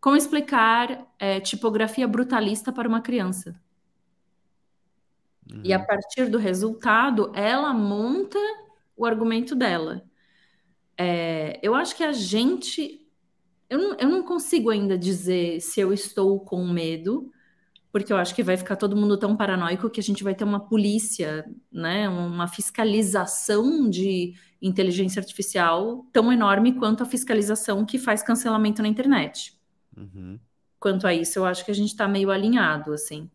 [0.00, 3.60] como explicar é, tipografia brutalista para uma criança?
[5.52, 5.60] Uhum.
[5.64, 8.38] E a partir do resultado, ela monta
[8.96, 10.02] o argumento dela.
[10.96, 13.00] É, eu acho que a gente
[13.70, 17.32] eu não, eu não consigo ainda dizer se eu estou com medo,
[17.92, 20.44] porque eu acho que vai ficar todo mundo tão paranoico que a gente vai ter
[20.44, 28.22] uma polícia, né, uma fiscalização de inteligência artificial tão enorme quanto a fiscalização que faz
[28.22, 29.58] cancelamento na internet.
[29.96, 30.38] Uhum.
[30.78, 33.28] Quanto a isso, eu acho que a gente está meio alinhado, assim.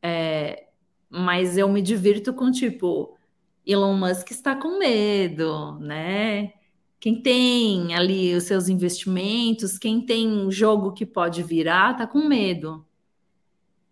[0.00, 0.68] É,
[1.08, 3.16] mas eu me divirto com, tipo,
[3.64, 6.54] Elon Musk está com medo, né?
[6.98, 12.26] Quem tem ali os seus investimentos, quem tem um jogo que pode virar, tá com
[12.26, 12.84] medo.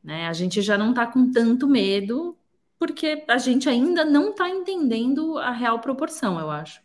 [0.02, 0.26] Né?
[0.26, 2.36] A gente já não tá com tanto medo,
[2.78, 6.80] porque a gente ainda não tá entendendo a real proporção, eu acho.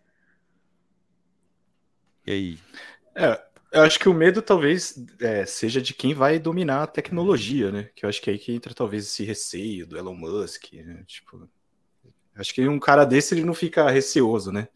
[2.27, 2.59] E aí?
[3.15, 7.71] É, eu acho que o medo talvez é, seja de quem vai dominar a tecnologia,
[7.71, 7.89] né?
[7.95, 11.03] Que eu acho que é aí que entra talvez esse receio do Elon Musk, né?
[11.05, 11.49] Tipo,
[12.35, 14.67] acho que um cara desse ele não fica receoso, né?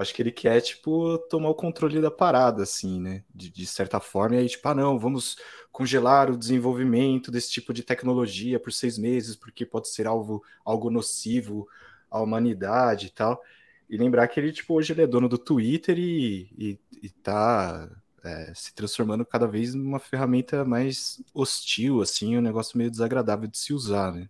[0.00, 3.22] Acho que ele quer, tipo, tomar o controle da parada, assim, né?
[3.34, 5.36] De, de certa forma, e aí, tipo, ah, não, vamos
[5.70, 10.90] congelar o desenvolvimento desse tipo de tecnologia por seis meses, porque pode ser algo, algo
[10.90, 11.68] nocivo
[12.10, 13.42] à humanidade e tal.
[13.88, 17.88] E lembrar que ele, tipo, hoje ele é dono do Twitter e, e, e tá
[18.24, 23.58] é, se transformando cada vez numa ferramenta mais hostil, assim, um negócio meio desagradável de
[23.58, 24.28] se usar, né?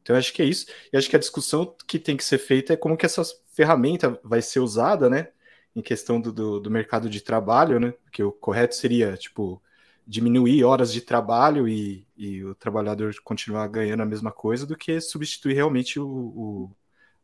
[0.00, 0.66] Então acho que é isso.
[0.92, 3.22] E acho que a discussão que tem que ser feita é como que essa
[3.56, 5.28] ferramenta vai ser usada, né?
[5.74, 7.92] Em questão do, do, do mercado de trabalho, né?
[8.04, 9.62] Porque o correto seria, tipo,
[10.06, 15.00] diminuir horas de trabalho e, e o trabalhador continuar ganhando a mesma coisa do que
[15.00, 16.70] substituir realmente o, o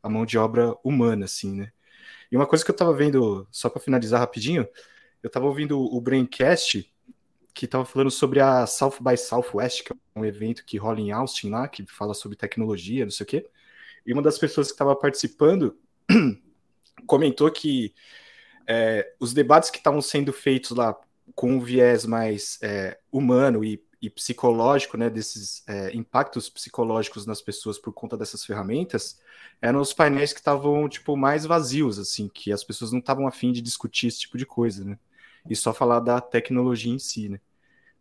[0.02, 1.72] a mão de obra humana, assim, né?
[2.30, 4.66] E uma coisa que eu estava vendo, só para finalizar rapidinho,
[5.22, 6.90] eu estava ouvindo o Braincast,
[7.54, 11.12] que estava falando sobre a South by Southwest, que é um evento que rola em
[11.12, 13.50] Austin lá, que fala sobre tecnologia, não sei o quê.
[14.06, 15.76] E uma das pessoas que estava participando
[17.06, 17.94] comentou que
[18.66, 20.97] é, os debates que estavam sendo feitos lá
[21.34, 27.40] com um viés mais é, humano e, e, psicológico, né, desses é, impactos psicológicos nas
[27.40, 29.18] pessoas por conta dessas ferramentas,
[29.60, 33.52] eram os painéis que estavam tipo mais vazios, assim, que as pessoas não estavam afim
[33.52, 34.98] de discutir esse tipo de coisa, né?
[35.48, 37.40] e só falar da tecnologia em si, né?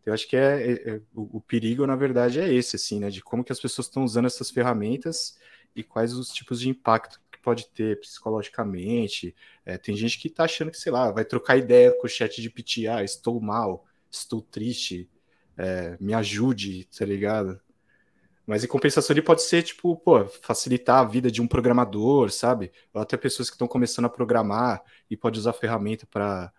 [0.05, 3.09] Eu acho que é, é, é o, o, perigo, na verdade, é esse, assim, né?
[3.09, 5.37] De como que as pessoas estão usando essas ferramentas
[5.75, 9.35] e quais os tipos de impacto que pode ter psicologicamente.
[9.65, 12.41] É, tem gente que tá achando que, sei lá, vai trocar ideia com o chat
[12.41, 15.09] de PT, ah, estou mal, estou triste,
[15.57, 17.59] é, me ajude, tá ligado?
[18.45, 22.71] Mas em compensação ele pode ser, tipo, pô, facilitar a vida de um programador, sabe?
[22.93, 26.51] Ou até pessoas que estão começando a programar e pode usar a ferramenta para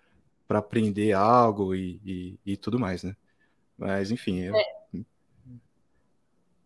[0.47, 3.17] para aprender algo e, e, e, tudo mais, né?
[3.79, 4.55] Mas, enfim, eu...
[4.55, 4.65] é.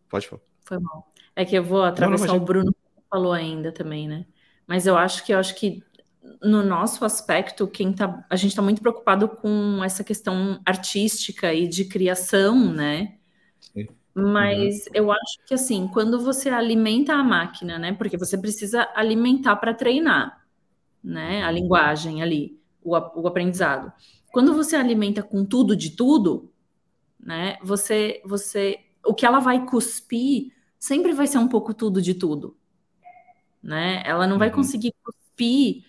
[0.09, 0.43] pode falar.
[0.64, 1.12] Foi mal.
[1.36, 2.74] É que eu vou atravessar não, não, o Bruno
[3.10, 4.24] falou ainda também, né?
[4.66, 5.84] Mas eu acho que eu acho que
[6.42, 11.68] no nosso aspecto, quem tá, a gente está muito preocupado com essa questão artística e
[11.68, 13.16] de criação, né?
[13.60, 13.86] Sim.
[14.14, 14.92] Mas uhum.
[14.94, 17.92] eu acho que assim, quando você alimenta a máquina, né?
[17.92, 20.44] Porque você precisa alimentar para treinar,
[21.04, 21.44] né?
[21.44, 23.92] A linguagem ali o, o aprendizado.
[24.32, 26.50] Quando você alimenta com tudo de tudo,
[27.20, 27.58] né?
[27.62, 32.56] Você, você, o que ela vai cuspir sempre vai ser um pouco tudo de tudo,
[33.62, 34.02] né?
[34.04, 34.54] Ela não vai uhum.
[34.54, 35.84] conseguir cuspir.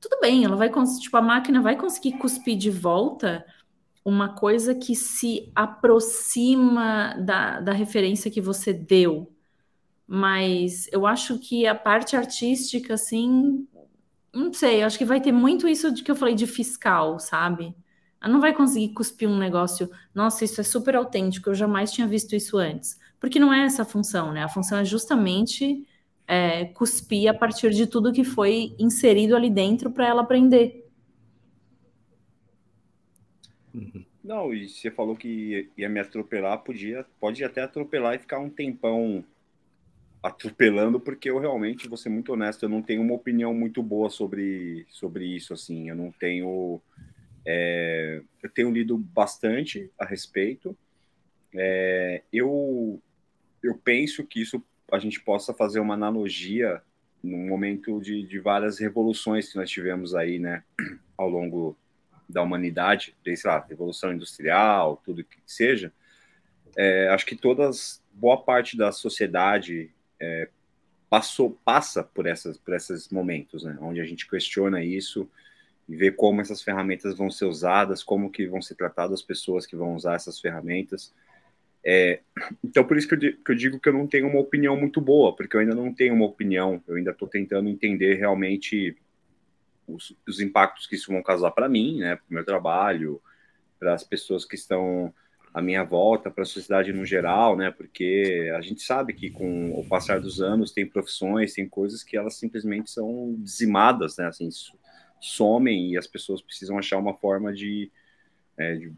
[0.00, 3.44] Tudo bem, ela vai tipo a máquina vai conseguir cuspir de volta
[4.04, 9.32] uma coisa que se aproxima da, da referência que você deu.
[10.06, 13.68] Mas eu acho que a parte artística, assim,
[14.34, 17.74] não sei, acho que vai ter muito isso de que eu falei de fiscal, sabe?
[18.20, 22.06] Ela não vai conseguir cuspir um negócio, nossa, isso é super autêntico, eu jamais tinha
[22.06, 22.98] visto isso antes.
[23.20, 24.42] Porque não é essa a função, né?
[24.42, 25.86] A função é justamente
[26.26, 30.88] é, cuspir a partir de tudo que foi inserido ali dentro para ela aprender.
[33.74, 34.04] Uhum.
[34.24, 38.50] Não, e você falou que ia me atropelar, podia, pode até atropelar e ficar um
[38.50, 39.24] tempão
[40.22, 44.10] atropelando, porque eu realmente, vou ser muito honesto, eu não tenho uma opinião muito boa
[44.10, 46.80] sobre, sobre isso, assim, eu não tenho...
[47.44, 50.76] É, eu tenho lido bastante a respeito,
[51.54, 53.00] é, eu,
[53.62, 56.82] eu penso que isso a gente possa fazer uma analogia
[57.22, 60.64] num momento de, de várias revoluções que nós tivemos aí, né,
[61.16, 61.76] ao longo
[62.28, 65.92] da humanidade, desde, lá, revolução industrial, tudo que seja,
[66.76, 70.48] é, acho que todas, boa parte da sociedade é,
[71.08, 73.76] passou, passa por, essas, por esses momentos, né?
[73.80, 75.28] Onde a gente questiona isso
[75.88, 79.66] e vê como essas ferramentas vão ser usadas, como que vão ser tratadas as pessoas
[79.66, 81.12] que vão usar essas ferramentas.
[81.84, 82.20] É,
[82.62, 85.00] então, por isso que eu, que eu, digo que eu não tenho uma opinião muito
[85.00, 88.96] boa, porque eu ainda não tenho uma opinião, eu ainda estou tentando entender realmente
[89.86, 93.20] os, os, impactos que isso vão causar para mim, né, para o meu trabalho,
[93.78, 95.12] para as pessoas que estão
[95.52, 97.70] à minha volta, para a sociedade no geral, né?
[97.70, 102.16] Porque a gente sabe que com o passar dos anos tem profissões, tem coisas que
[102.16, 104.26] elas simplesmente são dizimadas, né?
[104.26, 104.48] Assim,
[105.20, 107.90] somem e as pessoas precisam achar uma forma de,
[108.56, 108.92] é, de,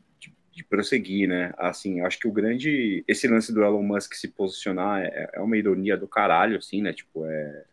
[0.52, 1.52] de, prosseguir, né?
[1.56, 5.56] Assim, acho que o grande esse lance do Elon Musk se posicionar é, é uma
[5.56, 6.92] ironia do caralho, assim, né?
[6.92, 7.64] Tipo, é,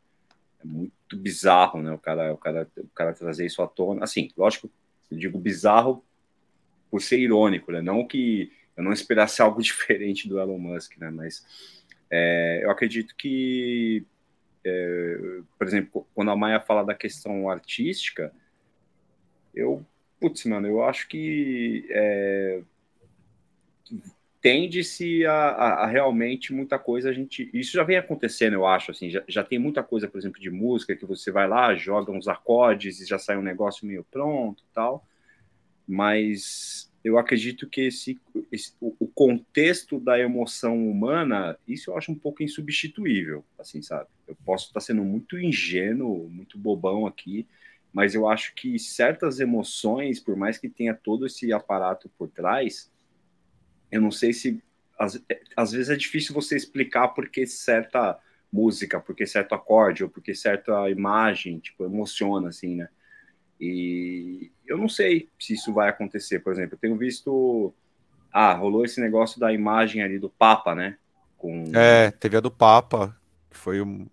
[0.61, 1.91] é muito bizarro, né?
[1.91, 4.03] O cara, o cara, o cara trazer isso à tona.
[4.03, 4.69] Assim, lógico,
[5.11, 6.03] eu digo bizarro
[6.89, 7.81] por ser irônico, né?
[7.81, 11.09] Não que eu não esperasse algo diferente do Elon Musk, né?
[11.09, 11.45] Mas
[12.09, 14.05] é, eu acredito que,
[14.63, 18.33] é, por exemplo, quando a Maia fala da questão artística,
[19.53, 19.85] eu,
[20.19, 22.61] putz, mano, eu acho que é,
[24.41, 28.91] tende-se a, a, a, realmente muita coisa a gente isso já vem acontecendo eu acho
[28.91, 32.11] assim já, já tem muita coisa por exemplo de música que você vai lá joga
[32.11, 35.05] uns acordes e já sai um negócio meio pronto tal
[35.85, 38.19] mas eu acredito que esse,
[38.51, 44.07] esse o, o contexto da emoção humana isso eu acho um pouco insubstituível assim sabe?
[44.25, 47.45] Eu posso estar sendo muito ingênuo muito bobão aqui
[47.91, 52.91] mas eu acho que certas emoções por mais que tenha todo esse aparato por trás
[53.91, 54.61] eu não sei se
[54.97, 55.21] às,
[55.55, 58.19] às vezes é difícil você explicar porque certa
[58.51, 62.89] música, porque certo acorde ou porque certa imagem, tipo, emociona assim, né?
[63.59, 67.73] E eu não sei se isso vai acontecer, por exemplo, eu tenho visto
[68.31, 70.97] ah, rolou esse negócio da imagem ali do Papa, né?
[71.37, 71.71] Com...
[71.73, 73.15] É, teve a do Papa,
[73.49, 74.05] que foi um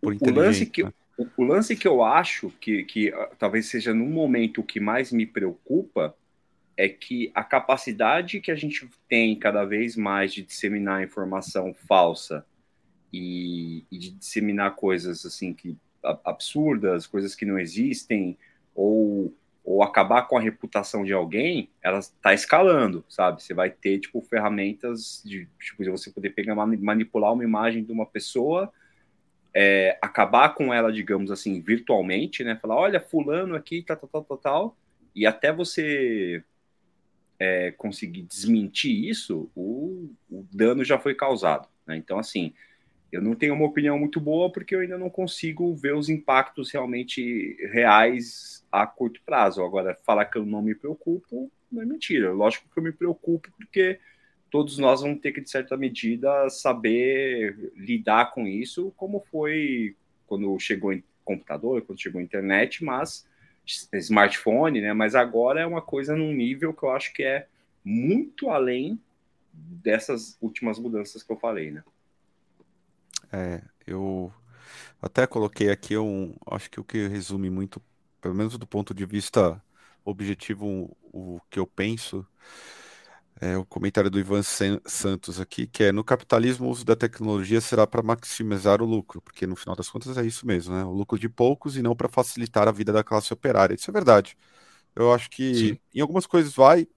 [0.00, 0.86] por o lance que
[1.16, 4.80] o, o lance que eu acho que, que uh, talvez seja no momento o que
[4.80, 6.14] mais me preocupa
[6.76, 12.44] é que a capacidade que a gente tem cada vez mais de disseminar informação falsa
[13.12, 15.76] e, e de disseminar coisas assim que
[16.24, 18.36] absurdas, coisas que não existem,
[18.74, 19.34] ou,
[19.64, 23.42] ou acabar com a reputação de alguém, ela está escalando, sabe?
[23.42, 27.92] Você vai ter tipo ferramentas de tipo de você poder pegar manipular uma imagem de
[27.92, 28.70] uma pessoa,
[29.54, 32.56] é, acabar com ela, digamos assim, virtualmente, né?
[32.56, 34.76] Falar, olha, fulano aqui, tal, tal, tal, tal, tal
[35.14, 36.42] e até você
[37.38, 41.68] é, conseguir desmentir isso, o, o, dano já foi causado.
[41.86, 41.96] Né?
[41.96, 42.52] Então, assim,
[43.12, 46.72] eu não tenho uma opinião muito boa porque eu ainda não consigo ver os impactos
[46.72, 49.62] realmente reais a curto prazo.
[49.62, 52.32] Agora, falar que eu não me preocupo não é mentira.
[52.32, 54.00] Lógico que eu me preocupo porque
[54.54, 59.96] todos nós vamos ter que, de certa medida, saber lidar com isso, como foi
[60.28, 63.26] quando chegou em computador, quando chegou a internet, mas
[63.94, 64.92] smartphone, né?
[64.92, 67.48] Mas agora é uma coisa num nível que eu acho que é
[67.84, 68.96] muito além
[69.52, 71.82] dessas últimas mudanças que eu falei, né?
[73.32, 74.32] É, eu
[75.02, 77.82] até coloquei aqui um, acho que o que resume muito,
[78.20, 79.60] pelo menos do ponto de vista
[80.04, 82.24] objetivo, o, o que eu penso,
[83.44, 87.60] é, o comentário do Ivan Santos aqui, que é no capitalismo o uso da tecnologia
[87.60, 90.82] será para maximizar o lucro, porque no final das contas é isso mesmo, né?
[90.82, 93.74] O lucro de poucos e não para facilitar a vida da classe operária.
[93.74, 94.34] Isso é verdade.
[94.96, 95.78] Eu acho que Sim.
[95.94, 96.88] em algumas coisas vai,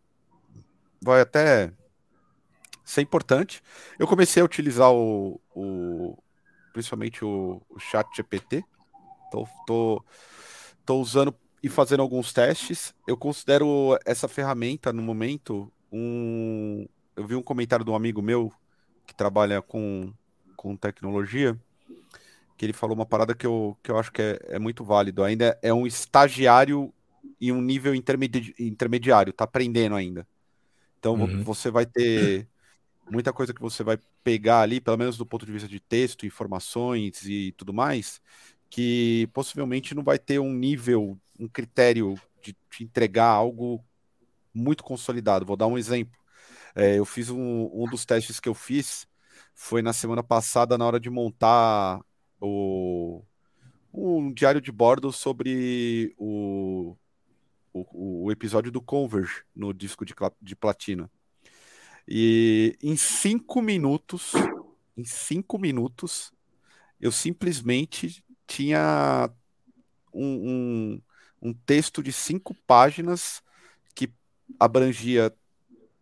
[1.01, 1.73] vai até
[2.85, 3.61] ser importante.
[3.99, 6.17] Eu comecei a utilizar o, o
[6.71, 8.63] principalmente o, o chat GPT.
[9.29, 10.05] Tô, tô,
[10.85, 12.95] tô usando e fazendo alguns testes.
[13.05, 16.87] Eu considero essa ferramenta no momento um.
[17.15, 18.51] Eu vi um comentário de um amigo meu
[19.05, 20.11] que trabalha com,
[20.55, 21.57] com tecnologia,
[22.57, 25.23] que ele falou uma parada que eu, que eu acho que é, é muito válido.
[25.23, 26.93] Ainda é um estagiário
[27.39, 30.27] em um nível intermedi intermediário, tá aprendendo ainda.
[30.99, 31.43] Então uhum.
[31.43, 32.47] você vai ter
[33.09, 36.25] muita coisa que você vai pegar ali, pelo menos do ponto de vista de texto,
[36.25, 38.21] informações e tudo mais,
[38.69, 43.83] que possivelmente não vai ter um nível, um critério de te entregar algo
[44.57, 45.45] muito consolidado.
[45.45, 46.17] Vou dar um exemplo.
[46.75, 49.07] É, eu fiz um, um dos testes que eu fiz
[49.57, 51.99] foi na semana passada na hora de montar
[52.39, 53.23] o,
[53.91, 56.95] um diário de bordo sobre o,
[57.73, 61.09] o, o episódio do Converge no disco de, de platina.
[62.07, 64.33] E em cinco minutos,
[64.95, 66.31] em cinco minutos,
[67.01, 69.29] eu simplesmente tinha
[70.13, 71.01] um,
[71.41, 73.41] um, um texto de cinco páginas
[74.59, 75.33] abrangia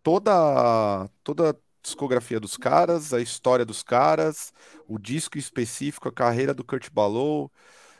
[0.03, 4.53] toda toda a discografia dos caras, a história dos caras,
[4.87, 7.51] o disco específico, a carreira do Kurt Balow,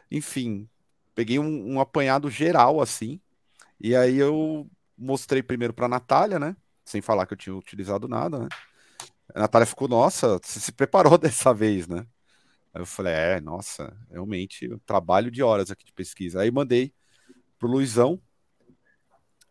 [0.09, 0.67] enfim,
[1.13, 3.19] peguei um, um apanhado geral assim.
[3.79, 6.55] E aí eu mostrei primeiro para Natália, né?
[6.83, 8.47] Sem falar que eu tinha utilizado nada, né?
[9.33, 12.05] A Natália ficou, nossa, você se preparou dessa vez, né?
[12.73, 16.41] Aí eu falei, é, nossa, realmente, um trabalho de horas aqui de pesquisa.
[16.41, 16.93] Aí mandei
[17.57, 18.21] pro Luizão,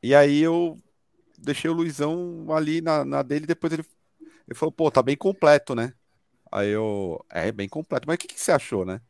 [0.04, 0.78] e aí eu
[1.38, 3.84] deixei o Luizão ali na, na dele, depois ele,
[4.46, 5.94] ele falou, pô, tá bem completo, né?
[6.52, 8.06] Aí eu, é, bem completo.
[8.06, 9.00] Mas o que, que você achou, né?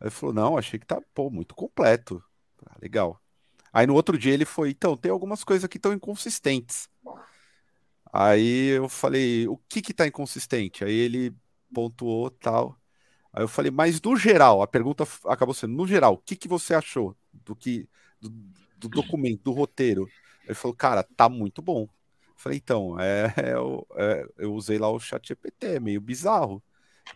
[0.00, 2.22] Aí ele falou, não, achei que tá, pô, muito completo.
[2.66, 3.20] Ah, legal.
[3.72, 6.88] Aí no outro dia ele foi, então, tem algumas coisas que estão inconsistentes.
[8.12, 10.84] Aí eu falei, o que que tá inconsistente?
[10.84, 11.34] Aí ele
[11.72, 12.78] pontuou tal.
[13.32, 16.48] Aí eu falei, mas no geral, a pergunta acabou sendo, no geral, o que que
[16.48, 17.88] você achou do que
[18.20, 18.30] do,
[18.78, 20.12] do documento, do roteiro?
[20.44, 21.82] Ele falou, cara, tá muito bom.
[21.82, 23.52] Eu falei, então, é, é,
[23.96, 26.62] é, eu usei lá o chat GPT, é meio bizarro.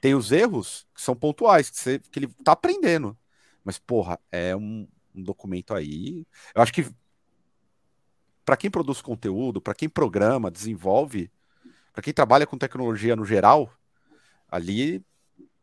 [0.01, 3.16] Tem os erros que são pontuais, que, você, que ele tá aprendendo.
[3.65, 6.27] Mas, porra, é um, um documento aí.
[6.55, 6.86] Eu acho que
[8.44, 11.31] para quem produz conteúdo, para quem programa, desenvolve,
[11.93, 13.73] para quem trabalha com tecnologia no geral,
[14.48, 15.05] ali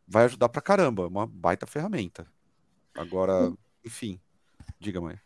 [0.06, 2.26] vai ajudar pra caramba, uma baita ferramenta.
[2.94, 3.50] Agora,
[3.82, 4.20] enfim,
[4.78, 5.18] diga, mãe.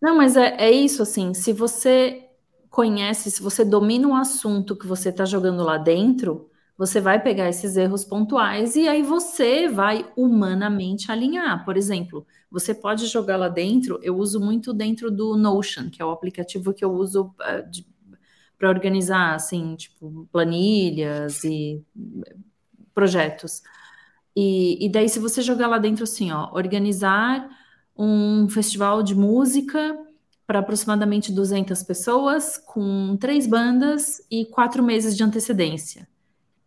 [0.00, 2.28] Não, mas é, é isso, assim, se você
[2.70, 7.48] conhece, se você domina o assunto que você está jogando lá dentro, você vai pegar
[7.48, 11.64] esses erros pontuais e aí você vai humanamente alinhar.
[11.64, 16.04] Por exemplo, você pode jogar lá dentro, eu uso muito dentro do Notion, que é
[16.04, 17.64] o aplicativo que eu uso eh,
[18.58, 21.82] para organizar, assim, tipo, planilhas e
[22.94, 23.62] projetos.
[24.36, 27.48] E, e daí, se você jogar lá dentro assim, ó, organizar
[27.96, 29.98] um festival de música
[30.46, 36.06] para aproximadamente 200 pessoas, com três bandas e quatro meses de antecedência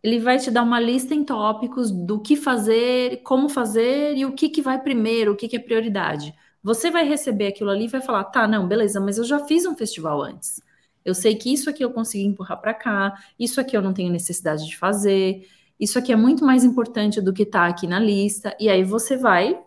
[0.02, 4.32] ele vai te dar uma lista em tópicos do que fazer, como fazer e o
[4.32, 6.34] que, que vai primeiro, o que, que é prioridade.
[6.62, 9.66] Você vai receber aquilo ali e vai falar: tá, não, beleza, mas eu já fiz
[9.66, 10.62] um festival antes.
[11.04, 14.12] Eu sei que isso aqui eu consegui empurrar para cá, isso aqui eu não tenho
[14.12, 15.48] necessidade de fazer,
[15.80, 18.56] isso aqui é muito mais importante do que tá aqui na lista.
[18.60, 19.58] E aí você vai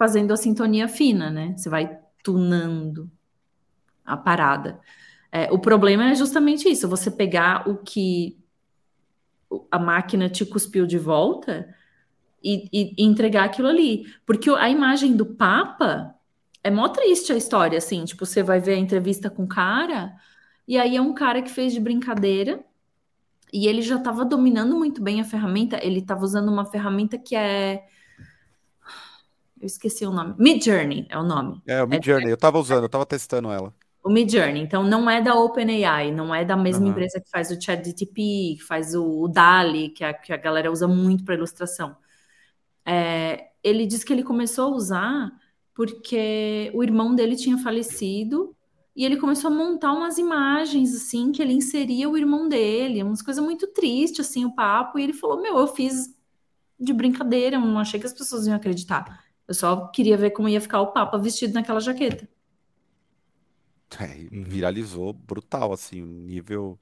[0.00, 1.52] fazendo a sintonia fina, né?
[1.54, 3.10] Você vai tunando
[4.02, 4.80] a parada.
[5.30, 8.38] É, o problema é justamente isso: você pegar o que
[9.70, 11.68] a máquina te cuspiu de volta
[12.42, 14.06] e, e, e, entregar aquilo ali.
[14.24, 16.14] Porque a imagem do Papa
[16.64, 18.02] é mó triste a história, assim.
[18.06, 20.14] Tipo, você vai ver a entrevista com o cara,
[20.66, 22.64] e aí é um cara que fez de brincadeira,
[23.52, 25.78] e ele já estava dominando muito bem a ferramenta.
[25.84, 27.86] Ele estava usando uma ferramenta que é.
[29.60, 30.34] Eu esqueci o nome.
[30.38, 31.60] Mid Journey é o nome.
[31.66, 32.28] É, o Mid Journey.
[32.28, 32.30] É...
[32.30, 34.62] Eu estava usando, eu estava testando ela o Midjourney.
[34.62, 36.90] Então, não é da OpenAI, não é da mesma uhum.
[36.90, 40.72] empresa que faz o ChatGTP, que faz o, o DALI, que a, que a galera
[40.72, 41.96] usa muito para ilustração.
[42.84, 45.32] É, ele diz que ele começou a usar
[45.74, 48.54] porque o irmão dele tinha falecido
[48.96, 53.22] e ele começou a montar umas imagens assim que ele inseria o irmão dele, umas
[53.22, 56.14] coisas muito tristes assim o papo e ele falou: "Meu, eu fiz
[56.78, 59.29] de brincadeira, eu não achei que as pessoas iam acreditar.
[59.50, 62.28] Eu só queria ver como ia ficar o papa vestido naquela jaqueta".
[63.98, 66.78] É, viralizou brutal, assim, nível.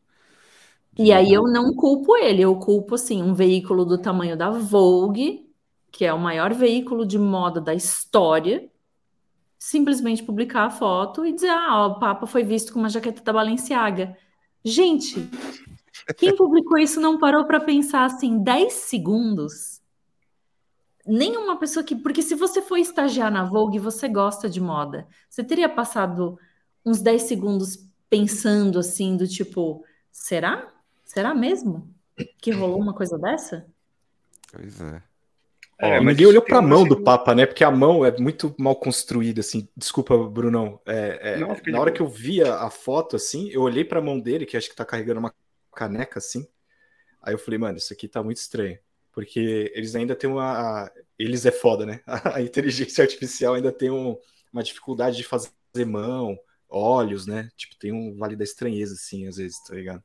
[0.99, 5.49] E aí eu não culpo ele, eu culpo assim um veículo do tamanho da Vogue,
[5.91, 8.71] que é o maior veículo de moda da história,
[9.59, 13.33] simplesmente publicar a foto e dizer: ah, o Papa foi visto com uma jaqueta da
[13.33, 14.17] Balenciaga.
[14.65, 15.31] Gente,
[16.17, 19.78] quem publicou isso não parou para pensar assim 10 segundos?
[21.09, 21.97] Nenhuma pessoa que.
[21.97, 25.07] Porque se você for estagiar na Vogue, você gosta de moda.
[25.29, 26.39] Você teria passado
[26.85, 30.73] uns 10 segundos pensando assim, do tipo, será?
[31.05, 31.93] Será mesmo
[32.41, 33.67] que rolou uma coisa dessa?
[34.53, 35.03] Pois é.
[35.81, 37.47] É, ninguém olhou para a mão do Papa, né?
[37.47, 39.69] Porque a mão é muito mal construída, assim.
[39.77, 40.81] Desculpa, Brunão.
[40.85, 44.03] É, é, Não, na hora que eu via a foto, assim, eu olhei para a
[44.03, 45.33] mão dele, que acho que tá carregando uma
[45.73, 46.49] caneca, assim.
[47.23, 48.77] Aí eu falei, mano, isso aqui tá muito estranho.
[49.19, 50.89] Porque eles ainda têm uma.
[51.19, 52.01] Eles é foda, né?
[52.37, 54.17] A inteligência artificial ainda tem um,
[54.53, 55.51] uma dificuldade de fazer
[55.85, 56.39] mão,
[56.69, 57.51] olhos, né?
[57.57, 60.05] Tipo, tem um vale da estranheza, assim, às vezes, tá ligado?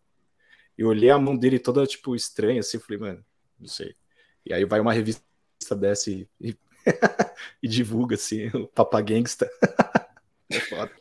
[0.76, 3.26] Eu olhei a mão dele toda, tipo, estranha, assim, falei, mano,
[3.60, 3.96] não sei.
[4.44, 5.22] E aí vai uma revista
[5.80, 6.58] dessa e, e,
[7.62, 9.48] e divulga, assim, o Papa Gangsta.
[10.50, 10.92] é foda.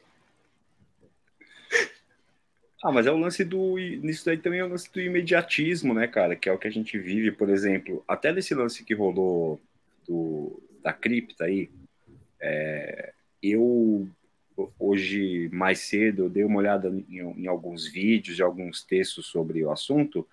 [2.83, 3.77] Ah, mas é o lance do.
[3.77, 6.35] Nisso daí também é o lance do imediatismo, né, cara?
[6.35, 9.61] Que é o que a gente vive, por exemplo, até nesse lance que rolou
[10.07, 11.71] do, da cripta aí.
[12.41, 14.09] É, eu
[14.79, 19.65] hoje mais cedo eu dei uma olhada em, em alguns vídeos e alguns textos sobre
[19.65, 20.27] o assunto.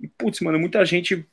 [0.00, 1.26] E, putz, mano, muita gente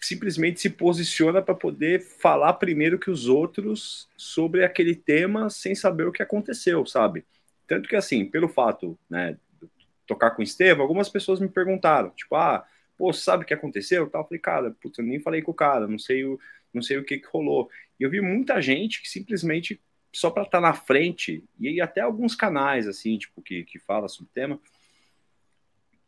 [0.00, 6.06] simplesmente se posiciona para poder falar primeiro que os outros sobre aquele tema sem saber
[6.06, 7.24] o que aconteceu, sabe?
[7.66, 9.36] Tanto que, assim, pelo fato, né,
[10.10, 12.66] tocar com o Estevam, algumas pessoas me perguntaram, tipo, ah,
[12.98, 14.04] pô, sabe o que aconteceu?
[14.04, 16.38] Eu falei, cara, putz, eu nem falei com o cara, não sei o,
[16.74, 17.70] não sei o que, que rolou.
[17.98, 19.80] E eu vi muita gente que simplesmente
[20.12, 24.08] só para estar tá na frente, e até alguns canais, assim, tipo, que, que fala
[24.08, 24.60] sobre o tema,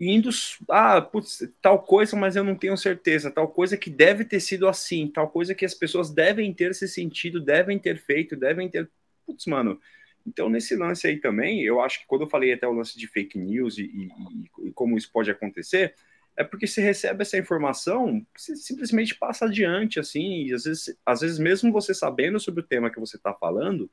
[0.01, 0.31] indo,
[0.69, 4.67] ah, putz, tal coisa, mas eu não tenho certeza, tal coisa que deve ter sido
[4.67, 8.91] assim, tal coisa que as pessoas devem ter se sentido, devem ter feito, devem ter.
[9.25, 9.81] Putz, mano.
[10.27, 13.07] Então, nesse lance aí também, eu acho que quando eu falei até o lance de
[13.07, 15.95] fake news e, e, e como isso pode acontecer,
[16.37, 21.21] é porque você recebe essa informação, você simplesmente passa adiante, assim, e às vezes, às
[21.21, 23.91] vezes mesmo você sabendo sobre o tema que você está falando,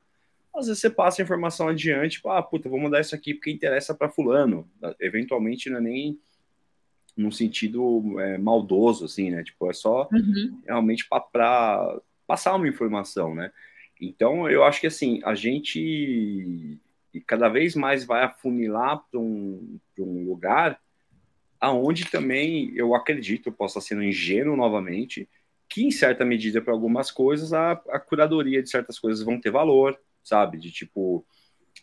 [0.56, 3.52] às vezes você passa a informação adiante, tipo, ah, puta, vou mandar isso aqui porque
[3.52, 4.70] interessa para fulano.
[5.00, 6.20] Eventualmente não é nem
[7.16, 9.44] num sentido é, maldoso, assim, né?
[9.44, 10.62] Tipo, é só uhum.
[10.66, 13.52] realmente para passar uma informação, né?
[14.00, 16.80] Então, eu acho que, assim, a gente
[17.26, 20.80] cada vez mais vai afunilar para um, um lugar
[21.60, 25.28] aonde também eu acredito, posso estar sendo ingênuo novamente,
[25.68, 29.52] que em certa medida para algumas coisas a, a, curadoria de certas coisas vão ter
[29.52, 30.58] valor, sabe?
[30.58, 31.26] De tipo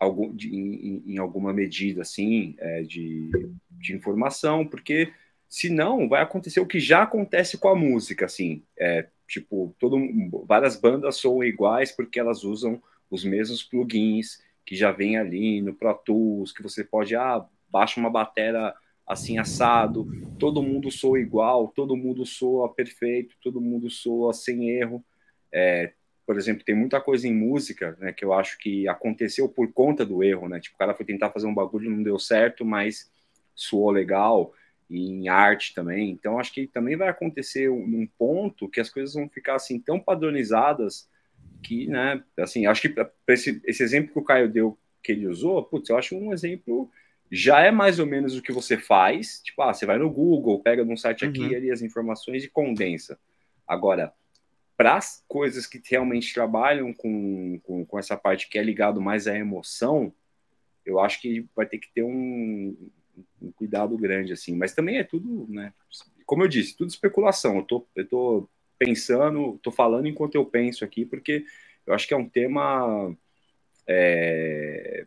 [0.01, 3.30] algum, de, em, em, alguma medida assim é, de,
[3.70, 5.12] de informação, porque
[5.48, 9.98] senão vai acontecer o que já acontece com a música, assim, é, tipo todo
[10.47, 15.74] várias bandas soam iguais porque elas usam os mesmos plugins que já vem ali no
[15.74, 18.74] Pro Tools, que você pode ah baixa uma bateria
[19.07, 20.09] assim assado,
[20.39, 25.05] todo mundo soa igual, todo mundo soa perfeito, todo mundo soa sem erro.
[25.53, 25.93] É,
[26.27, 30.05] por exemplo, tem muita coisa em música, né, que eu acho que aconteceu por conta
[30.05, 30.59] do erro, né?
[30.59, 33.09] Tipo, o cara foi tentar fazer um bagulho não deu certo, mas
[33.55, 34.53] soou legal
[34.89, 36.11] e em arte também.
[36.11, 39.99] Então acho que também vai acontecer um ponto que as coisas vão ficar assim tão
[39.99, 41.09] padronizadas
[41.63, 42.95] que, né, assim, acho que
[43.29, 46.91] esse, esse exemplo que o Caio deu que ele usou, putz, eu acho um exemplo
[47.31, 49.41] já é mais ou menos o que você faz.
[49.43, 51.57] Tipo, ah, você vai no Google, pega num site aqui uhum.
[51.57, 53.19] ali as informações e condensa.
[53.67, 54.13] Agora,
[54.77, 59.27] para as coisas que realmente trabalham com, com, com, essa parte que é ligado mais
[59.27, 60.13] à emoção,
[60.85, 62.77] eu acho que vai ter que ter um,
[63.40, 64.56] um, cuidado grande, assim.
[64.56, 65.72] Mas também é tudo, né?
[66.24, 67.56] Como eu disse, tudo especulação.
[67.59, 68.48] Eu tô, eu tô
[68.78, 71.44] pensando, tô falando enquanto eu penso aqui, porque
[71.86, 73.16] eu acho que é um tema
[73.86, 75.06] é,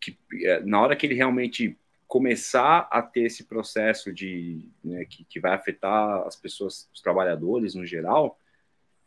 [0.00, 5.24] que é, na hora que ele realmente começar a ter esse processo de né, que,
[5.24, 8.38] que, vai afetar as pessoas, os trabalhadores no geral,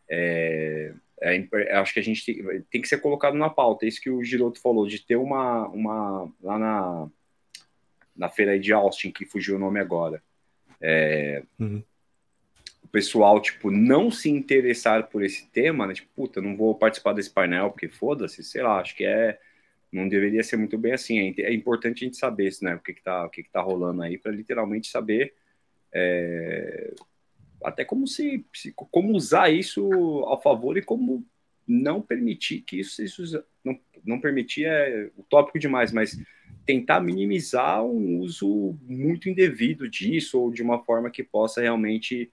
[0.09, 0.91] é,
[1.21, 3.85] é, acho que a gente tem, tem, que ser colocado na pauta.
[3.85, 7.09] É isso que o Giroto falou de ter uma, uma lá na,
[8.15, 10.21] na feira de Austin que fugiu o nome agora.
[10.81, 11.83] É, uhum.
[12.83, 15.93] O pessoal tipo não se interessar por esse tema, né?
[15.93, 18.79] Tipo, puta, não vou participar desse painel porque foda-se, sei lá.
[18.79, 19.39] Acho que é
[19.91, 21.33] não deveria ser muito bem assim.
[21.37, 24.17] É, é importante a gente saber né, o que está que que tá rolando aí,
[24.17, 25.33] para literalmente saber
[25.93, 26.93] é,
[27.63, 29.89] até como se, se, como usar isso
[30.25, 31.25] ao favor e como
[31.67, 36.19] não permitir que isso, isso não, não permitir é utópico demais, mas
[36.65, 42.31] tentar minimizar um uso muito indevido disso ou de uma forma que possa realmente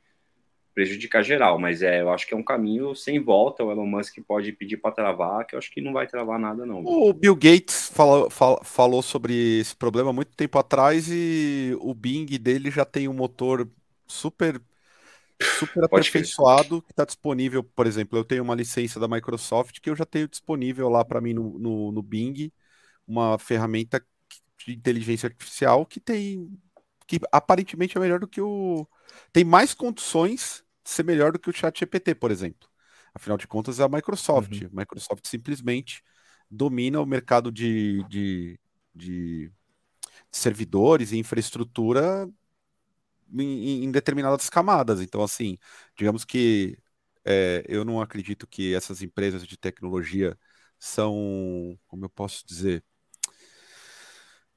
[0.75, 3.63] prejudicar geral, mas é, eu acho que é um caminho sem volta.
[3.63, 6.65] O Elon Musk pode pedir para travar, que eu acho que não vai travar nada,
[6.65, 6.83] não.
[6.85, 8.31] O Bill Gates falou,
[8.65, 13.69] falou sobre esse problema muito tempo atrás e o Bing dele já tem um motor
[14.07, 14.61] super
[15.59, 17.63] super aperfeiçoado que está disponível.
[17.63, 21.21] Por exemplo, eu tenho uma licença da Microsoft que eu já tenho disponível lá para
[21.21, 22.51] mim no, no, no Bing,
[23.07, 24.03] uma ferramenta
[24.65, 26.51] de inteligência artificial que tem
[27.07, 28.87] que aparentemente é melhor do que o
[29.33, 32.69] tem mais condições de ser melhor do que o Chat GPT, por exemplo.
[33.15, 34.63] Afinal de contas, é a Microsoft.
[34.63, 34.69] Uhum.
[34.73, 36.03] A Microsoft simplesmente
[36.51, 38.59] domina o mercado de, de,
[38.95, 39.53] de
[40.31, 42.29] servidores e infraestrutura
[43.33, 45.01] em, em, determinadas camadas.
[45.01, 45.59] Então, assim,
[45.97, 46.79] digamos que
[47.25, 50.39] é, eu não acredito que essas empresas de tecnologia
[50.79, 52.85] são, como eu posso dizer,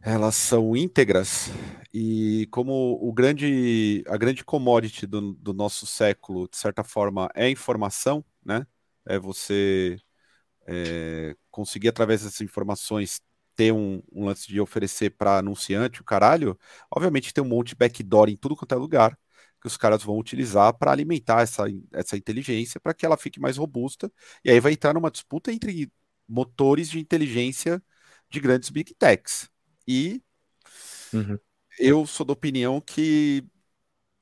[0.06, 1.50] elas são íntegras
[1.94, 7.50] e como o grande, a grande commodity do, do nosso século, de certa forma, é
[7.50, 8.68] informação, né?
[9.06, 9.98] É você
[10.68, 13.22] é, conseguir, através dessas informações,
[13.56, 16.60] ter um, um lance de oferecer para anunciante, o caralho,
[16.92, 19.18] obviamente tem um monte de backdoor em tudo quanto é lugar
[19.62, 23.58] que os caras vão utilizar para alimentar essa, essa inteligência para que ela fique mais
[23.58, 24.12] robusta.
[24.44, 25.92] E aí vai entrar numa disputa entre
[26.28, 27.82] motores de inteligência
[28.30, 29.50] de grandes big techs.
[29.88, 30.22] E
[31.14, 31.38] uhum.
[31.80, 33.44] eu sou da opinião que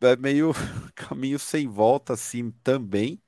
[0.02, 0.52] é meio
[0.96, 3.22] caminho sem volta assim também.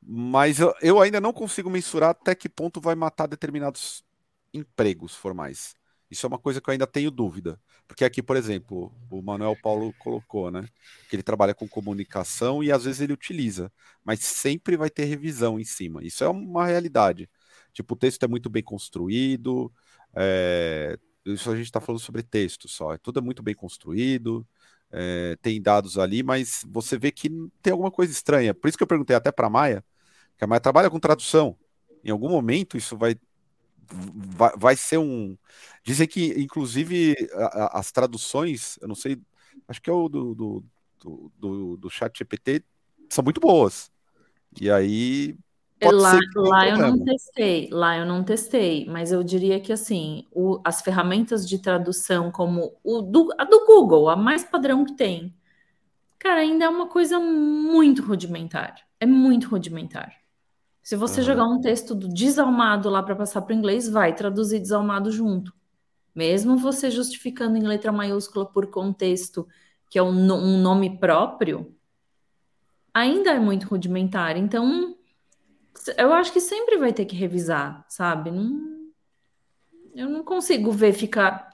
[0.00, 4.04] Mas eu, eu ainda não consigo mensurar até que ponto vai matar determinados
[4.52, 5.74] empregos formais.
[6.10, 7.58] Isso é uma coisa que eu ainda tenho dúvida.
[7.88, 10.68] Porque aqui, por exemplo, o Manuel Paulo colocou, né?
[11.08, 13.72] Que ele trabalha com comunicação e às vezes ele utiliza,
[14.04, 16.04] mas sempre vai ter revisão em cima.
[16.04, 17.30] Isso é uma realidade.
[17.72, 19.72] Tipo, o texto é muito bem construído,
[20.14, 22.92] é, Isso a gente está falando sobre texto só.
[22.92, 24.46] É tudo é muito bem construído,
[24.90, 27.30] é, tem dados ali, mas você vê que
[27.62, 28.52] tem alguma coisa estranha.
[28.54, 29.84] Por isso que eu perguntei até para a Maia,
[30.36, 31.56] que a Maia trabalha com tradução.
[32.04, 33.16] Em algum momento isso vai,
[33.90, 35.36] vai, vai ser um.
[35.84, 39.20] Dizem que, inclusive, a, a, as traduções, eu não sei,
[39.68, 40.64] acho que é o do, do,
[41.00, 42.64] do, do, do chat GPT,
[43.08, 43.90] são muito boas.
[44.60, 45.36] E aí
[45.90, 50.60] lá, lá eu não testei, lá eu não testei, mas eu diria que assim, o,
[50.64, 55.34] as ferramentas de tradução como o do, a do Google, a mais padrão que tem,
[56.18, 58.76] cara, ainda é uma coisa muito rudimentar.
[59.00, 60.12] É muito rudimentar.
[60.82, 61.26] Se você uhum.
[61.26, 65.52] jogar um texto do desalmado lá para passar para o inglês, vai traduzir desalmado junto.
[66.14, 69.48] Mesmo você justificando em letra maiúscula por contexto,
[69.88, 71.74] que é um, um nome próprio,
[72.92, 74.36] ainda é muito rudimentar.
[74.36, 74.96] Então,
[75.96, 78.30] eu acho que sempre vai ter que revisar, sabe?
[78.30, 78.90] Não,
[79.94, 81.50] eu não consigo ver ficar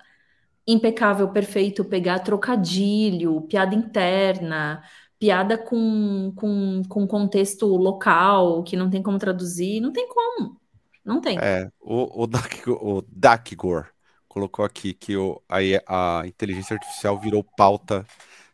[0.66, 4.82] impecável, perfeito, pegar trocadilho, piada interna,
[5.18, 10.60] piada com, com, com contexto local, que não tem como traduzir, não tem como.
[11.04, 11.38] Não tem.
[11.40, 13.88] É, o, o, Dak, o Dakgor
[14.28, 18.06] colocou aqui que o, aí a inteligência artificial virou pauta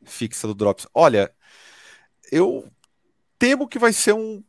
[0.04, 0.86] fixa do Drops.
[0.94, 1.32] Olha,
[2.30, 2.70] eu
[3.38, 4.42] temo que vai ser um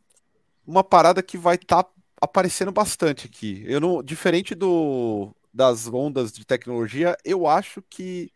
[0.66, 1.90] uma parada que vai estar tá
[2.20, 3.62] aparecendo bastante aqui.
[3.66, 8.30] Eu não, diferente do das ondas de tecnologia, eu acho que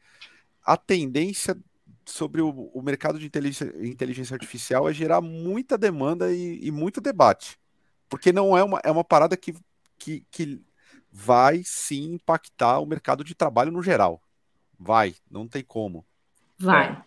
[0.64, 1.54] a tendência
[2.06, 7.00] sobre o, o mercado de inteligência, inteligência, artificial é gerar muita demanda e, e, muito
[7.00, 7.58] debate.
[8.08, 9.54] Porque não é uma, é uma parada que,
[9.98, 10.62] que, que
[11.12, 14.20] vai sim impactar o mercado de trabalho no geral.
[14.78, 16.04] Vai, não tem como.
[16.58, 17.02] Vai.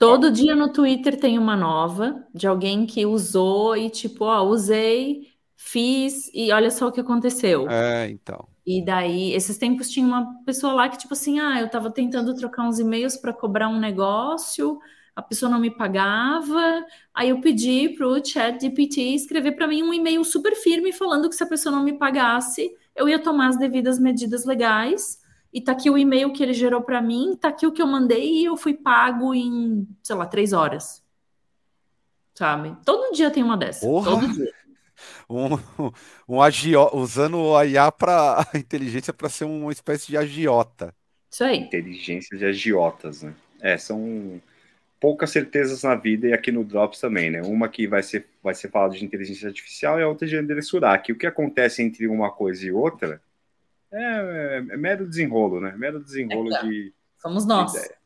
[0.00, 5.28] Todo dia no Twitter tem uma nova de alguém que usou e tipo, ó, usei,
[5.54, 7.68] fiz e olha só o que aconteceu.
[7.68, 8.48] É, então.
[8.66, 12.34] E daí, esses tempos tinha uma pessoa lá que tipo assim, ah, eu tava tentando
[12.34, 14.78] trocar uns e-mails para cobrar um negócio,
[15.14, 16.82] a pessoa não me pagava,
[17.12, 21.36] aí eu pedi pro chat GPT escrever para mim um e-mail super firme falando que
[21.36, 25.19] se a pessoa não me pagasse, eu ia tomar as devidas medidas legais
[25.52, 27.86] e tá aqui o e-mail que ele gerou para mim, tá aqui o que eu
[27.86, 31.04] mandei e eu fui pago em, sei lá, três horas.
[32.34, 32.76] Sabe?
[32.84, 33.86] Todo dia tem uma dessa.
[33.86, 34.10] Porra.
[34.12, 34.52] Todo dia.
[35.30, 35.56] Um,
[36.28, 40.94] um agio, usando o IA para a inteligência para ser uma espécie de agiota.
[41.30, 41.56] Isso aí.
[41.56, 43.32] Inteligência de agiotas, né?
[43.62, 44.42] É, são
[45.00, 47.40] poucas certezas na vida e aqui no Drops também, né?
[47.40, 50.60] Uma que vai ser, vai ser falada de inteligência artificial e a outra de André
[50.60, 51.10] Surak.
[51.10, 53.22] O que acontece entre uma coisa e outra
[53.92, 55.74] é, é, mero desenrolo, né?
[55.76, 56.94] Mero desenrolo é, de.
[57.18, 57.72] Somos nós.
[57.72, 58.00] De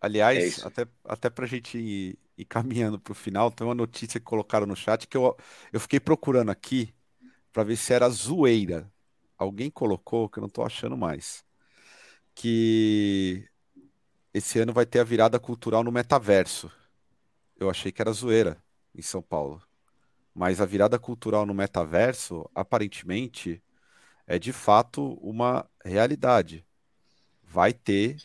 [0.00, 3.74] Aliás, é até, até para a gente ir, ir caminhando para o final, tem uma
[3.74, 5.36] notícia que colocaram no chat que eu,
[5.72, 6.94] eu fiquei procurando aqui
[7.52, 8.90] para ver se era zoeira.
[9.36, 11.44] Alguém colocou, que eu não estou achando mais.
[12.34, 13.48] Que
[14.32, 16.70] esse ano vai ter a virada cultural no metaverso.
[17.56, 18.62] Eu achei que era zoeira
[18.94, 19.60] em São Paulo.
[20.34, 23.60] Mas a virada cultural no metaverso, aparentemente,
[24.28, 26.64] é de fato uma realidade.
[27.42, 28.22] Vai ter,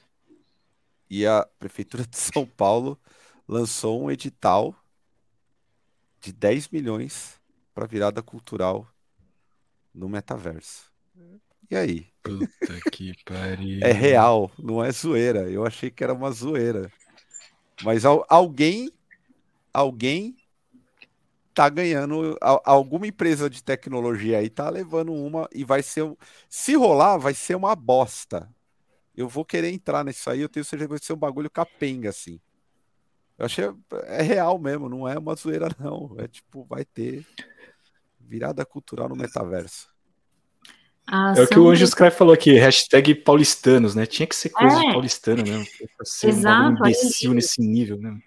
[1.09, 2.99] e a Prefeitura de São Paulo
[3.47, 4.75] lançou um edital
[6.19, 7.39] de 10 milhões
[7.73, 8.85] para virada cultural
[9.95, 10.91] no metaverso.
[11.71, 12.07] E aí?
[12.21, 13.80] Puta que pariu.
[13.81, 15.49] É real, não é zoeira.
[15.49, 16.91] Eu achei que era uma zoeira.
[17.81, 18.91] Mas alguém,
[19.73, 20.35] alguém
[21.53, 22.38] tá ganhando.
[22.41, 26.03] Alguma empresa de tecnologia aí tá levando uma e vai ser.
[26.49, 28.49] Se rolar, vai ser uma bosta.
[29.15, 32.09] Eu vou querer entrar nisso aí, eu tenho certeza que vai ser um bagulho capenga,
[32.09, 32.39] assim.
[33.38, 33.65] Eu achei.
[34.05, 36.15] É real mesmo, não é uma zoeira, não.
[36.17, 37.25] É tipo, vai ter
[38.19, 39.93] virada cultural no metaverso.
[41.05, 44.05] Ah, é o que o Anjo Sky falou aqui, hashtag paulistanos, né?
[44.05, 44.80] Tinha que ser coisa é.
[44.80, 45.65] de paulistano mesmo.
[46.03, 48.17] Ser Exato, um imbecil nesse nível, né?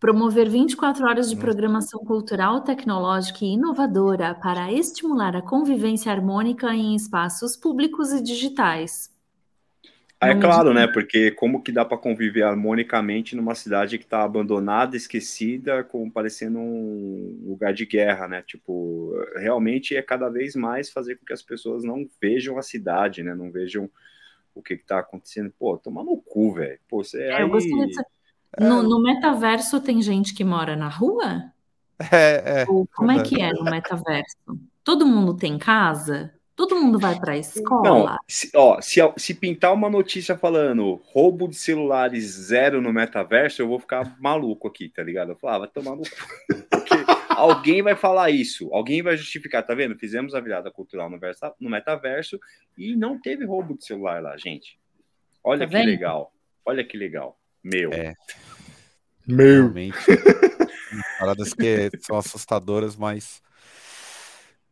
[0.00, 6.96] Promover 24 horas de programação cultural, tecnológica e inovadora para estimular a convivência harmônica em
[6.96, 9.14] espaços públicos e digitais.
[10.18, 10.86] Ah, é claro, né?
[10.86, 16.58] Porque como que dá para conviver harmonicamente numa cidade que está abandonada, esquecida, como parecendo
[16.58, 18.42] um lugar de guerra, né?
[18.46, 23.22] Tipo, realmente é cada vez mais fazer com que as pessoas não vejam a cidade,
[23.22, 23.34] né?
[23.34, 23.90] Não vejam
[24.54, 25.52] o que está acontecendo.
[25.58, 26.78] Pô, toma no cu, velho.
[26.88, 27.42] Pô, você é, aí...
[27.42, 27.92] eu gostaria de
[28.58, 31.44] no, no, metaverso tem gente que mora na rua?
[32.10, 32.66] É, é.
[32.68, 34.36] Ou como é que é no metaverso?
[34.82, 36.32] Todo mundo tem casa?
[36.60, 38.10] Todo mundo vai para a escola?
[38.10, 43.62] Não, se, ó, se, se, pintar uma notícia falando roubo de celulares zero no metaverso,
[43.62, 45.32] eu vou ficar maluco aqui, tá ligado?
[45.32, 46.02] Eu falava, ah, tomar no.
[46.68, 46.94] Porque
[47.30, 49.98] alguém vai falar isso, alguém vai justificar, tá vendo?
[49.98, 52.38] Fizemos a virada cultural no, versa, no metaverso
[52.76, 54.78] e não teve roubo de celular lá, gente.
[55.42, 55.86] Olha Tá que vendo?
[55.86, 56.30] legal.
[56.66, 57.39] Olha que legal.
[57.62, 57.92] Meu.
[57.92, 58.14] É.
[59.26, 59.62] Meu.
[59.72, 59.96] Realmente.
[61.18, 63.42] paradas que são assustadoras, mas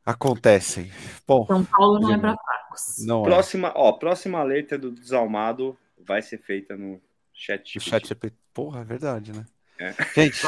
[0.05, 0.91] acontecem.
[1.27, 2.97] Bom, São Paulo não é para fracos.
[3.07, 3.25] não é.
[3.25, 7.01] Próxima, ó, próxima letra do desalmado vai ser feita no
[7.33, 7.77] chat.
[7.79, 8.33] O chat GPT.
[8.55, 9.45] Porra, é verdade, né?
[9.79, 9.95] É.
[10.15, 10.41] Gente,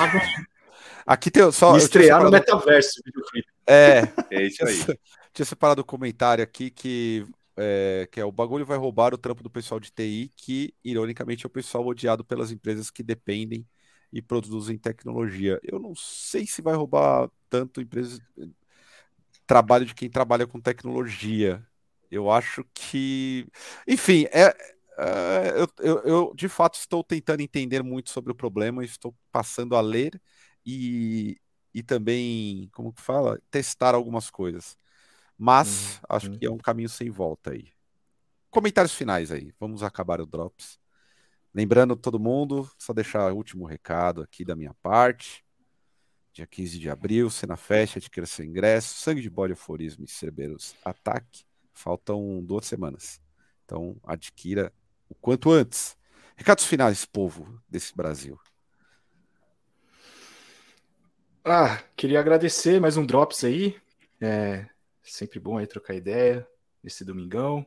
[1.06, 1.68] aqui tem só.
[1.68, 3.00] E eu tinha estrear no separado- metaverso.
[3.66, 4.00] É,
[4.30, 4.82] É isso aí.
[4.84, 4.98] tinha,
[5.32, 7.24] tinha separado o comentário aqui que
[7.60, 11.46] é, que é o bagulho vai roubar o trampo do pessoal de TI, que ironicamente
[11.46, 13.66] é o pessoal odiado pelas empresas que dependem
[14.12, 15.60] e produzem tecnologia.
[15.62, 18.20] Eu não sei se vai roubar tanto empresas
[19.46, 21.64] trabalho de quem trabalha com tecnologia.
[22.10, 23.46] Eu acho que,
[23.86, 24.54] enfim, é,
[24.98, 29.80] é, eu, eu, de fato estou tentando entender muito sobre o problema, estou passando a
[29.80, 30.20] ler
[30.66, 31.40] e,
[31.74, 34.76] e também, como que fala, testar algumas coisas.
[35.42, 36.38] Mas Uhum, acho uhum.
[36.38, 37.72] que é um caminho sem volta aí.
[38.50, 39.54] Comentários finais aí.
[39.58, 40.78] Vamos acabar o Drops.
[41.54, 45.42] Lembrando todo mundo, só deixar o último recado aqui da minha parte.
[46.30, 48.98] Dia 15 de abril, cena fecha, adquira seu ingresso.
[48.98, 51.46] Sangue de bode, aforismo e Cerberus ataque.
[51.72, 53.18] Faltam duas semanas.
[53.64, 54.70] Então adquira
[55.08, 55.96] o quanto antes.
[56.36, 58.38] Recados finais, povo desse Brasil.
[61.42, 63.74] Ah, queria agradecer mais um Drops aí.
[64.20, 64.69] É
[65.12, 66.46] sempre bom aí trocar ideia
[66.82, 67.66] nesse domingão.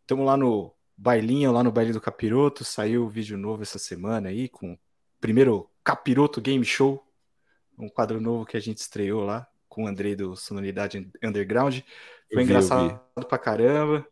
[0.00, 2.64] Estamos lá no bailinho, lá no baile do Capiroto.
[2.64, 4.78] Saiu vídeo novo essa semana aí com o
[5.20, 7.04] primeiro Capiroto Game Show,
[7.78, 11.80] um quadro novo que a gente estreou lá com o Andrei do Sonoridade Underground.
[12.32, 14.06] Foi vi, engraçado pra caramba.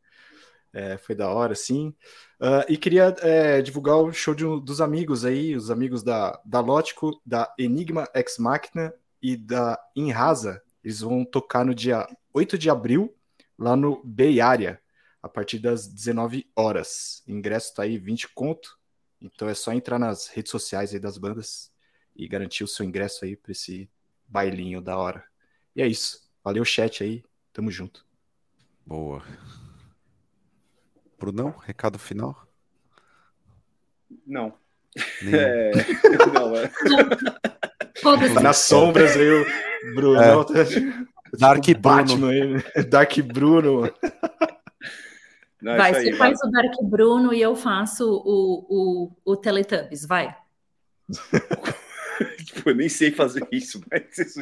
[0.72, 1.94] É, foi da hora, sim.
[2.40, 6.40] Ah, e queria é, divulgar o show de um- dos amigos aí, os amigos da,
[6.44, 8.92] da Lótico, da Enigma Ex Machina
[9.22, 10.60] e da Inrasa.
[10.82, 13.16] Eles vão tocar no dia 8 de abril,
[13.56, 14.80] lá no Bay Area,
[15.22, 17.22] a partir das 19 horas.
[17.26, 18.76] O ingresso tá aí 20 conto,
[19.20, 21.72] então é só entrar nas redes sociais aí das bandas
[22.14, 23.88] e garantir o seu ingresso aí para esse
[24.26, 25.24] bailinho da hora.
[25.76, 26.28] E é isso.
[26.42, 27.24] Valeu, chat aí.
[27.52, 28.04] Tamo junto.
[28.84, 29.22] Boa.
[31.18, 32.46] Brunão, recado final?
[34.26, 34.52] Não.
[35.22, 35.38] Nenhum.
[35.38, 35.72] É,
[36.32, 36.70] não, é.
[38.00, 38.34] Foda-se.
[38.34, 40.44] Nas sombras aí o Bruno.
[40.44, 42.62] tá- Dark tipo Batman aí, né?
[42.88, 43.82] Dark Bruno.
[45.60, 49.36] Não, é Vai, aí, você faz o Dark Bruno e eu faço o, o, o
[49.36, 50.36] Teletubbies, vai.
[52.44, 54.40] Tipo, eu nem sei fazer isso, mas isso.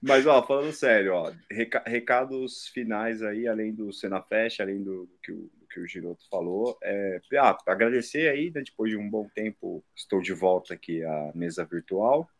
[0.00, 5.06] Mas, ó, falando sério, ó, reca- recados finais aí, além do Cena Fest, além do,
[5.06, 8.96] do que, o, do que o Giroto falou, é, ah, agradecer aí, né, depois de
[8.96, 12.30] um bom tempo, estou de volta aqui à mesa virtual,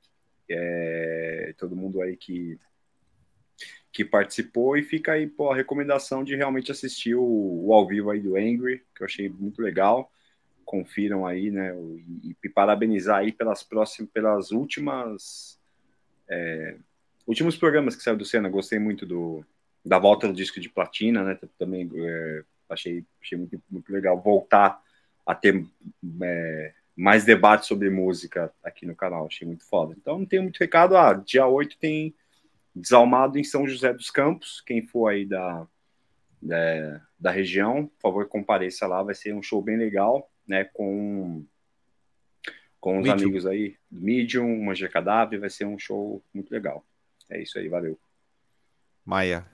[0.50, 2.58] é, todo mundo aí que,
[3.92, 8.10] que participou, e fica aí, pô, a recomendação de realmente assistir o, o ao vivo
[8.10, 10.10] aí do Angry, que eu achei muito legal,
[10.64, 11.74] confiram aí, né,
[12.22, 15.58] e, e parabenizar aí pelas próximas, pelas últimas
[16.28, 16.76] é,
[17.26, 19.44] últimos programas que saiu do Senna, gostei muito do
[19.84, 21.38] da volta do disco de platina, né?
[21.58, 24.82] Também é, achei, achei muito, muito legal voltar
[25.24, 25.64] a ter
[26.22, 29.94] é, mais debate sobre música aqui no canal, achei muito foda.
[29.96, 30.96] Então não tem muito recado.
[30.96, 32.12] Ah, dia 8 tem
[32.74, 34.60] Desalmado em São José dos Campos.
[34.60, 35.64] Quem for aí da,
[36.42, 40.64] da, da região, por favor, compareça lá, vai ser um show bem legal, né?
[40.64, 41.44] Com
[42.80, 43.28] com os Medium.
[43.28, 46.84] amigos aí do Medium, Magia Cadáver, vai ser um show muito legal.
[47.30, 47.98] É isso aí, valeu.
[49.04, 49.46] Maia.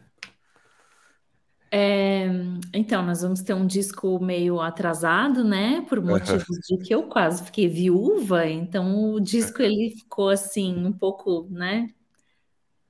[1.76, 2.28] É,
[2.72, 5.84] então, nós vamos ter um disco meio atrasado, né?
[5.88, 10.92] Por motivos de que eu quase fiquei viúva, então o disco ele ficou assim, um
[10.92, 11.90] pouco, né?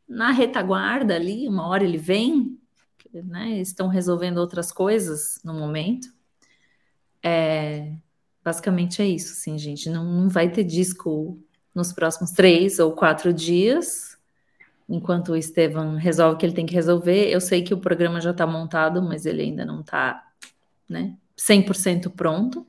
[0.06, 2.59] Na retaguarda ali, uma hora ele vem,
[3.11, 3.59] né?
[3.59, 6.09] Estão resolvendo outras coisas no momento.
[7.23, 7.90] É,
[8.44, 9.89] basicamente é isso, assim, gente.
[9.89, 11.43] Não, não vai ter disco
[11.74, 14.14] nos próximos três ou quatro dias
[14.89, 17.28] enquanto o Estevam resolve o que ele tem que resolver.
[17.31, 20.23] Eu sei que o programa já está montado, mas ele ainda não está
[20.89, 22.66] né, 100% pronto.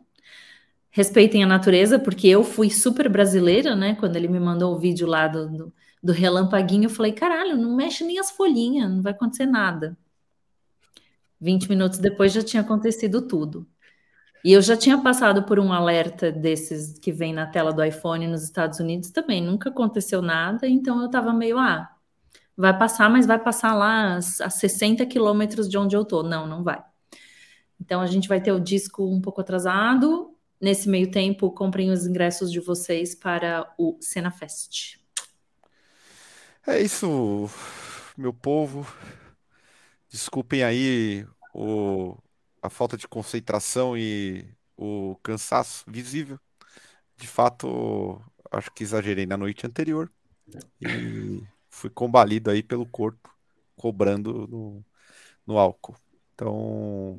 [0.92, 3.96] Respeitem a natureza, porque eu fui super brasileira, né?
[3.96, 7.76] Quando ele me mandou o vídeo lá do, do, do relampaguinho, eu falei: caralho, não
[7.76, 9.98] mexe nem as folhinhas, não vai acontecer nada.
[11.42, 13.68] 20 minutos depois já tinha acontecido tudo.
[14.46, 18.28] E eu já tinha passado por um alerta desses que vem na tela do iPhone
[18.28, 21.95] nos Estados Unidos também, nunca aconteceu nada, então eu estava meio, ah,
[22.58, 26.24] vai passar, mas vai passar lá a 60 quilômetros de onde eu tô.
[26.24, 26.84] Não, não vai.
[27.80, 30.32] Então a gente vai ter o disco um pouco atrasado.
[30.60, 34.98] Nesse meio tempo, comprem os ingressos de vocês para o Cena Fest.
[36.66, 37.50] É isso,
[38.18, 38.88] meu povo.
[40.10, 42.18] Desculpem aí o,
[42.62, 46.40] a falta de concentração e o cansaço visível.
[47.18, 48.22] De fato,
[48.52, 50.12] acho que exagerei na noite anterior
[50.82, 51.44] e
[51.76, 53.30] fui combalido aí pelo corpo,
[53.76, 54.86] cobrando no,
[55.46, 55.96] no álcool.
[56.34, 57.18] Então,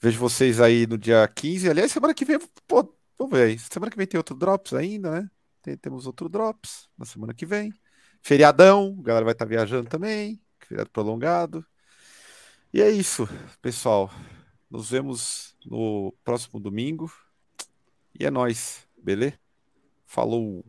[0.00, 1.70] vejo vocês aí no dia 15.
[1.70, 3.58] Aliás, semana que vem, pô, vamos ver aí.
[3.58, 5.30] Semana que vem tem outro Drops ainda, né?
[5.62, 7.72] Tem, temos outro Drops na semana que vem.
[8.20, 11.64] Feriadão, a galera vai estar tá viajando também, feriado prolongado.
[12.72, 13.28] E é isso,
[13.62, 14.10] pessoal.
[14.68, 17.10] Nos vemos no próximo domingo.
[18.18, 19.38] E é nóis, beleza?
[20.04, 20.64] Falou!